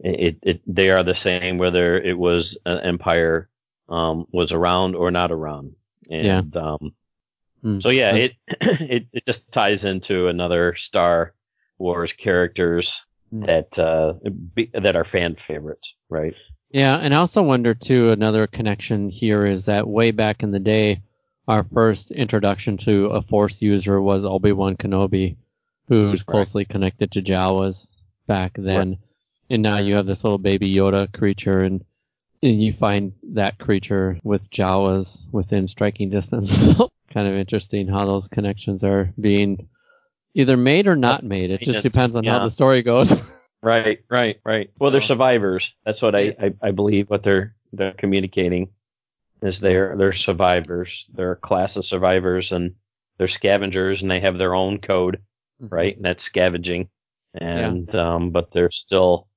it, 0.01 0.39
it, 0.43 0.63
they 0.67 0.91
are 0.91 1.03
the 1.05 1.15
same 1.15 1.59
whether 1.59 1.99
it 1.99 2.19
was 2.19 2.59
an 2.67 2.81
empire, 2.81 3.49
um, 3.89 4.27
was 4.33 4.53
around 4.53 4.97
or 4.97 5.11
not 5.11 5.33
around. 5.33 5.75
And, 6.11 6.57
um, 6.57 6.95
Hmm. 7.63 7.79
so 7.79 7.91
yeah, 7.91 8.13
it, 8.15 8.33
it, 8.61 9.07
it 9.13 9.25
just 9.25 9.51
ties 9.53 9.85
into 9.85 10.27
another 10.27 10.75
Star 10.77 11.35
Wars 11.79 12.13
characters 12.13 13.03
Hmm. 13.31 13.45
that, 13.47 13.79
uh, 13.79 14.15
be, 14.55 14.71
that 14.75 14.95
are 14.97 15.05
fan 15.05 15.37
favorites, 15.47 15.95
right? 16.11 16.35
Yeah, 16.73 16.97
and 16.97 17.15
I 17.15 17.19
also 17.19 17.43
wonder 17.43 17.75
too. 17.75 18.11
Another 18.11 18.47
connection 18.47 19.11
here 19.11 19.45
is 19.47 19.67
that 19.67 19.87
way 19.87 20.11
back 20.11 20.43
in 20.43 20.51
the 20.51 20.59
day, 20.59 21.03
our 21.47 21.65
first 21.65 22.11
introduction 22.11 22.79
to 22.79 23.07
a 23.07 23.21
Force 23.23 23.61
user 23.61 24.01
was 24.01 24.25
Obi 24.25 24.53
Wan 24.53 24.77
Kenobi, 24.77 25.37
who's 25.89 26.21
Right. 26.21 26.27
closely 26.27 26.65
connected 26.65 27.13
to 27.13 27.23
Jawas 27.23 28.01
back 28.27 28.53
then, 28.57 28.97
and 29.51 29.63
now 29.63 29.79
you 29.79 29.97
have 29.97 30.07
this 30.07 30.25
little 30.25 30.39
baby 30.39 30.73
Yoda 30.75 31.13
creature, 31.13 31.61
and 31.63 31.85
and 32.45 32.61
you 32.61 32.73
find 32.73 33.13
that 33.35 33.59
creature 33.59 34.19
with 34.25 34.51
Jawas 34.51 35.27
within 35.33 35.69
striking 35.69 36.11
distance. 36.11 36.67
kind 37.13 37.29
of 37.29 37.35
interesting 37.35 37.87
how 37.87 38.07
those 38.07 38.27
connections 38.29 38.83
are 38.83 39.13
being 39.21 39.69
either 40.35 40.57
made 40.57 40.87
or 40.89 40.97
not 40.97 41.23
made. 41.23 41.51
It 41.51 41.61
just 41.61 41.83
depends 41.83 42.17
on 42.17 42.25
Yeah. 42.25 42.39
how 42.39 42.45
the 42.45 42.51
story 42.51 42.83
goes. 42.83 43.13
Right, 43.63 44.01
right, 44.11 44.41
right. 44.45 44.71
Well, 44.81 44.91
they're 44.91 45.01
survivors. 45.01 45.73
That's 45.85 46.03
what 46.03 46.17
I, 46.17 46.35
I, 46.41 46.55
I 46.61 46.71
believe. 46.73 47.09
What 47.09 47.23
they're 47.23 47.55
they're 47.73 47.93
communicating 47.93 48.71
is 49.41 49.61
they're 49.61 49.97
they're 49.97 50.13
survivors. 50.13 51.07
They're 51.15 51.33
a 51.33 51.37
class 51.37 51.77
of 51.77 51.85
survivors, 51.85 52.51
and 52.51 52.75
they're 53.19 53.29
scavengers, 53.29 54.03
and 54.03 54.11
they 54.11 54.21
have 54.21 54.37
their 54.37 54.55
own 54.55 54.79
code, 54.79 55.23
right? 55.61 55.95
And 55.95 56.05
that's 56.05 56.25
scavenging. 56.25 56.89
And 57.35 57.95
um, 57.95 58.31
but 58.31 58.51
they're 58.53 58.71
still 58.71 59.29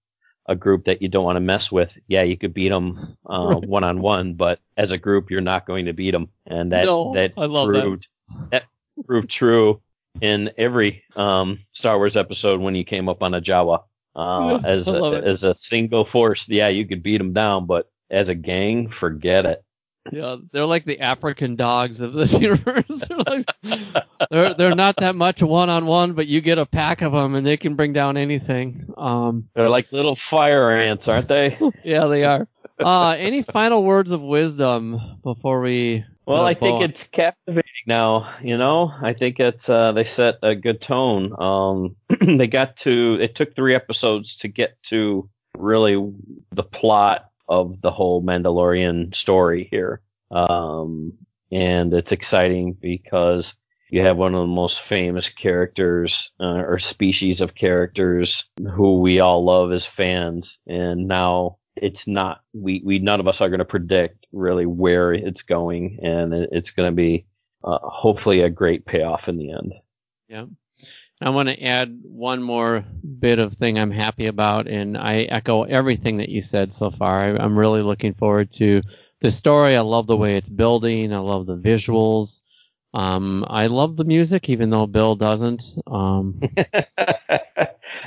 a 0.48 0.56
group 0.56 0.86
that 0.86 1.02
you 1.02 1.08
don't 1.08 1.24
want 1.24 1.38
to 1.38 1.42
mess 1.42 1.72
with. 1.72 1.92
Yeah, 2.08 2.24
you 2.24 2.38
could 2.38 2.54
beat 2.54 2.70
them 2.70 3.18
uh, 3.26 3.56
one 3.56 3.84
on 3.84 4.02
one, 4.02 4.34
but 4.34 4.60
as 4.76 4.92
a 4.92 4.98
group, 4.98 5.32
you're 5.32 5.42
not 5.42 5.66
going 5.68 5.86
to 5.86 5.94
beat 5.94 6.12
them. 6.12 6.30
And 6.46 6.72
that 6.72 6.86
No, 6.86 7.14
that 7.14 7.34
I 7.38 7.46
love 7.46 7.72
that. 7.74 7.82
proved 7.82 8.08
that 8.52 8.64
proved 9.06 9.30
true 9.30 9.82
in 10.22 10.52
every 10.58 11.04
um, 11.16 11.60
Star 11.74 11.98
Wars 11.98 12.16
episode 12.18 12.60
when 12.60 12.76
you 12.76 12.86
came 12.86 13.08
up 13.08 13.22
on 13.22 13.34
a 13.34 13.42
Jawa. 13.42 13.84
Uh, 14.16 14.58
as 14.66 14.88
a, 14.88 15.14
it. 15.14 15.24
as 15.26 15.44
a 15.44 15.54
single 15.56 16.06
force, 16.06 16.48
yeah, 16.48 16.70
you 16.70 16.88
could 16.88 17.04
beat 17.04 17.18
them 17.18 17.34
down, 17.34 17.66
but 17.66 17.90
as 18.10 18.30
a 18.30 18.36
gang, 18.36 18.90
forget 18.90 19.46
it. 19.46 19.64
Yeah, 20.12 20.38
they're 20.52 20.66
like 20.66 20.86
the 20.86 21.00
African 21.00 21.56
dogs 21.56 22.00
of 22.00 22.14
this 22.14 22.34
universe. 22.40 22.86
they're, 22.88 23.18
like, 23.18 23.46
they're 24.30 24.54
they're 24.54 24.76
not 24.76 24.96
that 24.98 25.16
much 25.16 25.42
one 25.42 25.70
on 25.70 25.86
one, 25.88 26.14
but 26.14 26.28
you 26.28 26.42
get 26.42 26.60
a 26.60 26.66
pack 26.66 27.02
of 27.02 27.12
them 27.12 27.36
and 27.36 27.46
they 27.46 27.58
can 27.58 27.76
bring 27.76 27.92
down 27.94 28.16
anything. 28.16 28.94
Um, 28.98 29.50
They're 29.56 29.70
like 29.70 29.92
little 29.92 30.16
fire 30.16 30.72
ants, 30.72 31.08
aren't 31.08 31.28
they? 31.28 31.58
yeah, 31.84 32.06
they 32.06 32.24
are. 32.24 32.48
Uh, 32.80 33.16
any 33.18 33.42
final 33.42 33.84
words 33.84 34.12
of 34.12 34.22
wisdom 34.22 35.00
before 35.24 35.62
we? 35.62 36.06
Well, 36.26 36.46
I 36.46 36.56
think 36.56 36.82
it's 36.82 37.04
captivating 37.04 37.64
now. 37.86 38.36
You 38.42 38.58
know, 38.58 38.92
I 39.02 39.14
think 39.14 39.40
it's 39.40 39.70
uh, 39.70 39.92
they 39.92 40.04
set 40.04 40.36
a 40.42 40.56
good 40.56 40.82
tone. 40.82 41.34
Um, 41.40 41.96
they 42.38 42.48
got 42.48 42.78
to 42.78 43.18
it 43.22 43.36
took 43.36 43.56
three 43.56 43.76
episodes 43.76 44.36
to 44.38 44.48
get 44.48 44.82
to 44.88 45.30
really 45.58 45.96
the 46.52 46.64
plot 46.64 47.30
of 47.48 47.82
the 47.82 47.92
whole 47.92 48.24
Mandalorian 48.24 49.14
story 49.14 49.68
here. 49.70 50.02
Um, 50.32 51.14
and 51.52 51.94
it's 51.94 52.12
exciting 52.12 52.74
because 52.74 53.54
you 53.90 54.02
have 54.02 54.18
one 54.18 54.34
of 54.34 54.42
the 54.42 54.48
most 54.48 54.82
famous 54.82 55.30
characters 55.30 56.32
uh, 56.40 56.64
or 56.66 56.80
species 56.80 57.40
of 57.40 57.56
characters 57.56 58.46
who 58.74 59.00
we 59.00 59.20
all 59.20 59.46
love 59.46 59.72
as 59.72 59.86
fans, 59.86 60.58
and 60.66 61.08
now 61.08 61.58
it's 61.76 62.08
not 62.08 62.42
we 62.54 62.82
we 62.84 63.00
none 63.00 63.20
of 63.20 63.28
us 63.28 63.42
are 63.42 63.50
going 63.50 63.60
to 63.60 63.66
predict 63.66 64.26
really 64.32 64.66
where 64.66 65.14
it's 65.14 65.42
going, 65.42 66.00
and 66.02 66.34
it, 66.34 66.50
it's 66.52 66.72
going 66.72 66.92
to 66.92 66.96
be 66.96 67.26
uh, 67.64 67.80
hopefully 67.82 68.42
a 68.42 68.50
great 68.50 68.86
payoff 68.86 69.28
in 69.28 69.38
the 69.38 69.52
end. 69.52 69.74
Yeah. 70.28 70.46
I 71.22 71.30
want 71.30 71.48
to 71.48 71.64
add 71.64 72.02
one 72.04 72.44
more 72.44 72.84
bit 73.20 73.40
of 73.40 73.54
thing 73.54 73.80
I'm 73.80 73.92
happy 73.92 74.28
about, 74.28 74.68
and 74.68 74.98
I 74.98 75.22
echo 75.22 75.64
everything 75.64 76.18
that 76.18 76.30
you 76.30 76.42
said 76.42 76.74
so 76.74 76.92
far. 76.92 77.22
I, 77.22 77.38
I'm 77.38 77.58
really 77.58 77.82
looking 77.82 78.14
forward 78.14 78.52
to 78.54 78.82
the 79.22 79.32
story. 79.32 79.78
I 79.78 79.82
love 79.82 80.08
the 80.08 80.18
way 80.18 80.36
it's 80.36 80.50
building. 80.50 81.14
I 81.14 81.20
love 81.20 81.46
the 81.46 81.58
visuals. 81.58 82.42
Um, 82.94 83.46
I 83.48 83.68
love 83.68 83.96
the 83.96 84.04
music, 84.04 84.50
even 84.50 84.70
though 84.70 84.88
Bill 84.88 85.16
doesn't. 85.16 85.64
Um, 85.88 86.42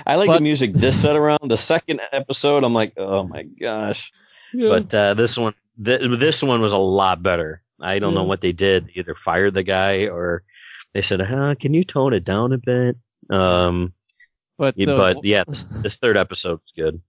I 0.08 0.14
like 0.16 0.28
But- 0.28 0.36
the 0.38 0.40
music 0.42 0.72
this 0.72 1.00
set 1.00 1.14
around. 1.16 1.50
The 1.50 1.58
second 1.58 2.00
episode, 2.12 2.64
I'm 2.64 2.72
like, 2.74 2.94
oh 2.96 3.22
my 3.24 3.42
gosh. 3.42 4.10
But 4.54 4.92
uh, 4.94 5.12
this 5.14 5.36
one, 5.36 5.52
th- 5.84 6.00
this 6.18 6.42
one 6.42 6.62
was 6.62 6.72
a 6.72 6.78
lot 6.78 7.22
better. 7.22 7.60
I 7.80 7.98
don't 8.00 8.14
know 8.14 8.24
what 8.24 8.40
they 8.40 8.52
did. 8.52 8.86
They 8.86 8.92
either 9.00 9.14
fired 9.14 9.52
the 9.54 9.62
guy 9.62 10.06
or 10.06 10.42
they 10.94 11.02
said, 11.02 11.20
huh, 11.20 11.54
"Can 11.60 11.74
you 11.74 11.84
tone 11.84 12.14
it 12.14 12.24
down 12.24 12.52
a 12.54 12.58
bit?" 12.58 12.96
Um, 13.30 13.92
but 14.56 14.76
yeah, 14.78 14.86
the, 14.86 14.96
but 14.96 15.24
yeah, 15.24 15.44
this, 15.46 15.68
this 15.82 15.94
third 15.96 16.16
episode 16.16 16.60
was 16.64 16.72
good. 16.74 17.00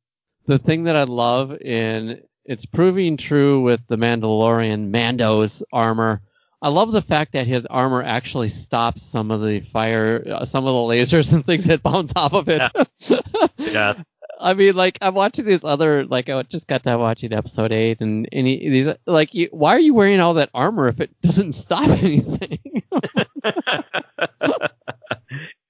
the 0.46 0.60
thing 0.60 0.84
that 0.84 0.96
I 0.98 1.04
love, 1.04 1.56
and 1.66 2.22
it's 2.46 2.66
proving 2.66 3.16
true 3.18 3.62
with 3.62 3.80
the 3.88 3.96
Mandalorian 3.96 4.90
Mando's 4.90 5.64
armor. 5.72 6.22
I 6.62 6.70
love 6.70 6.92
the 6.92 7.02
fact 7.02 7.34
that 7.34 7.48
his 7.48 7.66
armor 7.66 8.04
actually 8.04 8.50
stops 8.50 9.02
some 9.02 9.32
of 9.32 9.42
the 9.42 9.62
fire, 9.62 10.24
uh, 10.30 10.46
some 10.46 10.66
of 10.66 10.74
the 10.74 10.94
lasers 10.94 11.32
and 11.34 11.46
things 11.46 11.66
that 11.66 11.82
bounce 11.84 12.12
off 12.16 12.34
of 12.34 12.48
it. 12.50 12.62
Yeah. 13.58 13.96
I 14.42 14.54
mean, 14.54 14.74
like 14.74 14.98
I'm 15.02 15.14
watching 15.16 15.44
these 15.46 15.66
other, 15.66 16.06
like 16.06 16.30
I 16.30 16.42
just 16.44 16.66
got 16.66 16.84
to 16.84 16.98
watching 16.98 17.34
episode 17.34 17.74
eight, 17.74 18.00
and 18.00 18.28
any 18.32 18.70
these, 18.70 18.88
like, 19.06 19.34
you, 19.34 19.50
why 19.52 19.76
are 19.76 19.80
you 19.80 19.94
wearing 19.94 20.22
all 20.22 20.36
that 20.36 20.50
armor 20.54 20.88
if 20.88 21.02
it 21.02 21.14
doesn't 21.22 21.54
stop 21.56 21.90
anything? 21.90 22.60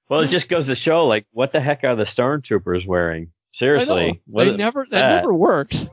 well, 0.08 0.20
it 0.22 0.28
just 0.30 0.50
goes 0.50 0.68
to 0.68 0.76
show, 0.76 1.08
like, 1.08 1.26
what 1.32 1.52
the 1.52 1.60
heck 1.60 1.84
are 1.84 1.96
the 1.96 2.04
stormtroopers 2.04 2.86
wearing? 2.86 3.32
Seriously, 3.54 4.22
they 4.28 4.50
is- 4.52 4.58
never, 4.58 4.86
that 4.92 5.00
that? 5.00 5.16
never 5.16 5.34
works. 5.34 5.88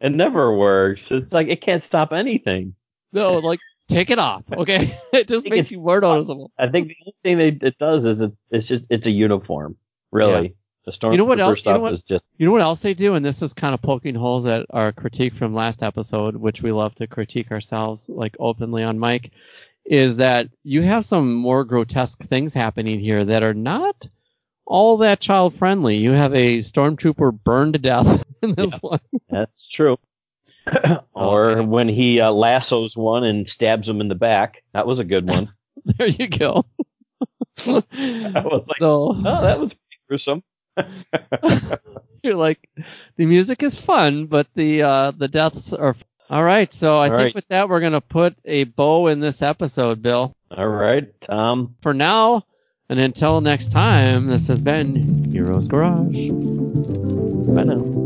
it 0.00 0.10
never 0.12 0.54
works. 0.54 1.10
It's 1.10 1.32
like 1.32 1.48
it 1.48 1.62
can't 1.62 1.82
stop 1.82 2.12
anything. 2.12 2.74
No, 3.12 3.38
like 3.38 3.60
take 3.90 4.10
it 4.10 4.18
off, 4.18 4.44
okay? 4.52 4.98
it 5.12 5.28
just 5.28 5.48
makes 5.48 5.70
you 5.70 5.80
more 5.80 6.00
noticeable. 6.00 6.50
I 6.58 6.68
think 6.68 6.88
the 6.88 6.96
only 7.04 7.14
thing 7.22 7.38
they, 7.60 7.66
it 7.66 7.78
does 7.78 8.04
is 8.04 8.20
it, 8.20 8.32
it's 8.50 8.66
just 8.66 8.84
it's 8.90 9.06
a 9.06 9.10
uniform. 9.10 9.76
Really, 10.12 10.54
the 10.86 10.92
stormtrooper 10.92 11.12
You 11.12 11.18
know 11.18 11.24
what 11.26 11.40
else- 11.40 11.50
you 11.58 11.60
stuff 11.60 11.74
know 11.74 11.80
what- 11.80 11.92
is 11.92 12.02
just 12.04 12.26
You 12.38 12.46
know 12.46 12.52
what 12.52 12.62
else 12.62 12.80
they 12.80 12.94
do, 12.94 13.14
and 13.14 13.24
this 13.24 13.42
is 13.42 13.52
kind 13.52 13.74
of 13.74 13.82
poking 13.82 14.14
holes 14.14 14.46
at 14.46 14.66
our 14.70 14.92
critique 14.92 15.34
from 15.34 15.54
last 15.54 15.82
episode, 15.82 16.36
which 16.36 16.62
we 16.62 16.72
love 16.72 16.94
to 16.96 17.06
critique 17.06 17.50
ourselves 17.52 18.08
like 18.08 18.36
openly 18.40 18.82
on 18.82 18.98
mic, 18.98 19.30
is 19.84 20.16
that 20.18 20.48
you 20.62 20.82
have 20.82 21.04
some 21.04 21.34
more 21.34 21.64
grotesque 21.64 22.22
things 22.24 22.54
happening 22.54 23.00
here 23.00 23.24
that 23.24 23.42
are 23.42 23.54
not 23.54 24.08
all 24.66 24.98
that 24.98 25.20
child 25.20 25.54
friendly. 25.54 25.96
You 25.96 26.12
have 26.12 26.32
a 26.34 26.58
stormtrooper 26.60 27.42
burned 27.44 27.72
to 27.72 27.78
death 27.80 28.22
in 28.42 28.54
this 28.54 28.78
one. 28.80 29.00
that's 29.28 29.68
true. 29.68 29.98
or 31.14 31.50
Okay. 31.50 31.60
when 31.66 31.88
he 31.88 32.20
uh, 32.20 32.30
lassos 32.30 32.96
one 32.96 33.24
and 33.24 33.48
stabs 33.48 33.88
him 33.88 34.00
in 34.00 34.08
the 34.08 34.14
back, 34.14 34.62
that 34.72 34.86
was 34.86 34.98
a 34.98 35.04
good 35.04 35.28
one. 35.28 35.52
There 35.96 36.08
you 36.08 36.28
go. 36.28 36.66
was 37.66 37.84
like, 38.68 38.76
so 38.78 39.14
oh, 39.16 39.22
that 39.22 39.58
was 39.58 39.70
pretty 39.72 39.98
gruesome. 40.08 40.42
you're 42.22 42.34
like, 42.36 42.68
the 43.16 43.24
music 43.24 43.62
is 43.62 43.80
fun, 43.80 44.26
but 44.26 44.46
the 44.54 44.82
uh, 44.82 45.12
the 45.12 45.28
deaths 45.28 45.72
are. 45.72 45.96
All 46.28 46.44
right, 46.44 46.70
so 46.72 46.98
I 46.98 47.08
All 47.08 47.16
think 47.16 47.24
right. 47.24 47.34
with 47.34 47.48
that 47.48 47.68
we're 47.70 47.80
gonna 47.80 48.00
put 48.02 48.36
a 48.44 48.64
bow 48.64 49.06
in 49.08 49.20
this 49.20 49.40
episode, 49.42 50.02
Bill. 50.02 50.34
All 50.50 50.68
right, 50.68 51.08
Tom. 51.22 51.74
for 51.80 51.94
now, 51.94 52.44
and 52.90 53.00
until 53.00 53.40
next 53.40 53.72
time, 53.72 54.26
this 54.26 54.46
has 54.48 54.60
been 54.60 55.32
Heroes 55.32 55.66
Garage. 55.66 56.28
Bye 56.28 57.64
now. 57.64 57.99